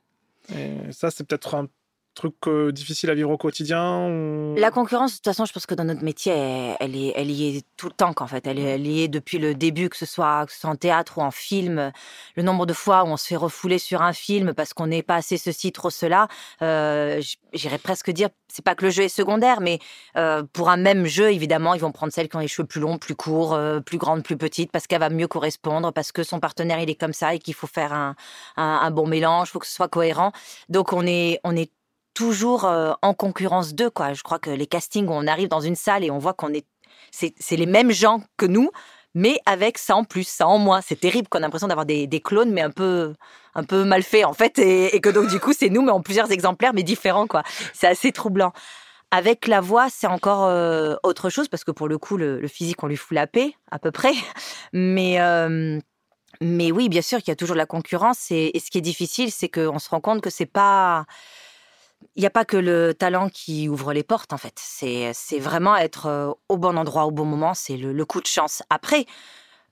Et 0.55 0.93
ça, 0.93 1.11
c'est 1.11 1.25
peut-être 1.25 1.53
un 1.55 1.67
truc 2.13 2.35
difficile 2.71 3.09
à 3.09 3.15
vivre 3.15 3.29
au 3.29 3.37
quotidien 3.37 4.09
La 4.55 4.71
concurrence, 4.71 5.11
de 5.11 5.15
toute 5.17 5.25
façon, 5.25 5.45
je 5.45 5.53
pense 5.53 5.65
que 5.65 5.75
dans 5.75 5.83
notre 5.83 6.03
métier, 6.03 6.33
elle, 6.79 6.95
est, 6.95 7.13
elle 7.15 7.31
y 7.31 7.57
est 7.57 7.65
tout 7.77 7.87
le 7.87 7.93
temps, 7.93 8.13
qu'en 8.13 8.27
fait. 8.27 8.45
Elle 8.47 8.59
est, 8.59 8.77
liée 8.77 9.07
depuis 9.07 9.37
le 9.37 9.55
début, 9.55 9.89
que 9.89 9.97
ce, 9.97 10.05
soit, 10.05 10.45
en 10.63 10.75
théâtre 10.75 11.17
ou 11.17 11.21
en 11.21 11.31
film. 11.31 11.91
Le 12.35 12.43
nombre 12.43 12.65
de 12.65 12.73
fois 12.73 13.03
où 13.03 13.07
on 13.07 13.17
se 13.17 13.27
fait 13.27 13.35
refouler 13.35 13.77
sur 13.77 14.01
un 14.01 14.13
film 14.13 14.53
parce 14.53 14.73
qu'on 14.73 14.87
n'est 14.87 15.03
pas 15.03 15.15
assez 15.15 15.37
ceci, 15.37 15.71
trop 15.71 15.89
cela, 15.89 16.27
euh, 16.61 17.21
j'irais 17.53 17.77
presque 17.77 18.11
dire, 18.11 18.29
c'est 18.47 18.63
pas 18.63 18.75
que 18.75 18.85
le 18.85 18.91
jeu 18.91 19.03
est 19.03 19.09
secondaire, 19.09 19.61
mais 19.61 19.79
euh, 20.17 20.43
pour 20.53 20.69
un 20.69 20.77
même 20.77 21.05
jeu, 21.05 21.31
évidemment, 21.31 21.73
ils 21.73 21.81
vont 21.81 21.91
prendre 21.91 22.11
celle 22.11 22.29
qui 22.29 22.35
ont 22.35 22.39
les 22.39 22.47
cheveux 22.47 22.67
plus 22.67 22.81
longs, 22.81 22.97
plus 22.97 23.15
courts, 23.15 23.53
euh, 23.53 23.79
plus 23.79 23.97
grandes, 23.97 24.23
plus 24.23 24.37
petites, 24.37 24.71
parce 24.71 24.87
qu'elle 24.87 24.99
va 24.99 25.09
mieux 25.09 25.27
correspondre, 25.27 25.91
parce 25.93 26.11
que 26.11 26.23
son 26.23 26.39
partenaire, 26.39 26.79
il 26.79 26.89
est 26.89 26.95
comme 26.95 27.13
ça 27.13 27.33
et 27.33 27.39
qu'il 27.39 27.53
faut 27.53 27.67
faire 27.67 27.93
un, 27.93 28.15
un, 28.57 28.79
un 28.83 28.91
bon 28.91 29.07
mélange, 29.07 29.49
il 29.49 29.51
faut 29.51 29.59
que 29.59 29.67
ce 29.67 29.73
soit 29.73 29.87
cohérent. 29.87 30.31
Donc, 30.69 30.93
on 30.93 31.05
est, 31.05 31.39
on 31.43 31.55
est 31.55 31.71
toujours 32.13 32.65
euh, 32.65 32.93
en 33.01 33.13
concurrence 33.13 33.73
d'eux. 33.73 33.89
Quoi. 33.89 34.13
Je 34.13 34.23
crois 34.23 34.39
que 34.39 34.49
les 34.49 34.67
castings 34.67 35.07
on 35.09 35.27
arrive 35.27 35.47
dans 35.47 35.61
une 35.61 35.75
salle 35.75 36.03
et 36.03 36.11
on 36.11 36.17
voit 36.17 36.33
qu'on 36.33 36.53
est, 36.53 36.65
c'est, 37.11 37.33
les 37.51 37.65
mêmes 37.65 37.91
gens 37.91 38.21
que 38.37 38.45
nous, 38.45 38.69
mais 39.13 39.39
avec 39.45 39.77
ça 39.77 39.95
en 39.95 40.03
plus, 40.03 40.27
ça 40.27 40.47
en 40.47 40.57
moins. 40.57 40.81
C'est 40.81 40.99
terrible 40.99 41.27
qu'on 41.27 41.39
a 41.39 41.41
l'impression 41.41 41.67
d'avoir 41.67 41.85
des, 41.85 42.21
clones, 42.23 42.51
mais 42.51 42.61
un 42.61 42.71
peu, 42.71 43.13
un 43.55 43.63
peu 43.63 43.83
mal 43.83 44.03
faits 44.03 44.25
en 44.25 44.33
fait, 44.33 44.59
et, 44.59 44.99
que 45.01 45.09
donc 45.09 45.27
du 45.27 45.39
coup 45.39 45.53
c'est 45.53 45.69
nous, 45.69 45.81
mais 45.81 45.91
en 45.91 46.01
plusieurs 46.01 46.31
exemplaires, 46.31 46.73
mais 46.73 46.83
différents 46.83 47.27
quoi. 47.27 47.43
C'est 47.73 47.87
assez 47.87 48.11
troublant. 48.11 48.53
Avec 49.13 49.47
la 49.47 49.59
voix, 49.59 49.87
c'est 49.89 50.07
encore 50.07 50.45
euh, 50.45 50.95
autre 51.03 51.29
chose 51.29 51.49
parce 51.49 51.65
que 51.65 51.71
pour 51.71 51.89
le 51.89 51.97
coup, 51.97 52.15
le, 52.15 52.47
physique, 52.47 52.81
on 52.81 52.87
lui 52.87 52.95
fout 52.95 53.13
la 53.13 53.27
paix 53.27 53.53
à 53.69 53.77
peu 53.77 53.91
près. 53.91 54.13
Mais 54.73 55.19
euh, 55.19 55.79
mais 56.39 56.71
oui, 56.71 56.89
bien 56.89 57.01
sûr 57.01 57.19
qu'il 57.19 57.27
y 57.29 57.31
a 57.31 57.35
toujours 57.35 57.55
la 57.55 57.65
concurrence. 57.65 58.31
Et, 58.31 58.51
ce 58.63 58.71
qui 58.71 58.77
est 58.77 58.81
difficile, 58.81 59.31
c'est 59.31 59.49
qu'on 59.49 59.79
se 59.79 59.89
rend 59.89 60.01
compte 60.01 60.21
que 60.21 60.29
c'est 60.29 60.45
pas 60.45 61.05
il 62.15 62.21
n'y 62.21 62.27
a 62.27 62.31
pas 62.31 62.45
que 62.45 62.57
le 62.57 62.93
talent 62.93 63.29
qui 63.29 63.69
ouvre 63.69 63.93
les 63.93 64.03
portes, 64.03 64.33
en 64.33 64.37
fait. 64.37 64.53
C'est, 64.57 65.39
vraiment 65.39 65.75
être 65.75 66.07
euh, 66.07 66.31
au 66.49 66.57
bon 66.57 66.77
endroit 66.77 67.05
au 67.05 67.11
bon 67.11 67.25
moment, 67.25 67.53
c'est 67.53 67.77
le 67.77 68.05
coup 68.05 68.21
de 68.21 68.27
chance. 68.27 68.63
Après, 68.69 69.05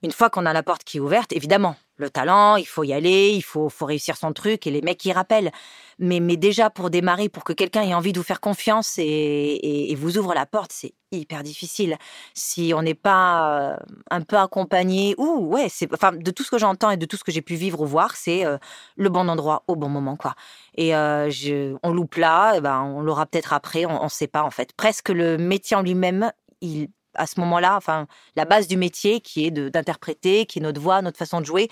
une 0.04 0.12
fois 0.12 0.30
qu'on 0.30 0.46
a 0.46 0.54
la 0.54 0.64
porte 0.64 0.84
qui 0.84 0.98
est 0.98 1.02
ouverte, 1.02 1.34
évidemment, 1.34 1.76
le 2.00 2.10
talent, 2.10 2.56
il 2.56 2.66
faut 2.66 2.84
y 2.84 2.94
aller, 2.94 3.32
il 3.32 3.42
faut, 3.42 3.70
faut 3.70 3.86
réussir 3.86 4.18
son 4.18 4.34
truc 4.34 4.66
et 4.66 4.72
les 4.72 4.82
mecs 4.82 4.98
qui 4.98 5.12
rappellent. 5.12 5.52
Mais, 6.00 6.22
mais 6.22 6.38
déjà, 6.38 6.70
pour 6.70 6.90
démarrer, 6.90 7.28
pour 7.28 7.44
que 7.44 7.52
quelqu'un 7.52 7.82
ait 7.82 7.94
envie 7.94 8.14
de 8.14 8.20
vous 8.20 8.24
faire 8.24 8.40
confiance 8.40 8.98
et, 8.98 9.92
et, 9.92 9.96
vous 9.96 10.18
ouvre 10.18 10.34
la 10.34 10.46
porte, 10.46 10.72
c'est 10.72 10.94
hyper 11.12 11.44
difficile. 11.44 11.98
Si 12.34 12.72
on 12.74 12.82
n'est 12.82 12.94
pas 12.94 13.74
euh, 13.74 13.78
un 14.10 14.22
peu 14.22 14.38
accompagné, 14.38 15.14
ou 15.18 15.48
ouais, 15.48 15.68
c'est, 15.70 15.94
enfin, 15.94 16.14
de 16.14 16.32
tout 16.32 16.44
ce 16.44 16.52
que 16.52 16.58
j'entends 16.58 16.90
et 16.90 16.98
de 16.98 17.06
tout 17.06 17.18
ce 17.18 17.26
que 17.26 17.34
j'ai 17.34 17.42
pu 17.42 17.56
vivre 17.56 17.82
ou 17.82 17.86
voir, 17.86 18.16
c'est 18.16 18.46
euh, 18.46 18.58
le 18.96 19.10
bon 19.10 19.28
endroit 19.28 19.64
au 19.68 19.76
bon 19.76 19.90
moment, 19.90 20.16
quoi. 20.16 20.36
Et 20.76 20.96
euh, 20.96 21.30
je, 21.30 21.76
on 21.84 21.92
loupe 21.92 22.16
là, 22.16 22.54
eh 22.56 22.62
ben, 22.62 22.82
on 22.82 23.02
l'aura 23.02 23.26
peut-être 23.26 23.52
après, 23.52 23.86
on 23.86 24.04
ne 24.04 24.10
sait 24.10 24.28
pas, 24.28 24.44
en 24.44 24.52
fait. 24.52 24.72
Presque 24.74 25.10
le 25.10 25.38
métier 25.38 25.76
en 25.76 25.82
lui-même, 25.82 26.32
il 26.62 26.88
à 27.16 27.28
ce 27.28 27.40
moment-là, 27.40 27.76
enfin, 27.76 28.08
la 28.36 28.46
base 28.46 28.68
du 28.68 28.78
métier 28.78 29.22
qui 29.22 29.46
est 29.46 29.52
d'interpréter, 29.52 30.46
qui 30.46 30.60
est 30.60 30.62
notre 30.62 30.82
voix, 30.82 31.02
notre 31.02 31.18
façon 31.18 31.42
de 31.42 31.46
jouer, 31.46 31.70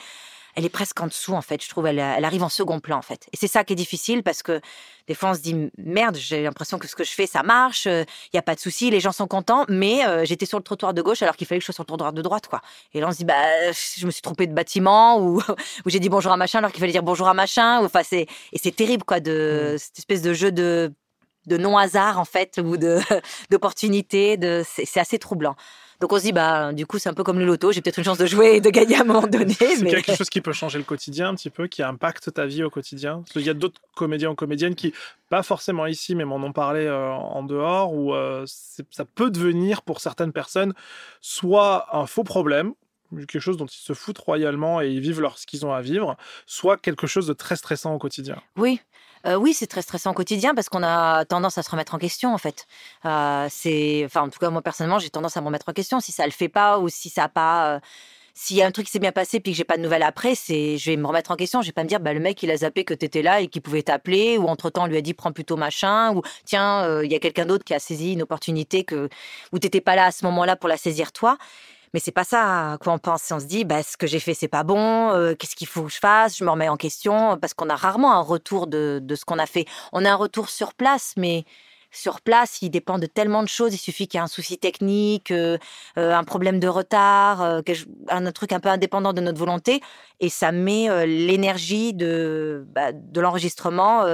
elle 0.57 0.65
est 0.65 0.69
presque 0.69 0.99
en 0.99 1.05
dessous, 1.05 1.33
en 1.33 1.43
fait. 1.43 1.63
Je 1.63 1.69
trouve, 1.69 1.85
elle, 1.85 1.99
elle 1.99 2.25
arrive 2.25 2.41
en 2.41 2.49
second 2.49 2.79
plan, 2.79 2.97
en 2.97 3.03
fait. 3.03 3.27
Et 3.31 3.37
c'est 3.37 3.47
ça 3.47 3.63
qui 3.63 3.73
est 3.73 3.75
difficile 3.75 4.23
parce 4.23 4.41
que 4.41 4.59
des 5.07 5.13
fois, 5.13 5.29
on 5.29 5.33
se 5.35 5.39
dit, 5.39 5.55
merde, 5.77 6.15
j'ai 6.15 6.41
l'impression 6.41 6.79
que 6.79 6.87
ce 6.87 6.95
que 6.95 7.03
je 7.03 7.11
fais, 7.11 7.27
ça 7.27 7.43
marche, 7.43 7.85
il 7.85 7.91
euh, 7.91 8.05
n'y 8.33 8.39
a 8.39 8.41
pas 8.41 8.55
de 8.55 8.59
souci, 8.59 8.89
les 8.89 8.99
gens 8.99 9.11
sont 9.11 9.27
contents, 9.27 9.65
mais 9.69 10.03
euh, 10.07 10.25
j'étais 10.25 10.47
sur 10.47 10.57
le 10.57 10.63
trottoir 10.63 10.95
de 10.95 11.01
gauche 11.03 11.21
alors 11.21 11.35
qu'il 11.35 11.45
fallait 11.45 11.59
que 11.59 11.61
je 11.61 11.67
sois 11.67 11.75
sur 11.75 11.83
le 11.83 11.87
trottoir 11.87 12.11
de 12.11 12.23
droite, 12.23 12.47
quoi. 12.47 12.61
Et 12.95 12.99
là, 12.99 13.07
on 13.07 13.11
se 13.11 13.17
dit, 13.17 13.25
bah, 13.25 13.71
je 13.71 14.05
me 14.07 14.11
suis 14.11 14.23
trompé 14.23 14.47
de 14.47 14.53
bâtiment 14.53 15.21
ou, 15.21 15.39
ou 15.85 15.89
j'ai 15.91 15.99
dit 15.99 16.09
bonjour 16.09 16.31
à 16.31 16.37
machin 16.37 16.57
alors 16.57 16.71
qu'il 16.71 16.79
fallait 16.79 16.91
dire 16.91 17.03
bonjour 17.03 17.27
à 17.27 17.35
machin. 17.35 17.85
Enfin, 17.85 18.01
c'est, 18.03 18.25
et 18.51 18.57
c'est 18.57 18.75
terrible, 18.75 19.03
quoi, 19.03 19.19
de 19.19 19.73
mmh. 19.75 19.77
cette 19.77 19.99
espèce 19.99 20.23
de 20.23 20.33
jeu 20.33 20.51
de 20.51 20.91
de 21.47 21.57
non-hasard 21.57 22.19
en 22.19 22.25
fait 22.25 22.59
ou 22.63 22.77
de 22.77 22.99
d'opportunité. 23.49 24.37
De, 24.37 24.63
c'est 24.65 24.99
assez 24.99 25.17
troublant. 25.17 25.55
Donc 25.99 26.13
on 26.13 26.17
se 26.17 26.23
dit 26.23 26.31
bah 26.31 26.73
du 26.73 26.85
coup 26.85 26.99
c'est 26.99 27.09
un 27.09 27.13
peu 27.13 27.23
comme 27.23 27.39
le 27.39 27.45
loto, 27.45 27.71
j'ai 27.71 27.81
peut-être 27.81 27.97
une 27.97 28.03
chance 28.03 28.19
de 28.19 28.27
jouer 28.27 28.57
et 28.57 28.61
de 28.61 28.69
gagner 28.69 28.97
à 28.97 29.01
un 29.01 29.03
moment 29.03 29.25
donné. 29.25 29.53
C'est 29.59 29.83
quelque 29.83 30.15
chose 30.15 30.29
qui 30.29 30.41
peut 30.41 30.53
changer 30.53 30.77
le 30.77 30.83
quotidien 30.83 31.29
un 31.29 31.35
petit 31.35 31.49
peu, 31.49 31.67
qui 31.67 31.81
impacte 31.81 32.31
ta 32.31 32.45
vie 32.45 32.63
au 32.63 32.69
quotidien? 32.69 33.21
Parce 33.21 33.33
qu'il 33.33 33.41
y 33.41 33.49
a 33.49 33.55
d'autres 33.55 33.81
comédiens 33.95 34.29
ou 34.29 34.35
comédiennes 34.35 34.75
qui, 34.75 34.93
pas 35.29 35.41
forcément 35.41 35.87
ici, 35.87 36.13
mais 36.13 36.23
m'en 36.23 36.35
ont 36.35 36.51
parlé 36.51 36.81
euh, 36.81 37.09
en 37.09 37.41
dehors, 37.41 37.93
où 37.93 38.13
euh, 38.13 38.45
ça 38.45 39.05
peut 39.05 39.31
devenir 39.31 39.81
pour 39.81 39.99
certaines 39.99 40.33
personnes 40.33 40.73
soit 41.19 41.87
un 41.95 42.05
faux 42.05 42.23
problème, 42.23 42.73
quelque 43.11 43.39
chose 43.39 43.57
dont 43.57 43.65
ils 43.65 43.79
se 43.79 43.93
foutent 43.93 44.19
royalement 44.19 44.81
et 44.81 44.89
ils 44.89 44.99
vivent 44.99 45.21
leur, 45.21 45.39
ce 45.39 45.47
qu'ils 45.47 45.65
ont 45.65 45.73
à 45.73 45.81
vivre, 45.81 46.15
soit 46.45 46.77
quelque 46.77 47.07
chose 47.07 47.25
de 47.25 47.33
très 47.33 47.55
stressant 47.55 47.93
au 47.95 47.97
quotidien. 47.97 48.41
Oui, 48.55 48.81
euh, 49.27 49.35
oui, 49.35 49.53
c'est 49.53 49.67
très 49.67 49.81
stressant 49.81 50.11
au 50.11 50.13
quotidien 50.13 50.55
parce 50.55 50.69
qu'on 50.69 50.83
a 50.83 51.25
tendance 51.25 51.57
à 51.57 51.63
se 51.63 51.69
remettre 51.69 51.93
en 51.95 51.97
question 51.97 52.33
en 52.33 52.37
fait. 52.37 52.65
Euh, 53.05 53.47
c'est, 53.49 54.03
enfin, 54.05 54.21
en 54.21 54.29
tout 54.29 54.39
cas 54.39 54.49
moi 54.49 54.61
personnellement, 54.61 54.99
j'ai 54.99 55.09
tendance 55.09 55.35
à 55.37 55.41
me 55.41 55.47
remettre 55.47 55.67
en 55.69 55.73
question 55.73 55.99
si 55.99 56.11
ça 56.11 56.25
le 56.25 56.31
fait 56.31 56.49
pas 56.49 56.79
ou 56.79 56.89
si 56.89 57.09
ça 57.09 57.25
a 57.25 57.29
pas. 57.29 57.75
Euh, 57.75 57.79
s'il 58.33 58.55
y 58.57 58.61
a 58.61 58.67
un 58.67 58.71
truc 58.71 58.85
qui 58.85 58.91
s'est 58.91 58.99
bien 58.99 59.11
passé 59.11 59.39
puis 59.39 59.51
que 59.51 59.57
j'ai 59.57 59.63
pas 59.63 59.77
de 59.77 59.81
nouvelles 59.81 60.03
après, 60.03 60.35
c'est, 60.35 60.77
je 60.77 60.91
vais 60.91 60.97
me 60.97 61.07
remettre 61.07 61.31
en 61.31 61.35
question. 61.35 61.63
Je 61.63 61.67
vais 61.67 61.73
pas 61.73 61.83
me 61.83 61.89
dire, 61.89 61.99
bah 61.99 62.13
le 62.13 62.19
mec 62.19 62.41
il 62.43 62.51
a 62.51 62.57
zappé 62.57 62.83
que 62.83 62.93
t'étais 62.93 63.23
là 63.23 63.41
et 63.41 63.47
qu'il 63.47 63.63
pouvait 63.63 63.81
t'appeler 63.81 64.37
ou 64.37 64.47
entre 64.47 64.69
temps 64.69 64.83
on 64.83 64.87
lui 64.87 64.97
a 64.97 65.01
dit 65.01 65.15
prends 65.15 65.31
plutôt 65.31 65.57
machin 65.57 66.13
ou 66.13 66.21
tiens 66.45 67.01
il 67.01 67.11
y 67.11 67.15
a 67.15 67.19
quelqu'un 67.19 67.47
d'autre 67.47 67.63
qui 67.63 67.73
a 67.73 67.79
saisi 67.79 68.13
une 68.13 68.21
opportunité 68.21 68.83
que 68.83 69.09
où 69.53 69.59
t'étais 69.59 69.81
pas 69.81 69.95
là 69.95 70.05
à 70.05 70.11
ce 70.11 70.23
moment-là 70.25 70.55
pour 70.55 70.69
la 70.69 70.77
saisir 70.77 71.11
toi. 71.11 71.37
Mais 71.93 71.99
c'est 71.99 72.11
pas 72.11 72.23
ça 72.23 72.73
à 72.73 72.77
quoi 72.77 72.93
on 72.93 72.99
pense. 72.99 73.31
On 73.31 73.39
se 73.39 73.45
dit, 73.45 73.65
bah, 73.65 73.83
ce 73.83 73.97
que 73.97 74.07
j'ai 74.07 74.19
fait, 74.19 74.33
c'est 74.33 74.47
pas 74.47 74.63
bon. 74.63 75.11
Euh, 75.11 75.35
qu'est-ce 75.35 75.55
qu'il 75.55 75.67
faut 75.67 75.83
que 75.83 75.91
je 75.91 75.99
fasse 75.99 76.37
Je 76.37 76.43
me 76.43 76.49
remets 76.49 76.69
en 76.69 76.77
question 76.77 77.37
parce 77.37 77.53
qu'on 77.53 77.69
a 77.69 77.75
rarement 77.75 78.13
un 78.13 78.21
retour 78.21 78.67
de, 78.67 78.99
de 79.01 79.15
ce 79.15 79.25
qu'on 79.25 79.39
a 79.39 79.45
fait. 79.45 79.65
On 79.93 80.05
a 80.05 80.11
un 80.11 80.15
retour 80.15 80.49
sur 80.49 80.73
place, 80.73 81.13
mais 81.17 81.45
sur 81.91 82.21
place, 82.21 82.61
il 82.61 82.69
dépend 82.69 82.99
de 82.99 83.05
tellement 83.05 83.41
de 83.43 83.47
choses. 83.47 83.73
Il 83.73 83.77
suffit 83.77 84.07
qu'il 84.07 84.17
y 84.17 84.21
ait 84.21 84.23
un 84.23 84.27
souci 84.27 84.57
technique, 84.57 85.31
euh, 85.31 85.57
euh, 85.97 86.13
un 86.13 86.23
problème 86.23 86.59
de 86.59 86.67
retard, 86.67 87.61
un 88.09 88.31
truc 88.31 88.51
un 88.51 88.59
peu 88.59 88.69
indépendant 88.69 89.13
de 89.13 89.21
notre 89.21 89.39
volonté, 89.39 89.81
et 90.19 90.29
ça 90.29 90.51
met 90.51 91.07
l'énergie 91.07 91.93
de, 91.93 92.65
bah, 92.69 92.91
de 92.91 93.21
l'enregistrement 93.21 94.05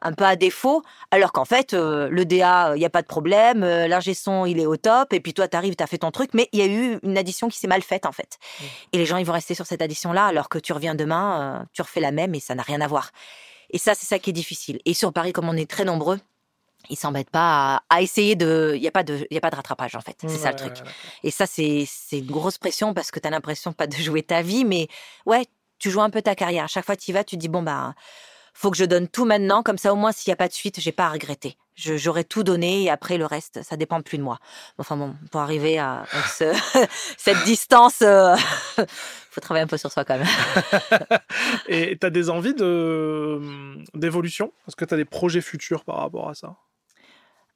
un 0.00 0.12
peu 0.12 0.24
à 0.24 0.36
défaut, 0.36 0.82
alors 1.10 1.32
qu'en 1.32 1.44
fait, 1.44 1.74
euh, 1.74 2.08
le 2.10 2.24
DA, 2.24 2.72
il 2.74 2.78
n'y 2.78 2.84
a 2.84 2.90
pas 2.90 3.02
de 3.02 3.06
problème, 3.06 3.62
euh, 3.62 3.88
l'ingé 3.88 4.14
son, 4.14 4.46
il 4.46 4.58
est 4.60 4.66
au 4.66 4.76
top, 4.76 5.12
et 5.12 5.20
puis 5.20 5.34
toi, 5.34 5.48
tu 5.48 5.56
arrives, 5.56 5.76
tu 5.76 5.82
as 5.82 5.86
fait 5.86 5.98
ton 5.98 6.10
truc, 6.10 6.30
mais 6.34 6.48
il 6.52 6.58
y 6.58 6.62
a 6.62 6.66
eu 6.66 6.98
une 7.02 7.16
addition 7.16 7.48
qui 7.48 7.58
s'est 7.58 7.68
mal 7.68 7.82
faite, 7.82 8.06
en 8.06 8.12
fait. 8.12 8.38
Mmh. 8.38 8.64
Et 8.92 8.98
les 8.98 9.06
gens, 9.06 9.16
ils 9.16 9.26
vont 9.26 9.32
rester 9.32 9.54
sur 9.54 9.66
cette 9.66 9.82
addition-là, 9.82 10.26
alors 10.26 10.48
que 10.48 10.58
tu 10.58 10.72
reviens 10.72 10.94
demain, 10.94 11.60
euh, 11.60 11.64
tu 11.72 11.82
refais 11.82 12.00
la 12.00 12.12
même, 12.12 12.34
et 12.34 12.40
ça 12.40 12.54
n'a 12.54 12.62
rien 12.62 12.80
à 12.80 12.86
voir. 12.86 13.10
Et 13.70 13.78
ça, 13.78 13.94
c'est 13.94 14.06
ça 14.06 14.18
qui 14.18 14.30
est 14.30 14.34
difficile. 14.34 14.78
Et 14.84 14.94
sur 14.94 15.12
Paris, 15.12 15.32
comme 15.32 15.48
on 15.48 15.56
est 15.56 15.70
très 15.70 15.84
nombreux, 15.84 16.18
ils 16.90 16.96
s'embêtent 16.96 17.30
pas 17.30 17.82
à, 17.90 18.02
essayer 18.02 18.34
de. 18.34 18.72
Il 18.74 18.80
n'y 18.80 18.88
a, 18.88 18.90
pas 18.90 19.02
de, 19.02 19.26
y 19.30 19.36
a 19.36 19.40
pas 19.40 19.50
de 19.50 19.56
rattrapage, 19.56 19.94
en 19.94 20.00
fait. 20.00 20.16
C'est 20.22 20.38
ça 20.38 20.50
le 20.50 20.56
truc. 20.56 20.76
Et 21.22 21.30
ça, 21.30 21.44
c'est 21.46 21.86
une 22.12 22.26
grosse 22.26 22.56
pression 22.56 22.94
parce 22.94 23.10
que 23.10 23.20
tu 23.20 23.26
as 23.26 23.30
l'impression 23.30 23.72
pas 23.72 23.86
de 23.86 23.96
jouer 23.96 24.22
ta 24.22 24.42
vie, 24.42 24.64
mais 24.64 24.88
ouais, 25.26 25.44
tu 25.78 25.90
joues 25.90 26.00
un 26.00 26.10
peu 26.10 26.22
ta 26.22 26.34
carrière. 26.34 26.64
À 26.64 26.68
chaque 26.68 26.86
fois 26.86 26.96
que 26.96 27.02
tu 27.02 27.10
y 27.10 27.14
vas, 27.14 27.24
tu 27.24 27.36
te 27.36 27.40
dis, 27.40 27.48
bon, 27.48 27.62
bah 27.62 27.94
faut 28.58 28.72
que 28.72 28.76
je 28.76 28.84
donne 28.84 29.06
tout 29.06 29.24
maintenant, 29.24 29.62
comme 29.62 29.78
ça 29.78 29.92
au 29.92 29.96
moins 29.96 30.10
s'il 30.10 30.30
n'y 30.30 30.32
a 30.32 30.36
pas 30.36 30.48
de 30.48 30.52
suite, 30.52 30.80
j'ai 30.80 30.90
pas 30.90 31.06
à 31.06 31.10
regretter. 31.10 31.56
J'aurais 31.76 32.24
tout 32.24 32.42
donné 32.42 32.82
et 32.82 32.90
après 32.90 33.16
le 33.16 33.24
reste, 33.24 33.62
ça 33.62 33.76
dépend 33.76 34.02
plus 34.02 34.18
de 34.18 34.24
moi. 34.24 34.40
Enfin 34.78 34.96
bon, 34.96 35.14
pour 35.30 35.40
arriver 35.40 35.78
à, 35.78 36.04
cette 37.16 37.44
distance, 37.44 37.98
il 38.00 38.08
euh, 38.08 38.34
faut 39.30 39.40
travailler 39.40 39.62
un 39.62 39.68
peu 39.68 39.76
sur 39.76 39.92
soi 39.92 40.04
quand 40.04 40.18
même. 40.18 40.26
et 41.68 41.96
tu 41.96 42.04
as 42.04 42.10
des 42.10 42.30
envies 42.30 42.54
d'évolution? 43.94 44.52
Est-ce 44.66 44.74
que 44.74 44.84
tu 44.84 44.92
as 44.92 44.96
des 44.96 45.04
projets 45.04 45.40
futurs 45.40 45.84
par 45.84 45.98
rapport 45.98 46.28
à 46.28 46.34
ça? 46.34 46.56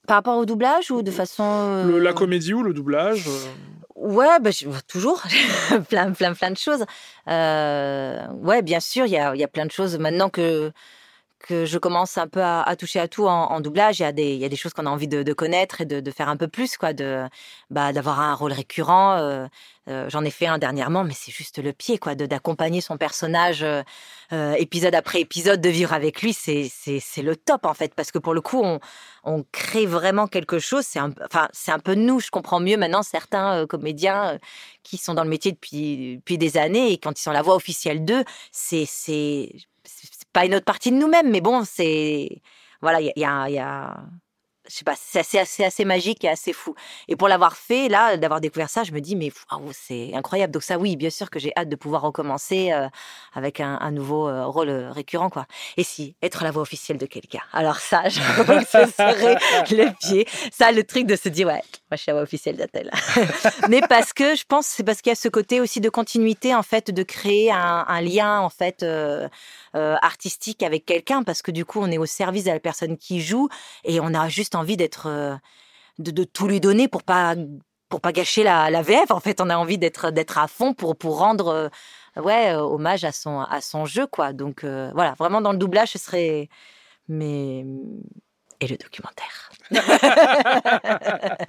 Par 0.06 0.18
rapport 0.18 0.36
au 0.36 0.44
doublage 0.44 0.92
ou 0.92 1.02
de 1.02 1.10
façon... 1.10 1.84
la 1.84 2.10
euh, 2.10 2.12
comédie 2.12 2.54
ou 2.54 2.62
le 2.62 2.72
doublage 2.72 3.26
euh? 3.26 3.46
Ouais, 3.94 4.38
bah, 4.40 4.50
toujours, 4.88 5.22
plein, 5.88 6.12
plein, 6.12 6.32
plein 6.34 6.50
de 6.50 6.56
choses. 6.56 6.84
Euh, 7.28 8.26
ouais, 8.34 8.62
bien 8.62 8.80
sûr, 8.80 9.06
il 9.06 9.12
y 9.12 9.16
a, 9.18 9.34
y 9.36 9.44
a 9.44 9.48
plein 9.48 9.66
de 9.66 9.70
choses. 9.70 9.98
Maintenant 9.98 10.30
que 10.30 10.72
que 11.42 11.66
je 11.66 11.78
commence 11.78 12.16
un 12.18 12.28
peu 12.28 12.42
à, 12.42 12.74
toucher 12.78 13.00
à 13.00 13.08
tout 13.08 13.26
en, 13.26 13.60
doublage. 13.60 14.00
Il 14.00 14.02
y 14.02 14.06
a 14.06 14.12
des, 14.12 14.34
il 14.34 14.38
y 14.38 14.44
a 14.44 14.48
des 14.48 14.56
choses 14.56 14.72
qu'on 14.72 14.86
a 14.86 14.90
envie 14.90 15.08
de, 15.08 15.32
connaître 15.32 15.80
et 15.80 15.84
de, 15.84 16.10
faire 16.10 16.28
un 16.28 16.36
peu 16.36 16.48
plus, 16.48 16.76
quoi, 16.76 16.92
de, 16.92 17.24
bah, 17.70 17.92
d'avoir 17.92 18.20
un 18.20 18.34
rôle 18.34 18.52
récurrent. 18.52 19.16
Euh, 19.18 19.46
euh, 19.88 20.08
j'en 20.08 20.24
ai 20.24 20.30
fait 20.30 20.46
un 20.46 20.58
dernièrement, 20.58 21.04
mais 21.04 21.12
c'est 21.14 21.32
juste 21.32 21.62
le 21.62 21.72
pied, 21.72 21.98
quoi, 21.98 22.14
d'accompagner 22.14 22.80
son 22.80 22.96
personnage 22.96 23.62
euh, 23.64 24.52
épisode 24.54 24.94
après 24.94 25.20
épisode, 25.20 25.60
de 25.60 25.68
vivre 25.68 25.92
avec 25.92 26.22
lui, 26.22 26.32
c'est, 26.32 26.70
c'est, 26.70 27.22
le 27.22 27.36
top 27.36 27.66
en 27.66 27.74
fait, 27.74 27.94
parce 27.94 28.12
que 28.12 28.18
pour 28.18 28.32
le 28.34 28.40
coup, 28.40 28.62
on, 28.62 28.78
on 29.24 29.44
crée 29.52 29.86
vraiment 29.86 30.28
quelque 30.28 30.58
chose. 30.58 30.84
C'est 30.86 31.00
un, 31.00 31.12
enfin, 31.24 31.48
c'est 31.52 31.72
un 31.72 31.80
peu 31.80 31.94
nous. 31.94 32.20
Je 32.20 32.30
comprends 32.30 32.60
mieux 32.60 32.76
maintenant 32.76 33.02
certains 33.02 33.66
comédiens 33.66 34.38
qui 34.84 34.96
sont 34.98 35.14
dans 35.14 35.24
le 35.24 35.30
métier 35.30 35.52
depuis, 35.52 36.16
depuis 36.16 36.38
des 36.38 36.56
années 36.56 36.92
et 36.92 36.98
quand 36.98 37.18
ils 37.18 37.22
sont 37.22 37.32
la 37.32 37.42
voix 37.42 37.56
officielle 37.56 38.04
d'eux, 38.04 38.24
c'est, 38.52 38.84
c'est 38.86 39.50
pas 40.32 40.44
une 40.46 40.54
autre 40.54 40.64
partie 40.64 40.90
de 40.90 40.96
nous-mêmes, 40.96 41.30
mais 41.30 41.40
bon, 41.40 41.64
c'est 41.64 42.42
voilà, 42.80 43.00
il 43.00 43.12
y 43.16 43.24
a, 43.24 43.96
je 44.68 44.76
sais 44.76 44.84
pas, 44.84 44.94
c'est 44.96 45.18
assez, 45.18 45.38
assez, 45.38 45.64
assez 45.64 45.84
magique 45.84 46.22
et 46.24 46.28
assez 46.28 46.52
fou. 46.52 46.74
Et 47.08 47.16
pour 47.16 47.26
l'avoir 47.26 47.56
fait, 47.56 47.88
là, 47.88 48.16
d'avoir 48.16 48.40
découvert 48.40 48.70
ça, 48.70 48.84
je 48.84 48.92
me 48.92 49.00
dis, 49.00 49.16
mais 49.16 49.32
c'est 49.72 50.14
incroyable. 50.14 50.52
Donc 50.52 50.62
ça, 50.62 50.78
oui, 50.78 50.96
bien 50.96 51.10
sûr 51.10 51.30
que 51.30 51.40
j'ai 51.40 51.52
hâte 51.56 51.68
de 51.68 51.74
pouvoir 51.76 52.02
recommencer 52.02 52.70
euh, 52.72 52.88
avec 53.34 53.60
un, 53.60 53.90
nouveau 53.90 54.28
euh, 54.28 54.46
rôle 54.46 54.68
euh, 54.68 54.92
récurrent, 54.92 55.30
quoi. 55.30 55.46
Et 55.76 55.82
si, 55.82 56.14
être 56.22 56.44
la 56.44 56.52
voix 56.52 56.62
officielle 56.62 56.98
de 56.98 57.06
quelqu'un. 57.06 57.40
Alors 57.52 57.78
ça, 57.78 58.08
je 58.08 58.20
que 58.20 58.60
ce 58.64 58.92
serait 58.92 59.36
le 59.70 59.92
pied. 59.98 60.28
Ça, 60.52 60.70
le 60.70 60.84
truc 60.84 61.06
de 61.06 61.16
se 61.16 61.28
dire, 61.28 61.48
ouais, 61.48 61.54
moi, 61.54 61.62
je 61.92 61.96
suis 61.96 62.10
la 62.10 62.14
voix 62.14 62.22
officielle 62.22 62.56
d'Atel. 62.56 62.90
mais 63.68 63.80
parce 63.88 64.12
que, 64.12 64.36
je 64.36 64.44
pense, 64.46 64.66
c'est 64.66 64.84
parce 64.84 65.02
qu'il 65.02 65.10
y 65.10 65.12
a 65.12 65.16
ce 65.16 65.28
côté 65.28 65.60
aussi 65.60 65.80
de 65.80 65.88
continuité, 65.88 66.54
en 66.54 66.62
fait, 66.62 66.92
de 66.92 67.02
créer 67.02 67.50
un, 67.50 67.84
un 67.88 68.00
lien, 68.00 68.40
en 68.40 68.50
fait, 68.50 68.86
artistique 69.74 70.62
avec 70.62 70.86
quelqu'un, 70.86 71.24
parce 71.24 71.42
que 71.42 71.50
du 71.50 71.64
coup, 71.64 71.80
on 71.80 71.90
est 71.90 71.98
au 71.98 72.06
service 72.06 72.44
de 72.44 72.50
la 72.50 72.60
personne 72.60 72.96
qui 72.96 73.20
joue 73.20 73.48
et 73.84 73.98
on 73.98 74.14
a 74.14 74.28
juste 74.28 74.51
envie 74.54 74.76
d'être, 74.76 75.06
euh, 75.06 75.36
de, 75.98 76.24
tout 76.24 76.48
lui 76.48 76.60
donner 76.60 76.88
pour 76.88 77.02
pas 77.02 77.34
pour 77.88 78.00
pas 78.00 78.12
gâcher 78.12 78.42
la, 78.42 78.82
VF. 78.82 79.10
En 79.10 79.20
fait, 79.20 79.40
on 79.40 79.50
a 79.50 79.56
envie 79.56 79.78
d'être 79.78 80.10
d'être 80.10 80.38
à 80.38 80.48
fond 80.48 80.74
pour 80.74 81.18
rendre 81.18 81.48
euh, 81.48 81.68
euh, 82.16 82.56
hommage 82.56 83.04
à 83.04 83.12
son 83.12 83.40
à 83.40 83.60
son 83.60 83.84
jeu 83.84 84.06
quoi. 84.06 84.32
Donc 84.32 84.64
voilà, 84.64 85.14
vraiment 85.18 85.40
dans 85.40 85.52
le 85.52 85.58
doublage, 85.58 85.90
ce 85.92 85.98
serait 85.98 86.48
mais 87.08 87.64
et 88.62 88.68
le 88.68 88.76
documentaire. 88.76 89.50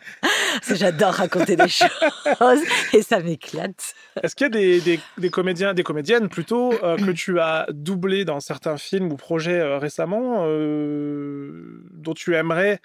J'adore 0.69 1.13
raconter 1.13 1.55
des 1.55 1.67
choses 1.67 2.63
et 2.93 3.01
ça 3.03 3.19
m'éclate. 3.19 3.93
Est-ce 4.21 4.35
qu'il 4.35 4.45
y 4.45 4.47
a 4.47 4.79
des, 4.81 4.99
des, 5.17 5.29
comédiens, 5.29 5.73
des 5.73 5.83
comédiennes 5.83 6.29
plutôt, 6.29 6.73
euh, 6.83 6.97
que 6.97 7.11
tu 7.11 7.39
as 7.39 7.67
doublé 7.69 8.25
dans 8.25 8.39
certains 8.39 8.77
films 8.77 9.11
ou 9.11 9.15
projets 9.15 9.59
euh, 9.59 9.77
récemment, 9.77 10.45
euh, 10.47 11.83
dont 11.91 12.13
tu 12.13 12.35
aimerais, 12.35 12.79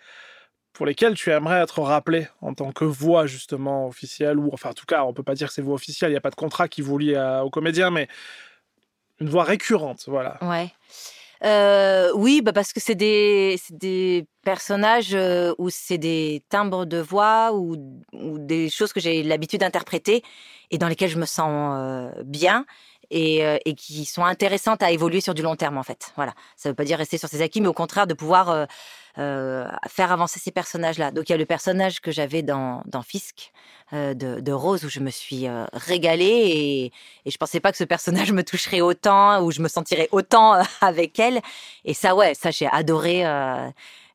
pour 0.73 0.85
lesquels 0.85 1.15
tu 1.15 1.31
aimerais 1.31 1.63
être 1.63 1.81
rappelé 1.81 2.29
en 2.43 2.53
tant 2.53 2.73
que 2.73 2.85
voix 2.85 3.27
justement 3.27 3.87
officielle, 3.87 4.39
ou 4.39 4.51
enfin 4.53 4.71
en 4.71 4.75
tout 4.75 4.87
cas, 4.87 5.05
on 5.05 5.15
peut 5.15 5.23
pas 5.23 5.35
dire 5.35 5.49
que 5.49 5.55
c'est 5.55 5.63
voix 5.63 5.75
officielle, 5.75 6.11
il 6.11 6.15
n'y 6.15 6.19
a 6.19 6.23
pas 6.23 6.31
de 6.31 6.37
contrat 6.37 6.69
qui 6.69 6.83
vous 6.83 6.99
lie 6.99 7.17
aux 7.17 7.51
comédiens, 7.51 7.91
mais 7.91 8.09
une 9.21 9.31
voix 9.31 9.45
récurrente, 9.45 10.05
voilà. 10.07 10.37
Ouais. 10.43 10.71
Euh, 11.45 12.11
oui, 12.15 12.43
bah 12.43 12.53
parce 12.53 12.73
que 12.73 12.81
c'est 12.81 12.95
des, 12.95 13.59
des 13.71 14.27
personnages 14.43 15.15
euh, 15.15 15.55
où 15.59 15.71
c'est 15.71 15.99
des 15.99 16.43
timbres 16.49 16.85
de 16.85 16.99
voix 16.99 17.53
ou, 17.55 17.77
des 18.13 18.69
choses 18.71 18.93
que 18.93 19.01
j'ai 19.01 19.23
l'habitude 19.23 19.61
d'interpréter 19.61 20.23
et 20.71 20.79
dans 20.79 20.89
lesquelles 20.89 21.11
je 21.11 21.19
me 21.19 21.27
sens 21.27 21.77
euh, 21.79 22.23
bien 22.25 22.67
et, 23.11 23.39
et, 23.65 23.75
qui 23.75 24.05
sont 24.05 24.25
intéressantes 24.25 24.83
à 24.83 24.91
évoluer 24.91 25.21
sur 25.21 25.33
du 25.35 25.43
long 25.43 25.57
terme 25.57 25.79
en 25.79 25.83
fait. 25.83 26.13
Voilà, 26.17 26.35
ça 26.57 26.69
ne 26.69 26.73
veut 26.73 26.77
pas 26.77 26.85
dire 26.85 26.99
rester 26.99 27.17
sur 27.19 27.29
ses 27.29 27.41
acquis, 27.41 27.61
mais 27.61 27.69
au 27.69 27.73
contraire 27.73 28.07
de 28.07 28.15
pouvoir 28.15 28.51
euh, 28.51 28.67
faire 29.17 30.13
avancer 30.13 30.41
ces 30.41 30.51
personnages-là. 30.51 31.11
Donc 31.11 31.29
il 31.29 31.33
y 31.33 31.35
a 31.35 31.39
le 31.39 31.47
personnage 31.47 32.01
que 32.01 32.11
j'avais 32.11 32.43
dans, 32.43 32.83
dans 32.87 33.03
Fisk 33.03 33.53
euh, 33.95 34.13
de, 34.13 34.53
Rose 34.53 34.85
où 34.85 34.91
je 34.91 35.01
me 35.01 35.09
suis 35.09 35.49
euh, 35.49 35.65
régalée 35.73 36.27
et, 36.27 36.85
et 37.25 37.31
je 37.31 37.39
pensais 37.39 37.59
pas 37.59 37.73
que 37.73 37.79
ce 37.79 37.85
personnage 37.85 38.33
me 38.39 38.43
toucherait 38.43 38.83
autant 38.83 39.43
ou 39.43 39.51
je 39.51 39.63
me 39.63 39.69
sentirais 39.69 40.09
autant 40.13 40.63
avec 40.83 41.19
elle. 41.19 41.41
Et 41.87 41.95
ça, 41.95 42.15
ouais, 42.15 42.35
ça 42.35 42.51
j'ai 42.51 42.67
adoré. 42.67 43.25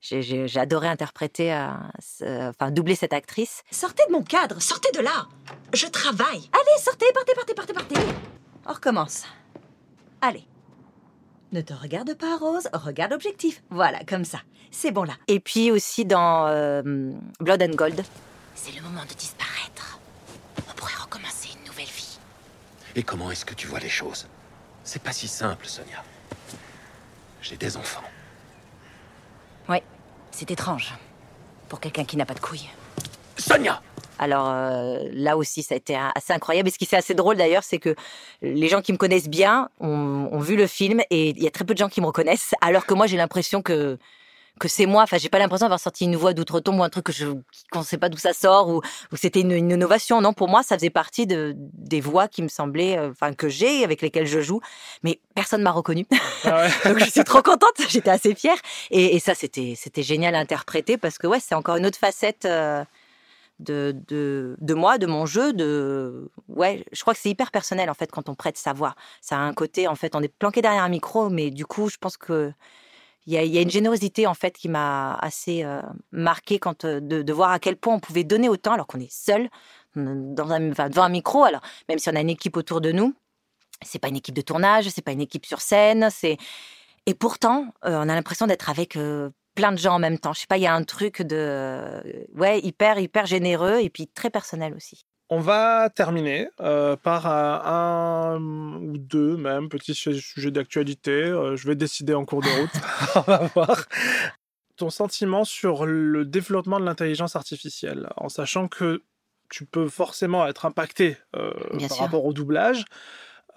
j'ai 0.01 0.59
adoré 0.59 0.87
interpréter, 0.87 1.51
enfin 2.21 2.69
doubler 2.69 2.95
cette 2.95 3.13
actrice. 3.13 3.63
Sortez 3.71 4.03
de 4.07 4.11
mon 4.11 4.21
cadre, 4.21 4.61
sortez 4.61 4.91
de 4.91 5.01
là. 5.01 5.27
Je 5.73 5.87
travaille. 5.87 6.49
Allez, 6.53 6.79
sortez, 6.79 7.07
partez, 7.13 7.33
partez, 7.33 7.53
partez, 7.55 7.73
partez. 7.73 7.95
On 8.67 8.73
recommence. 8.73 9.23
Allez. 10.21 10.45
Ne 11.53 11.61
te 11.61 11.73
regarde 11.73 12.15
pas, 12.15 12.35
Rose, 12.35 12.67
regarde 12.73 13.11
l'objectif. 13.11 13.61
Voilà, 13.69 13.99
comme 14.05 14.25
ça. 14.25 14.39
C'est 14.71 14.89
bon 14.89 15.03
là. 15.03 15.13
Et 15.27 15.39
puis 15.39 15.69
aussi 15.69 16.03
dans 16.03 16.47
euh, 16.47 17.11
Blood 17.39 17.61
and 17.61 17.75
Gold. 17.75 18.03
C'est 18.55 18.75
le 18.75 18.81
moment 18.81 19.03
de 19.03 19.13
disparaître. 19.13 19.99
On 20.67 20.73
pourrait 20.73 20.99
recommencer 20.99 21.49
une 21.55 21.67
nouvelle 21.67 21.85
vie. 21.85 22.17
Et 22.95 23.03
comment 23.03 23.29
est-ce 23.29 23.45
que 23.45 23.53
tu 23.53 23.67
vois 23.67 23.79
les 23.79 23.87
choses? 23.87 24.27
C'est 24.83 25.03
pas 25.03 25.11
si 25.13 25.27
simple, 25.27 25.67
Sonia. 25.67 26.03
J'ai 27.39 27.55
des 27.55 27.77
enfants. 27.77 28.01
Oui, 29.69 29.77
c'est 30.31 30.49
étrange. 30.49 30.91
Pour 31.69 31.79
quelqu'un 31.79 32.03
qui 32.03 32.17
n'a 32.17 32.25
pas 32.25 32.33
de 32.33 32.39
couilles. 32.39 32.69
Sonia 33.37 33.79
alors 34.19 34.49
euh, 34.49 34.99
là 35.13 35.37
aussi, 35.37 35.63
ça 35.63 35.75
a 35.75 35.77
été 35.77 35.97
assez 36.15 36.33
incroyable. 36.33 36.69
Et 36.69 36.71
ce 36.71 36.77
qui 36.77 36.85
est 36.85 36.97
assez 36.97 37.13
drôle 37.13 37.37
d'ailleurs, 37.37 37.63
c'est 37.63 37.79
que 37.79 37.95
les 38.41 38.67
gens 38.67 38.81
qui 38.81 38.91
me 38.91 38.97
connaissent 38.97 39.29
bien 39.29 39.69
ont, 39.79 40.29
ont 40.31 40.39
vu 40.39 40.55
le 40.55 40.67
film 40.67 41.01
et 41.09 41.29
il 41.29 41.43
y 41.43 41.47
a 41.47 41.51
très 41.51 41.65
peu 41.65 41.73
de 41.73 41.79
gens 41.79 41.89
qui 41.89 42.01
me 42.01 42.05
reconnaissent, 42.05 42.53
alors 42.61 42.85
que 42.85 42.93
moi 42.93 43.07
j'ai 43.07 43.17
l'impression 43.17 43.61
que 43.61 43.97
que 44.59 44.67
c'est 44.67 44.85
moi. 44.85 45.03
Enfin, 45.03 45.17
j'ai 45.17 45.29
pas 45.29 45.39
l'impression 45.39 45.65
d'avoir 45.65 45.79
sorti 45.79 46.05
une 46.05 46.15
voix 46.15 46.33
d'outre-tombe 46.33 46.79
ou 46.79 46.83
un 46.83 46.89
truc 46.89 47.05
que 47.05 47.11
je 47.11 47.25
qu'on 47.71 47.83
sait 47.83 47.97
pas 47.97 48.09
d'où 48.09 48.17
ça 48.17 48.33
sort 48.33 48.69
ou, 48.69 48.81
ou 49.11 49.15
c'était 49.15 49.41
une, 49.41 49.51
une, 49.51 49.71
innovation. 49.71 50.21
Non, 50.21 50.33
pour 50.33 50.47
moi, 50.47 50.63
ça 50.63 50.75
faisait 50.77 50.89
partie 50.89 51.27
de 51.27 51.53
des 51.57 52.01
voix 52.01 52.27
qui 52.27 52.41
me 52.43 52.47
semblaient, 52.47 52.97
euh, 52.97 53.09
enfin 53.11 53.33
que 53.33 53.49
j'ai 53.49 53.83
avec 53.83 54.01
lesquelles 54.01 54.27
je 54.27 54.41
joue, 54.41 54.61
mais 55.03 55.19
personne 55.35 55.61
m'a 55.61 55.71
reconnu. 55.71 56.05
Ah 56.43 56.67
Donc 56.85 56.99
je 56.99 57.09
suis 57.09 57.23
trop 57.23 57.41
contente. 57.41 57.73
J'étais 57.89 58.11
assez 58.11 58.35
fière 58.35 58.57
et, 58.91 59.15
et 59.15 59.19
ça 59.19 59.35
c'était 59.35 59.73
c'était 59.75 60.03
génial 60.03 60.35
à 60.35 60.39
interpréter 60.39 60.97
parce 60.97 61.17
que 61.17 61.27
ouais, 61.27 61.39
c'est 61.39 61.55
encore 61.55 61.77
une 61.77 61.85
autre 61.85 61.99
facette. 61.99 62.45
Euh, 62.45 62.83
de, 63.59 63.95
de, 64.07 64.73
moi, 64.73 64.97
de 64.97 65.05
mon 65.05 65.25
jeu, 65.25 65.53
de 65.53 66.29
ouais, 66.47 66.85
je 66.91 67.01
crois 67.01 67.13
que 67.13 67.19
c'est 67.19 67.29
hyper 67.29 67.51
personnel 67.51 67.89
en 67.89 67.93
fait 67.93 68.11
quand 68.11 68.29
on 68.29 68.35
prête 68.35 68.57
sa 68.57 68.73
voix. 68.73 68.95
Ça 69.21 69.37
a 69.37 69.39
un 69.39 69.53
côté 69.53 69.87
en 69.87 69.95
fait, 69.95 70.15
on 70.15 70.21
est 70.21 70.27
planqué 70.27 70.61
derrière 70.61 70.83
un 70.83 70.89
micro, 70.89 71.29
mais 71.29 71.51
du 71.51 71.65
coup, 71.65 71.89
je 71.89 71.97
pense 71.97 72.17
que 72.17 72.51
il 73.25 73.33
y 73.33 73.37
a, 73.37 73.43
y 73.43 73.57
a, 73.57 73.61
une 73.61 73.69
générosité 73.69 74.27
en 74.27 74.33
fait 74.33 74.51
qui 74.51 74.67
m'a 74.67 75.15
assez 75.15 75.63
euh, 75.63 75.81
marqué 76.11 76.59
quand 76.59 76.83
euh, 76.83 76.99
de, 76.99 77.33
voir 77.33 77.51
à 77.51 77.59
quel 77.59 77.77
point 77.77 77.95
on 77.95 77.99
pouvait 77.99 78.25
donner 78.25 78.49
autant 78.49 78.73
alors 78.73 78.85
qu'on 78.85 78.99
est 78.99 79.11
seul 79.11 79.49
dans 79.95 80.51
un, 80.51 80.59
devant 80.59 81.03
un 81.03 81.09
micro. 81.09 81.43
Alors 81.43 81.61
même 81.87 81.99
si 81.99 82.09
on 82.09 82.15
a 82.15 82.19
une 82.19 82.29
équipe 82.29 82.57
autour 82.57 82.81
de 82.81 82.91
nous, 82.91 83.13
c'est 83.81 83.99
pas 83.99 84.09
une 84.09 84.17
équipe 84.17 84.35
de 84.35 84.41
tournage, 84.41 84.89
c'est 84.89 85.01
pas 85.01 85.13
une 85.13 85.21
équipe 85.21 85.45
sur 85.45 85.61
scène, 85.61 86.09
c'est 86.11 86.37
et 87.05 87.13
pourtant 87.13 87.67
euh, 87.85 87.97
on 87.97 88.09
a 88.09 88.15
l'impression 88.15 88.47
d'être 88.47 88.69
avec 88.69 88.97
plein 89.55 89.71
de 89.71 89.77
gens 89.77 89.95
en 89.95 89.99
même 89.99 90.19
temps. 90.19 90.33
Je 90.33 90.41
sais 90.41 90.47
pas, 90.47 90.57
il 90.57 90.63
y 90.63 90.67
a 90.67 90.73
un 90.73 90.83
truc 90.83 91.21
de 91.21 92.27
ouais 92.35 92.59
hyper 92.59 92.99
hyper 92.99 93.25
généreux 93.25 93.79
et 93.81 93.89
puis 93.89 94.07
très 94.07 94.29
personnel 94.29 94.73
aussi. 94.73 95.05
On 95.29 95.39
va 95.39 95.89
terminer 95.89 96.49
euh, 96.59 96.95
par 96.95 97.25
un, 97.25 98.39
ou 98.39 98.97
deux 98.99 99.35
même 99.35 99.67
petits 99.69 99.95
sujets 99.95 100.51
d'actualité. 100.51 101.11
Euh, 101.11 101.55
je 101.55 101.67
vais 101.67 101.75
décider 101.75 102.13
en 102.13 102.23
cours 102.23 102.41
de 102.41 102.49
route. 102.49 102.69
On 103.15 103.21
va 103.21 103.37
voir. 103.55 103.85
Ton 104.75 104.89
sentiment 104.89 105.43
sur 105.43 105.85
le 105.85 106.25
développement 106.25 106.79
de 106.79 106.85
l'intelligence 106.85 107.35
artificielle, 107.35 108.09
en 108.17 108.29
sachant 108.29 108.67
que 108.67 109.01
tu 109.49 109.65
peux 109.65 109.87
forcément 109.87 110.45
être 110.47 110.65
impacté 110.65 111.17
euh, 111.35 111.51
par 111.87 111.97
rapport 111.97 112.25
au 112.25 112.33
doublage. 112.33 112.85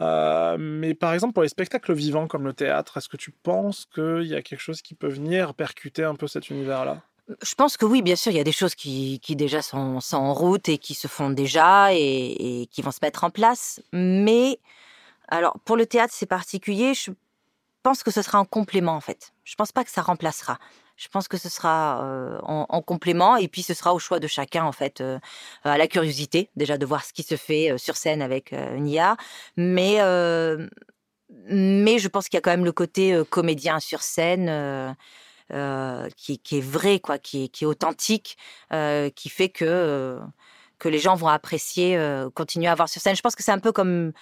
Mais 0.01 0.95
par 0.95 1.15
exemple, 1.15 1.33
pour 1.33 1.43
les 1.43 1.49
spectacles 1.49 1.95
vivants 1.95 2.27
comme 2.27 2.45
le 2.45 2.53
théâtre, 2.53 2.97
est-ce 2.97 3.09
que 3.09 3.17
tu 3.17 3.31
penses 3.31 3.87
qu'il 3.95 4.27
y 4.27 4.35
a 4.35 4.43
quelque 4.43 4.61
chose 4.61 4.83
qui 4.83 4.95
peut 4.95 5.09
venir 5.09 5.55
percuter 5.55 6.05
un 6.05 6.15
peu 6.15 6.27
cet 6.27 6.51
univers-là? 6.51 7.03
Je 7.43 7.55
pense 7.57 7.77
que 7.77 7.85
oui, 7.85 8.03
bien 8.03 8.15
sûr, 8.15 8.31
il 8.31 8.37
y 8.37 8.41
a 8.41 8.45
des 8.45 8.53
choses 8.53 8.77
qui, 8.77 9.21
déjà 9.31 9.61
sont, 9.61 9.99
en 10.13 10.33
route 10.33 10.69
et 10.69 10.79
qui 10.79 10.95
se 10.95 11.09
font 11.09 11.31
déjà 11.31 11.93
et, 11.93 12.69
qui 12.71 12.83
vont 12.83 12.93
se 12.93 13.01
mettre 13.03 13.25
en 13.25 13.31
place. 13.31 13.81
Mais, 13.93 14.61
alors, 15.29 15.59
pour 15.65 15.77
le 15.77 15.87
théâtre, 15.87 16.15
c'est 16.17 16.27
particulier. 16.27 16.95
Je 16.95 17.11
pense 17.83 18.05
que 18.05 18.13
ce 18.13 18.23
sera 18.23 18.39
en 18.39 18.45
complément, 18.45 18.95
en 18.95 19.01
fait. 19.01 19.33
Je 19.45 19.57
pense 19.57 19.73
pas 19.73 19.83
que 19.83 19.91
ça 19.91 20.03
remplacera. 20.03 20.59
Je 20.97 21.09
pense 21.09 21.29
que 21.29 21.37
ce 21.37 21.49
sera 21.49 22.01
en, 22.43 22.67
en, 22.69 22.83
complément 22.83 23.37
et 23.37 23.49
puis 23.49 23.63
ce 23.63 23.75
sera 23.75 23.95
au 23.95 23.99
choix 23.99 24.19
de 24.19 24.27
chacun, 24.27 24.65
en 24.65 24.73
fait, 24.73 25.03
à 25.65 25.79
la 25.79 25.87
curiosité, 25.87 26.51
déjà 26.57 26.79
de 26.79 26.87
voir 26.87 27.05
ce 27.05 27.13
qui 27.13 27.23
se 27.23 27.37
fait 27.37 27.77
sur 27.79 27.97
scène 27.97 28.23
avec 28.23 28.53
une 28.53 28.89
IA. 28.89 29.17
Mais, 29.57 29.99
mais 31.49 31.99
je 31.99 32.09
pense 32.09 32.29
qu'il 32.29 32.37
y 32.37 32.39
a 32.39 32.41
quand 32.41 32.51
même 32.51 32.65
le 32.65 32.73
côté 32.73 33.23
comédien 33.29 33.79
sur 33.79 34.03
scène 34.03 34.47
qui, 36.17 36.41
est 36.53 36.61
vrai, 36.61 36.99
quoi, 37.01 37.19
qui 37.19 37.45
est, 37.45 37.65
authentique, 37.65 38.39
qui 39.15 39.29
fait 39.29 39.49
que 39.51 40.19
que 40.79 40.89
les 40.91 40.99
gens 40.99 41.15
vont 41.15 41.29
apprécier, 41.29 41.99
continuer 42.35 42.69
à 42.69 42.75
voir 42.75 42.89
sur 42.89 43.01
scène. 43.01 43.17
Je 43.17 43.23
pense 43.23 43.35
que 43.35 43.43
c'est 43.43 43.53
un 43.53 43.59
peu 43.59 43.73
comme 43.73 44.13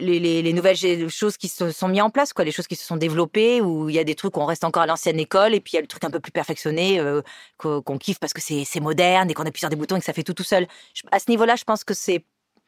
les, 0.00 0.20
les, 0.20 0.42
les, 0.42 0.52
nouvelles 0.52 1.08
choses 1.08 1.36
qui 1.36 1.48
se 1.48 1.70
sont 1.70 1.88
mises 1.88 2.02
en 2.02 2.10
place, 2.10 2.32
quoi, 2.32 2.44
les 2.44 2.52
choses 2.52 2.66
qui 2.66 2.76
se 2.76 2.84
sont 2.84 2.96
développées, 2.96 3.60
où 3.60 3.88
il 3.88 3.94
y 3.94 3.98
a 3.98 4.04
des 4.04 4.14
trucs 4.14 4.36
où 4.36 4.40
on 4.40 4.46
reste 4.46 4.64
encore 4.64 4.82
à 4.82 4.86
l'ancienne 4.86 5.20
école, 5.20 5.54
et 5.54 5.60
puis 5.60 5.72
il 5.72 5.76
y 5.76 5.78
a 5.78 5.82
le 5.82 5.86
truc 5.86 6.04
un 6.04 6.10
peu 6.10 6.20
plus 6.20 6.32
perfectionné 6.32 7.00
euh, 7.00 7.22
qu'on 7.58 7.98
kiffe 7.98 8.18
parce 8.18 8.32
que 8.32 8.40
c'est 8.40 8.80
moderne 8.80 9.30
et 9.30 9.34
qu'on 9.34 9.44
appuie 9.44 9.60
sur 9.60 9.70
des 9.70 9.76
boutons 9.76 9.96
et 9.96 10.00
que 10.00 10.04
ça 10.04 10.12
fait 10.12 10.22
tout 10.22 10.34
tout 10.34 10.44
seul. 10.44 10.66
À 11.12 11.18
ce 11.18 11.30
niveau-là, 11.30 11.56
je 11.56 11.64
pense 11.64 11.84
que 11.84 11.94
c'est 11.94 12.24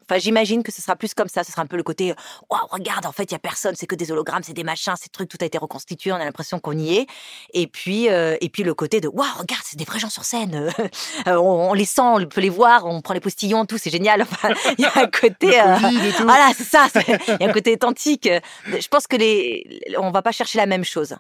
Enfin, 0.09 0.18
j'imagine 0.18 0.62
que 0.62 0.72
ce 0.72 0.80
sera 0.80 0.96
plus 0.96 1.14
comme 1.14 1.28
ça. 1.28 1.44
Ce 1.44 1.52
sera 1.52 1.62
un 1.62 1.66
peu 1.66 1.76
le 1.76 1.82
côté, 1.82 2.14
waouh, 2.48 2.66
regarde, 2.70 3.06
en 3.06 3.12
fait, 3.12 3.24
il 3.24 3.32
y 3.32 3.34
a 3.34 3.38
personne, 3.38 3.74
c'est 3.76 3.86
que 3.86 3.94
des 3.94 4.11
hologrammes, 4.11 4.42
c'est 4.42 4.54
des 4.54 4.64
machins, 4.64 4.94
ces 5.00 5.09
trucs, 5.09 5.28
tout 5.28 5.38
a 5.40 5.44
été 5.44 5.59
reconstitué, 5.59 6.12
on 6.12 6.16
a 6.16 6.24
l'impression 6.24 6.59
qu'on 6.61 6.76
y 6.76 6.96
est. 6.96 7.06
Et 7.52 7.66
puis, 7.66 8.09
euh, 8.09 8.36
et 8.40 8.48
puis 8.48 8.62
le 8.62 8.74
côté 8.74 9.00
de, 9.00 9.09
waouh, 9.09 9.26
regarde, 9.38 9.62
c'est 9.64 9.76
des 9.76 9.84
vrais 9.84 9.98
gens 9.98 10.11
sur 10.11 10.24
scène. 10.24 10.70
on, 11.26 11.32
on, 11.32 11.74
les 11.74 11.84
sent, 11.84 12.00
on 12.02 12.24
peut 12.26 12.40
les 12.40 12.48
voir, 12.48 12.86
on 12.86 13.00
prend 13.02 13.14
les 13.14 13.20
postillons, 13.20 13.66
tout, 13.66 13.78
c'est 13.78 13.90
génial. 13.90 14.22
Enfin, 14.30 14.52
il 14.76 14.82
y 14.82 14.84
a 14.84 14.92
un 14.96 15.06
côté, 15.06 15.59
euh, 15.59 15.76
voilà, 16.20 16.50
c'est 16.54 16.64
ça. 16.64 16.86
Il 17.06 17.36
y 17.40 17.44
a 17.44 17.48
un 17.48 17.52
côté 17.52 17.72
authentique. 17.72 18.28
Je 18.66 18.88
pense 18.88 19.06
que 19.06 19.16
les, 19.16 19.80
on 19.98 20.11
va 20.11 20.22
pas 20.22 20.32
chercher 20.32 20.59
la 20.59 20.66
même 20.66 20.84
chose. 20.84 21.16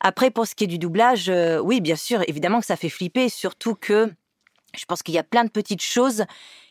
Après, 0.00 0.30
pour 0.30 0.46
ce 0.46 0.54
qui 0.54 0.64
est 0.64 0.66
du 0.66 0.78
doublage, 0.78 1.28
euh, 1.28 1.58
oui, 1.58 1.80
bien 1.80 1.96
sûr, 1.96 2.22
évidemment 2.28 2.60
que 2.60 2.66
ça 2.66 2.76
fait 2.76 2.88
flipper, 2.88 3.28
surtout 3.28 3.74
que 3.74 4.12
je 4.76 4.84
pense 4.84 5.02
qu'il 5.02 5.14
y 5.14 5.18
a 5.18 5.22
plein 5.22 5.44
de 5.44 5.50
petites 5.50 5.82
choses 5.82 6.24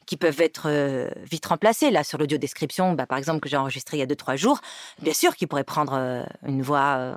qui 0.10 0.18
peuvent 0.18 0.42
être 0.42 0.64
euh, 0.66 1.08
vite 1.22 1.46
remplacés. 1.46 1.92
Là, 1.92 2.04
sur 2.04 2.18
l'audio 2.18 2.40
description, 2.40 2.94
bah, 2.94 3.06
par 3.06 3.20
exemple, 3.20 3.42
que 3.42 3.48
j'ai 3.48 3.58
enregistré 3.58 3.98
il 3.98 4.00
y 4.00 4.04
a 4.04 4.08
2-3 4.08 4.38
jours, 4.38 4.60
bien 5.04 5.14
sûr 5.14 5.36
qu'il 5.36 5.48
pourrait 5.48 5.64
prendre 5.64 5.94
euh, 5.94 6.24
une 6.48 6.64
voix 6.64 6.98
euh, 6.98 7.16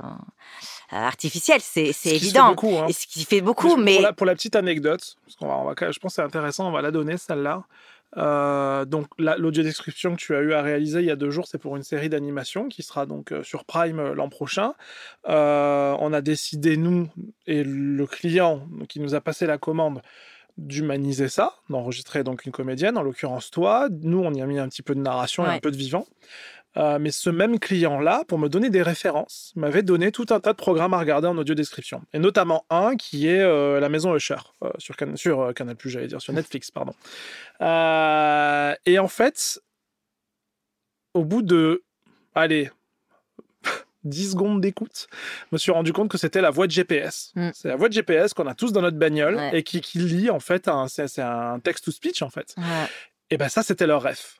artificielle, 0.91 1.63
c'est 1.63 1.95
évident. 2.05 2.51
Beaucoup, 2.51 2.77
hein. 2.77 2.89
Et 2.91 2.93
ce 2.93 3.07
qui 3.07 3.25
fait 3.25 3.41
beaucoup, 3.41 3.77
mais... 3.77 3.95
Pour 3.95 4.03
la, 4.03 4.13
pour 4.13 4.27
la 4.27 4.35
petite 4.35 4.57
anecdote, 4.57 5.17
parce 5.25 5.37
qu'on 5.37 5.49
va, 5.49 5.55
on 5.55 5.65
va, 5.65 5.75
je 5.91 5.99
pense 6.01 6.13
que 6.13 6.17
c'est 6.17 6.23
intéressant, 6.23 6.69
on 6.69 6.71
va 6.71 6.83
la 6.83 6.91
donner, 6.91 7.17
celle-là. 7.17 7.65
Euh, 8.19 8.85
donc 8.85 9.07
l'audio 9.17 9.63
description 9.63 10.15
que 10.15 10.21
tu 10.21 10.37
as 10.37 10.41
eu 10.41 10.53
à 10.53 10.61
réaliser 10.61 11.01
il 11.01 11.07
y 11.07 11.11
a 11.11 11.17
deux 11.17 11.31
jours, 11.31 11.47
c'est 11.49 11.57
pour 11.57 11.79
une 11.79 11.83
série 11.83 12.11
d'animation 12.11 12.69
qui 12.69 12.83
sera 12.83 13.07
donc 13.07 13.33
sur 13.43 13.65
Prime 13.65 14.13
l'an 14.13 14.29
prochain. 14.29 14.75
On 15.25 16.13
a 16.13 16.21
décidé 16.21 16.77
nous 16.77 17.09
et 17.47 17.65
le 17.65 18.07
client 18.07 18.69
qui 18.91 19.01
nous 19.01 19.15
a 19.15 19.23
passé 19.23 19.47
la 19.47 19.57
commande 19.57 20.03
d'humaniser 20.59 21.29
ça, 21.29 21.55
d'enregistrer 21.71 22.25
donc 22.25 22.45
une 22.45 22.53
comédienne, 22.53 22.97
en 22.99 23.03
l'occurrence 23.03 23.51
toi. 23.51 23.89
Nous, 23.91 24.19
on 24.19 24.33
y 24.33 24.43
a 24.43 24.47
mis 24.47 24.59
un 24.59 24.69
petit 24.69 24.83
peu 24.83 24.95
de 24.95 25.01
narration 25.01 25.45
et 25.45 25.49
un 25.49 25.59
peu 25.59 25.71
de 25.71 25.77
vivant. 25.77 26.07
Euh, 26.79 26.99
mais 26.99 27.11
ce 27.11 27.29
même 27.29 27.59
client-là, 27.59 28.25
pour 28.27 28.39
me 28.39 28.49
donner 28.49 28.71
des 28.71 28.83
références, 28.83 29.53
m'avait 29.57 29.83
donné 29.83 30.11
tout 30.11 30.27
un 30.31 30.41
tas 30.41 30.53
de 30.53 30.57
programmes 30.57 30.95
à 30.95 30.99
regarder 30.99 31.29
en 31.29 31.37
audio 31.37 31.55
description. 31.55 32.03
Et 32.15 32.19
notamment 32.19 32.65
un 32.71 32.97
qui 32.97 33.29
est 33.29 33.43
euh, 33.43 33.79
La 33.79 33.89
Maison 33.89 34.15
Usher, 34.17 34.37
euh, 34.63 34.71
sur, 34.79 34.97
Can 34.97 35.17
sur 35.17 35.53
Canal+, 35.55 35.77
j'allais 35.85 36.07
dire, 36.07 36.23
sur 36.23 36.33
Netflix, 36.33 36.71
pardon. 36.71 36.95
et 37.61 38.99
en 38.99 39.09
fait, 39.09 39.61
au 41.15 41.25
bout 41.25 41.43
de, 41.43 41.85
allez, 42.35 42.71
10 44.05 44.33
secondes 44.33 44.61
d'écoute, 44.61 45.07
je 45.11 45.47
me 45.53 45.59
suis 45.59 45.73
rendu 45.73 45.93
compte 45.93 46.11
que 46.11 46.19
c'était 46.19 46.41
la 46.41 46.51
voix 46.51 46.67
de 46.67 46.73
GPS. 46.73 47.33
Mm. 47.35 47.51
C'est 47.55 47.69
la 47.69 47.77
voix 47.77 47.89
de 47.89 47.95
GPS 47.95 48.35
qu'on 48.35 48.47
a 48.47 48.55
tous 48.55 48.73
dans 48.73 48.83
notre 48.83 48.99
bagnole 48.99 49.41
et 49.53 49.63
qui, 49.63 49.81
qui, 49.81 49.99
lit, 49.99 50.31
en 50.31 50.41
fait, 50.41 50.69
c'est 50.89 51.23
un 51.23 51.61
text-to-speech, 51.61 52.23
en 52.23 52.31
fait. 52.31 52.55
Et 53.31 53.39
ben 53.39 53.49
ça, 53.49 53.63
c'était 53.63 53.87
leur 53.87 54.03
ref. 54.03 54.39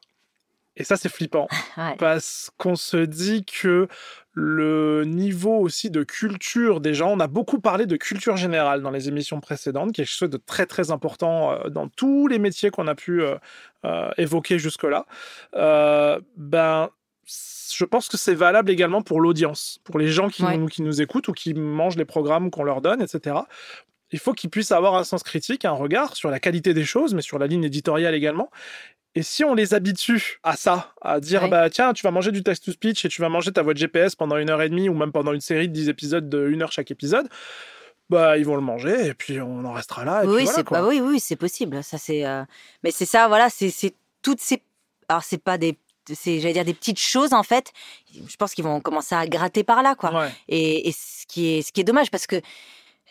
Et 0.77 0.85
ça, 0.85 0.97
c'est 0.97 1.09
flippant. 1.09 1.49
Parce 1.99 2.51
qu'on 2.57 2.77
se 2.77 2.97
dit 2.97 3.45
que 3.45 3.89
le 4.35 5.05
niveau 5.05 5.59
aussi 5.59 5.91
de 5.91 6.03
culture 6.05 6.81
des 6.81 6.95
gens, 6.95 7.11
on 7.11 7.21
a 7.21 7.27
beaucoup 7.27 7.61
parlé 7.61 7.85
de 7.85 7.97
culture 7.97 8.39
générale 8.39 8.81
dans 8.81 8.91
les 8.91 9.09
émissions 9.09 9.41
précédentes, 9.41 9.93
quelque 9.93 10.07
chose 10.07 10.31
de 10.31 10.39
très 10.39 10.65
très 10.65 10.91
important 10.91 11.53
euh, 11.53 11.69
dans 11.69 11.89
tous 11.89 12.29
les 12.29 12.39
métiers 12.39 12.71
qu'on 12.71 12.87
a 12.87 12.95
pu 12.95 13.21
euh, 13.21 13.37
euh, 13.85 14.11
évoquer 14.17 14.59
jusque-là. 14.59 15.05
ben, 16.37 16.91
je 17.27 17.85
pense 17.85 18.09
que 18.09 18.17
c'est 18.17 18.35
valable 18.35 18.71
également 18.71 19.03
pour 19.03 19.21
l'audience, 19.21 19.79
pour 19.85 19.99
les 19.99 20.09
gens 20.09 20.29
qui, 20.29 20.43
nous, 20.43 20.67
qui 20.67 20.83
nous 20.83 21.01
écoutent 21.01 21.29
ou 21.29 21.33
qui 21.33 21.55
mangent 21.55 21.97
les 21.97 22.05
programmes 22.05 22.51
qu'on 22.51 22.65
leur 22.65 22.81
donne, 22.81 23.01
etc 23.01 23.41
il 24.13 24.19
faut 24.19 24.33
qu'ils 24.35 24.51
puissent 24.51 24.73
avoir 24.73 24.95
un 24.95 25.05
sens 25.05 25.23
critique, 25.23 25.65
un 25.65 25.73
regard 25.73 26.15
sur 26.15 26.31
la 26.31 26.39
qualité 26.39 26.75
des 26.75 26.85
choses, 26.85 27.15
mais 27.15 27.23
sur 27.23 27.39
la 27.39 27.47
ligne 27.47 27.65
éditoriale 27.65 28.15
également. 28.15 28.51
Et 29.15 29.23
si 29.23 29.45
on 29.45 29.55
les 29.55 29.75
habitue 29.75 30.39
à 30.43 30.57
ça, 30.57 30.95
à 31.03 31.21
dire 31.21 31.49
bah 31.49 31.69
tiens, 31.69 31.93
tu 31.93 32.03
vas 32.03 32.11
manger 32.11 32.31
du 32.31 32.43
text-to-speech 32.43 33.05
et 33.05 33.09
tu 33.09 33.21
vas 33.21 33.29
manger 33.29 33.53
ta 33.53 33.63
voix 33.63 33.75
de 33.75 33.79
GPS 33.79 34.15
pendant 34.15 34.39
une 34.39 34.49
heure 34.49 34.63
et 34.63 34.71
demie 34.71 34.89
ou 34.89 34.95
même 34.95 35.13
pendant 35.13 35.33
une 35.33 35.41
série 35.41 35.69
de 35.69 35.75
10 35.75 35.89
épisodes 35.91 36.29
de 36.31 36.49
une 36.49 36.63
heure 36.63 36.73
chaque 36.73 36.91
épisode, 36.91 37.29
bah 38.09 38.39
ils 38.39 38.47
vont 38.47 38.57
le 38.57 38.63
manger 38.63 39.09
et 39.09 39.15
puis 39.15 39.39
on 39.41 39.65
en 39.67 39.73
restera 39.73 40.07
là. 40.07 40.23
oui, 40.25 40.47
c'est 40.47 40.67
oui, 40.71 41.01
oui, 41.03 41.21
c'est 41.21 41.37
possible. 41.37 41.85
Ça 41.85 41.99
c'est, 41.99 42.25
euh, 42.25 42.43
mais 42.85 42.91
c'est 42.91 43.05
ça, 43.05 43.29
voilà, 43.29 43.49
c'est 43.51 43.95
toutes 44.23 44.41
ces, 44.41 44.63
alors 45.09 45.25
c'est 45.25 45.43
pas 45.43 45.59
des 45.59 45.77
c'est 46.13 46.41
j'allais 46.41 46.55
dire 46.55 46.65
des 46.65 46.75
petites 46.75 46.99
choses 46.99 47.33
en 47.33 47.43
fait 47.43 47.73
je 48.13 48.37
pense 48.37 48.55
qu'ils 48.55 48.65
vont 48.65 48.81
commencer 48.81 49.15
à 49.15 49.27
gratter 49.27 49.65
par 49.65 49.83
là 49.83 49.95
quoi. 49.95 50.29
Et, 50.49 50.89
et, 50.89 50.93
ce 50.93 51.27
qui 51.27 51.49
est 51.49 51.63
ce 51.63 51.73
qui 51.73 51.81
est 51.81 51.85
dommage 51.85 52.11
parce 52.11 52.27
que 52.27 52.41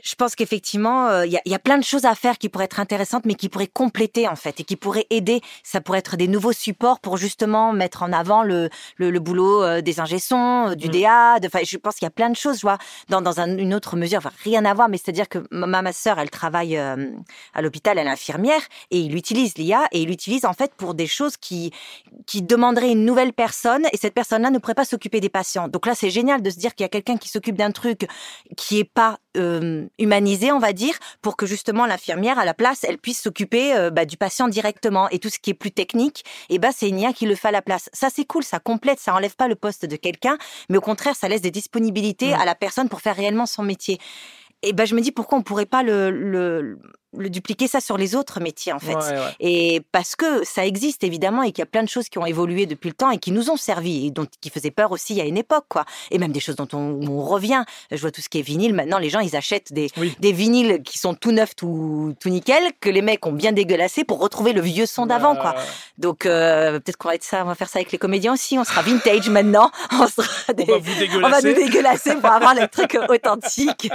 je 0.04 0.16
pense 0.16 0.36
qu'effectivement, 0.36 1.08
euh, 1.08 1.26
il 1.26 1.40
y, 1.46 1.54
a 1.54 1.60
plein 1.60 1.78
de 1.78 1.84
choses 1.84 2.06
à 2.06 2.16
faire 2.16 2.38
qui 2.38 2.50
pourraient 2.50 2.66
être 2.66 2.80
intéressantes, 2.80 3.26
mais 3.26 3.36
qui 3.36 3.50
pourraient 3.50 3.68
compléter 3.68 4.28
en 4.28 4.36
fait 4.36 4.60
et 4.60 4.64
qui 4.64 4.76
pourraient 4.76 5.08
aider. 5.10 5.42
Ça 5.64 5.82
pourrait 5.82 6.00
être 6.00 6.18
des 6.18 6.28
nouveaux 6.28 6.54
supports 6.54 7.00
pour 7.00 7.18
justement 7.18 7.74
mettre 7.74 8.04
en 8.04 8.12
avant 8.12 8.44
le, 8.44 8.70
le, 8.98 9.20
boulot 9.20 9.64
euh, 9.64 9.82
des 9.82 10.00
ingessons, 10.00 10.70
euh, 10.70 10.76
du 10.76 10.88
mm. 10.88 10.92
DA. 10.92 11.36
Enfin, 11.46 11.60
je 11.64 11.78
pense 11.78 11.96
qu'il 11.96 12.06
y 12.06 12.08
a 12.08 12.12
plein 12.12 12.30
de 12.30 12.36
choses, 12.36 12.58
je 12.58 12.62
vois, 12.62 12.78
dans, 13.10 13.22
dans 13.22 13.40
une 13.40 13.74
autre 13.74 13.96
mesure. 13.96 14.20
Enfin, 14.20 14.32
rien 14.44 14.66
à 14.66 14.74
voir, 14.74 14.90
mais 14.90 14.98
c'est-à-dire 14.98 15.30
que 15.30 15.40
ma, 15.52 15.82
ma 15.82 15.94
sœur, 15.94 16.20
elle 16.20 16.30
travaille 16.30 16.78
à 16.78 17.62
l'hôpital, 17.62 17.98
elle 17.98 18.08
est 18.08 18.12
infirmière 18.12 18.62
et 18.92 19.00
il 19.00 19.16
utilise 19.16 19.58
l'IA 19.58 19.88
et 19.92 20.02
il 20.02 20.10
l'utilise 20.10 20.46
en 20.46 20.54
fait 20.54 20.74
pour 20.76 20.94
des 20.94 21.08
choses 21.08 21.38
qui 21.38 21.72
qui 22.26 22.42
demanderaient 22.42 22.92
une 22.92 23.06
nouvelle 23.06 23.34
personne 23.34 23.86
et 23.92 23.98
cette 23.98 24.14
personne-là 24.14 24.52
ne 24.52 24.60
pourrait 24.60 24.74
pas 24.76 24.86
s'occuper 24.86 25.20
des 25.20 25.30
patients. 25.30 25.68
Donc 25.68 25.86
là, 25.86 25.96
c'est 25.96 26.10
génial 26.10 26.42
de 26.42 26.50
se 26.50 26.58
dire 26.58 26.76
qu'il 26.76 26.84
y 26.84 26.86
a 26.86 26.90
quelqu'un 26.90 27.18
qui 27.18 27.30
s'occupe 27.30 27.56
d'un 27.56 27.72
truc 27.72 28.08
qui 28.58 28.80
est 28.80 28.84
pas 28.84 29.20
humanisé, 29.36 30.52
on 30.52 30.60
va 30.60 30.74
dire, 30.74 30.94
pour 31.22 31.38
que 31.38 31.46
justement 31.46 31.86
l'infirmière 31.86 32.38
à 32.40 32.46
la 32.46 32.54
place, 32.54 32.84
elle 32.84 32.98
puisse 32.98 33.22
s'occuper 33.22 33.74
euh, 33.76 33.90
bah, 33.90 34.06
du 34.06 34.18
patient 34.18 34.48
directement 34.48 35.10
et 35.10 35.20
tout 35.20 35.30
ce 35.30 35.40
qui 35.40 35.52
est 35.52 35.56
plus 35.56 35.72
technique, 35.72 36.24
et 36.50 36.60
bah 36.60 36.70
c'est 36.76 36.92
Nia 36.92 37.14
qui 37.14 37.26
le 37.26 37.36
fait 37.36 37.48
à 37.48 37.52
la 37.52 37.62
place. 37.62 37.90
Ça 37.94 38.10
c'est 38.14 38.26
cool, 38.26 38.44
ça 38.44 38.60
complète, 38.60 39.00
ça 39.00 39.14
enlève 39.14 39.36
pas 39.36 39.48
le 39.48 39.56
poste 39.56 39.86
de 39.86 39.96
quelqu'un, 39.96 40.38
mais 40.70 40.78
au 40.78 40.82
contraire 40.82 41.16
ça 41.16 41.30
laisse 41.30 41.42
des 41.42 41.52
disponibilités 41.52 42.34
à 42.34 42.46
la 42.46 42.56
personne 42.56 42.90
pour 42.90 43.02
faire 43.02 43.16
réellement 43.16 43.46
son 43.46 43.64
métier. 43.64 44.00
Et 44.64 44.74
ben 44.74 44.86
je 44.86 44.96
me 44.96 45.02
dis 45.02 45.12
pourquoi 45.12 45.38
on 45.38 45.42
pourrait 45.42 45.66
pas 45.66 45.82
le, 45.82 46.12
le 46.12 46.78
le 47.18 47.30
dupliquer 47.30 47.68
ça 47.68 47.82
sur 47.82 47.98
les 47.98 48.16
autres 48.16 48.40
métiers 48.40 48.72
en 48.72 48.80
fait. 48.80 48.96
Et 49.40 49.82
parce 49.92 50.16
que 50.16 50.46
ça 50.46 50.66
existe 50.66 51.04
évidemment 51.04 51.44
et 51.44 51.52
qu'il 51.52 51.60
y 51.60 51.64
a 51.64 51.68
plein 51.68 51.84
de 51.84 51.90
choses 51.90 52.08
qui 52.08 52.18
ont 52.20 52.26
évolué 52.26 52.66
depuis 52.66 52.88
le 52.88 52.94
temps 52.94 53.12
et 53.12 53.18
qui 53.18 53.32
nous 53.32 53.50
ont 53.50 53.58
servi 53.58 54.08
et 54.08 54.12
dont 54.12 54.26
qui 54.40 54.50
faisaient 54.50 54.72
peur 54.72 54.92
aussi 54.92 55.20
à 55.20 55.26
une 55.26 55.38
époque 55.38 55.66
quoi. 55.68 55.86
Et 56.10 56.18
même 56.18 56.32
des 56.32 56.40
choses 56.40 56.56
dont 56.56 56.68
on, 56.74 57.22
revient. 57.22 57.64
Je 57.92 57.98
vois 57.98 58.12
tout 58.12 58.22
ce 58.22 58.30
qui 58.30 58.40
est 58.40 58.44
vinyle. 58.44 58.74
Maintenant 58.74 58.98
les 58.98 59.10
gens 59.10 59.20
ils 59.20 59.36
achètent 59.36 59.74
des, 59.74 59.90
des 60.20 60.32
vinyles 60.32 60.82
qui 60.84 60.98
sont 60.98 61.14
tout 61.14 61.32
neufs, 61.32 61.56
tout, 61.56 62.16
tout 62.20 62.30
nickel, 62.30 62.64
que 62.80 62.90
les 62.90 63.02
mecs 63.02 63.26
ont 63.26 63.34
bien 63.34 63.52
dégueulassé 63.52 64.04
pour 64.04 64.20
retrouver 64.20 64.54
le 64.54 64.62
vieux 64.62 64.86
son 64.86 65.06
d'avant 65.06 65.36
quoi. 65.36 65.56
Donc 65.98 66.26
euh, 66.26 66.80
peut-être 66.80 66.98
qu'on 66.98 67.10
va 67.10 67.16
être 67.16 67.24
ça, 67.24 67.44
on 67.44 67.48
va 67.48 67.56
faire 67.56 67.70
ça 67.70 67.80
avec 67.80 67.92
les 67.92 67.98
comédiens 67.98 68.34
aussi. 68.34 68.58
On 68.58 68.64
sera 68.64 68.82
vintage 68.82 69.30
maintenant. 69.30 69.70
On 69.92 70.08
sera 70.08 70.54
des, 70.54 70.66
on 70.70 71.30
va, 71.30 71.42
nous 71.42 71.54
dégueulasser 71.54 72.16
pour 72.16 72.32
avoir 72.32 72.54
les 72.54 72.68
trucs 72.70 72.98
authentiques. 73.10 73.92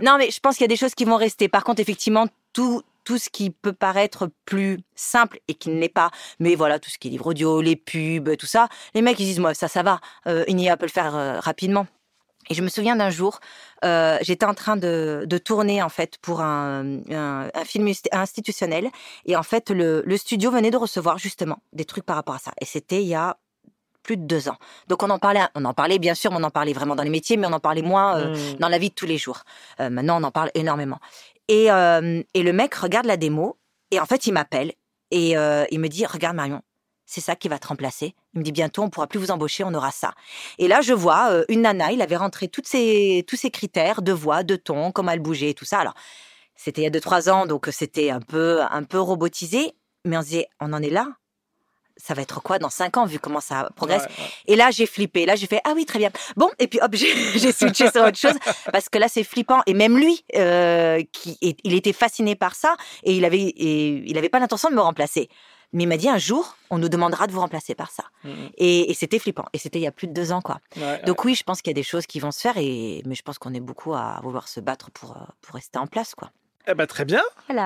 Non 0.00 0.16
mais 0.18 0.30
je 0.30 0.40
pense 0.40 0.56
qu'il 0.56 0.64
y 0.64 0.64
a 0.64 0.68
des 0.68 0.76
choses 0.76 0.94
qui 0.94 1.04
vont 1.04 1.16
rester. 1.16 1.48
Par 1.48 1.62
contre 1.62 1.80
effectivement 1.80 2.26
tout, 2.52 2.82
tout 3.04 3.18
ce 3.18 3.30
qui 3.30 3.50
peut 3.50 3.72
paraître 3.72 4.30
plus 4.44 4.80
simple 4.94 5.40
et 5.48 5.54
qui 5.54 5.70
ne 5.70 5.80
l'est 5.80 5.88
pas. 5.88 6.10
Mais 6.40 6.54
voilà, 6.54 6.78
tout 6.78 6.90
ce 6.90 6.98
qui 6.98 7.08
est 7.08 7.10
livre 7.10 7.28
audio, 7.28 7.60
les 7.60 7.76
pubs, 7.76 8.36
tout 8.36 8.46
ça, 8.46 8.68
les 8.94 9.02
mecs 9.02 9.18
ils 9.20 9.24
disent 9.24 9.40
moi 9.40 9.54
ça 9.54 9.68
ça 9.68 9.82
va, 9.82 10.00
euh, 10.26 10.44
une 10.48 10.60
IA 10.60 10.76
peut 10.76 10.86
le 10.86 10.92
faire 10.92 11.16
euh, 11.16 11.40
rapidement. 11.40 11.86
Et 12.50 12.54
je 12.54 12.62
me 12.62 12.68
souviens 12.68 12.96
d'un 12.96 13.10
jour, 13.10 13.40
euh, 13.84 14.16
j'étais 14.22 14.46
en 14.46 14.54
train 14.54 14.76
de, 14.76 15.24
de, 15.26 15.38
tourner 15.38 15.82
en 15.82 15.90
fait 15.90 16.16
pour 16.22 16.40
un, 16.40 17.00
un, 17.10 17.50
un, 17.52 17.64
film 17.64 17.92
institutionnel 18.10 18.88
et 19.26 19.36
en 19.36 19.42
fait 19.42 19.68
le, 19.68 20.02
le 20.06 20.16
studio 20.16 20.50
venait 20.50 20.70
de 20.70 20.78
recevoir 20.78 21.18
justement 21.18 21.58
des 21.74 21.84
trucs 21.84 22.06
par 22.06 22.16
rapport 22.16 22.36
à 22.36 22.38
ça. 22.38 22.52
Et 22.60 22.64
c'était 22.64 23.02
il 23.02 23.08
y 23.08 23.14
a 23.14 23.36
plus 24.08 24.16
de 24.16 24.22
deux 24.24 24.48
ans. 24.48 24.56
Donc 24.88 25.02
on 25.02 25.10
en 25.10 25.18
parlait, 25.18 25.42
on 25.54 25.66
en 25.66 25.74
parlait 25.74 25.98
bien 25.98 26.14
sûr, 26.14 26.30
mais 26.30 26.38
on 26.40 26.44
en 26.44 26.50
parlait 26.50 26.72
vraiment 26.72 26.96
dans 26.96 27.02
les 27.02 27.10
métiers, 27.10 27.36
mais 27.36 27.46
on 27.46 27.52
en 27.52 27.60
parlait 27.60 27.82
moins 27.82 28.16
euh, 28.16 28.34
mmh. 28.34 28.58
dans 28.58 28.68
la 28.68 28.78
vie 28.78 28.88
de 28.88 28.94
tous 28.94 29.04
les 29.04 29.18
jours. 29.18 29.42
Euh, 29.80 29.90
maintenant, 29.90 30.18
on 30.18 30.24
en 30.24 30.30
parle 30.30 30.50
énormément. 30.54 30.98
Et, 31.48 31.70
euh, 31.70 32.22
et 32.34 32.42
le 32.42 32.52
mec 32.52 32.74
regarde 32.74 33.06
la 33.06 33.16
démo 33.16 33.58
et 33.90 34.00
en 34.00 34.06
fait, 34.06 34.26
il 34.26 34.32
m'appelle 34.32 34.72
et 35.10 35.30
il 35.32 35.80
me 35.80 35.88
dit 35.88 36.04
"Regarde 36.06 36.36
Marion, 36.36 36.60
c'est 37.06 37.22
ça 37.22 37.36
qui 37.36 37.48
va 37.48 37.58
te 37.58 37.68
remplacer." 37.68 38.14
Il 38.34 38.40
me 38.40 38.44
dit 38.44 38.52
"Bientôt, 38.52 38.82
on 38.82 38.90
pourra 38.90 39.06
plus 39.06 39.18
vous 39.18 39.30
embaucher, 39.30 39.64
on 39.64 39.72
aura 39.74 39.90
ça." 39.90 40.12
Et 40.58 40.68
là, 40.68 40.82
je 40.82 40.92
vois 40.92 41.42
une 41.48 41.62
nana, 41.62 41.92
il 41.92 42.02
avait 42.02 42.16
rentré 42.16 42.48
tous 42.48 42.62
ces 42.66 43.24
critères 43.52 44.02
de 44.02 44.12
voix, 44.12 44.42
de 44.42 44.56
ton, 44.56 44.92
comment 44.92 45.12
elle 45.12 45.20
bougeait, 45.20 45.54
tout 45.54 45.64
ça. 45.64 45.78
Alors 45.78 45.94
c'était 46.56 46.82
il 46.82 46.84
y 46.84 46.88
a 46.88 46.90
deux 46.90 47.00
trois 47.00 47.30
ans, 47.30 47.46
donc 47.46 47.68
c'était 47.72 48.10
un 48.10 48.20
peu 48.20 48.60
un 48.62 48.84
peu 48.84 49.00
robotisé, 49.00 49.72
mais 50.04 50.18
on 50.18 50.22
disait 50.22 50.48
"On 50.60 50.72
en 50.74 50.82
est 50.82 50.90
là." 50.90 51.08
Ça 51.98 52.14
va 52.14 52.22
être 52.22 52.40
quoi 52.42 52.58
dans 52.58 52.70
cinq 52.70 52.96
ans 52.96 53.04
vu 53.04 53.18
comment 53.18 53.40
ça 53.40 53.68
progresse 53.76 54.06
Et 54.46 54.56
là, 54.56 54.70
j'ai 54.70 54.86
flippé. 54.86 55.26
Là, 55.26 55.36
j'ai 55.36 55.46
fait 55.46 55.60
ah 55.64 55.72
oui 55.74 55.84
très 55.84 55.98
bien. 55.98 56.10
Bon 56.36 56.48
et 56.58 56.68
puis 56.68 56.78
hop, 56.80 56.94
j'ai 56.94 57.52
switché 57.52 57.90
sur 57.90 58.02
autre 58.02 58.18
chose 58.18 58.38
parce 58.72 58.88
que 58.88 58.98
là 58.98 59.08
c'est 59.08 59.24
flippant. 59.24 59.60
Et 59.66 59.74
même 59.74 59.98
lui, 59.98 60.24
euh, 60.36 61.02
qui 61.12 61.36
il 61.40 61.74
était 61.74 61.92
fasciné 61.92 62.34
par 62.34 62.54
ça 62.54 62.76
et 63.02 63.12
il 63.12 63.24
avait 63.24 63.38
et 63.40 64.02
il 64.06 64.16
avait 64.16 64.28
pas 64.28 64.38
l'intention 64.38 64.70
de 64.70 64.74
me 64.74 64.80
remplacer. 64.80 65.28
Mais 65.72 65.82
il 65.82 65.86
m'a 65.86 65.98
dit 65.98 66.08
un 66.08 66.18
jour, 66.18 66.56
on 66.70 66.78
nous 66.78 66.88
demandera 66.88 67.26
de 67.26 67.32
vous 67.32 67.40
remplacer 67.40 67.74
par 67.74 67.90
ça. 67.90 68.04
Mmh. 68.24 68.30
Et, 68.56 68.90
et 68.90 68.94
c'était 68.94 69.18
flippant. 69.18 69.44
Et 69.52 69.58
c'était 69.58 69.78
il 69.78 69.82
y 69.82 69.86
a 69.86 69.92
plus 69.92 70.06
de 70.06 70.14
deux 70.14 70.32
ans, 70.32 70.40
quoi. 70.40 70.60
Donc 71.04 71.24
oui, 71.24 71.34
je 71.34 71.42
pense 71.42 71.60
qu'il 71.60 71.70
y 71.70 71.74
a 71.74 71.74
des 71.74 71.82
choses 71.82 72.06
qui 72.06 72.20
vont 72.20 72.30
se 72.30 72.40
faire, 72.40 72.56
et 72.56 73.02
mais 73.04 73.14
je 73.14 73.22
pense 73.22 73.38
qu'on 73.38 73.52
est 73.52 73.60
beaucoup 73.60 73.92
à 73.94 74.20
vouloir 74.22 74.48
se 74.48 74.60
battre 74.60 74.90
pour 74.90 75.12
euh, 75.12 75.24
pour 75.42 75.56
rester 75.56 75.78
en 75.78 75.86
place, 75.86 76.14
quoi. 76.14 76.30
Eh 76.70 76.74
ben, 76.74 76.86
très 76.86 77.06
bien. 77.06 77.22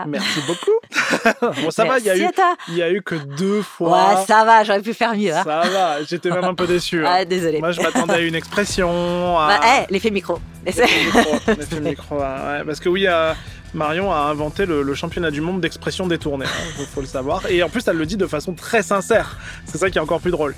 Merci 0.06 0.40
beaucoup. 0.46 1.60
bon, 1.62 1.70
ça 1.72 1.84
va, 1.84 1.98
il 1.98 2.04
y, 2.04 2.10
a 2.10 2.16
eu, 2.16 2.28
il 2.68 2.76
y 2.76 2.82
a 2.82 2.90
eu 2.90 3.02
que 3.02 3.16
deux 3.16 3.60
fois. 3.60 4.14
Ouais, 4.14 4.24
ça 4.26 4.44
va, 4.44 4.62
j'aurais 4.62 4.80
pu 4.80 4.94
faire 4.94 5.16
mieux. 5.16 5.34
Hein. 5.34 5.42
Ça 5.42 5.62
va, 5.62 6.04
j'étais 6.04 6.30
même 6.30 6.44
un 6.44 6.54
peu 6.54 6.68
déçu. 6.68 7.04
Hein. 7.04 7.10
Ah, 7.14 7.24
désolé. 7.26 7.58
Moi, 7.58 7.72
je 7.72 7.82
m'attendais 7.82 8.14
à 8.14 8.20
une 8.20 8.34
expression. 8.34 8.88
À... 9.38 9.58
Bah, 9.58 9.86
l'effet 9.90 10.10
micro. 10.10 10.38
L'effet 10.64 10.86
micro, 11.04 11.80
micro 11.80 12.16
ouais, 12.16 12.64
parce 12.64 12.78
que 12.78 12.88
oui, 12.88 13.06
euh, 13.06 13.34
Marion 13.74 14.12
a 14.12 14.18
inventé 14.18 14.66
le, 14.66 14.94
championnat 14.94 15.30
du 15.30 15.40
monde 15.40 15.60
d'expression 15.60 16.06
détournée, 16.06 16.44
il 16.76 16.82
hein, 16.82 16.86
faut 16.92 17.00
le 17.00 17.06
savoir. 17.06 17.46
Et 17.48 17.62
en 17.62 17.68
plus, 17.68 17.86
elle 17.88 17.96
le 17.96 18.06
dit 18.06 18.16
de 18.16 18.26
façon 18.26 18.54
très 18.54 18.82
sincère. 18.82 19.38
C'est 19.64 19.78
ça 19.78 19.90
qui 19.90 19.98
est 19.98 20.00
encore 20.00 20.20
plus 20.20 20.30
drôle. 20.30 20.54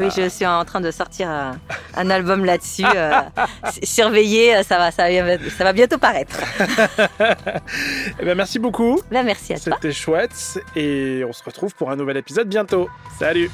Oui, 0.00 0.06
je 0.16 0.28
suis 0.28 0.46
en 0.46 0.64
train 0.64 0.80
de 0.80 0.90
sortir 0.90 1.28
un, 1.28 2.10
album 2.10 2.44
là-dessus. 2.44 2.84
Euh, 2.94 3.20
surveiller, 3.82 4.62
ça 4.62 4.78
va, 4.78 4.90
ça 4.90 5.08
va, 5.08 5.38
ça 5.38 5.64
va 5.64 5.72
bientôt 5.72 5.98
paraître. 5.98 6.38
eh 7.20 8.24
ben, 8.24 8.34
merci 8.34 8.58
beaucoup. 8.58 9.00
Ben, 9.10 9.24
merci 9.24 9.52
à 9.52 9.58
toi. 9.58 9.74
C'était 9.74 9.92
chouette 9.92 10.58
et 10.74 11.22
on 11.28 11.32
se 11.32 11.42
retrouve 11.44 11.74
pour 11.74 11.90
un 11.90 11.96
nouvel 11.96 12.16
épisode 12.16 12.48
bientôt. 12.48 12.88
Salut 13.18 13.50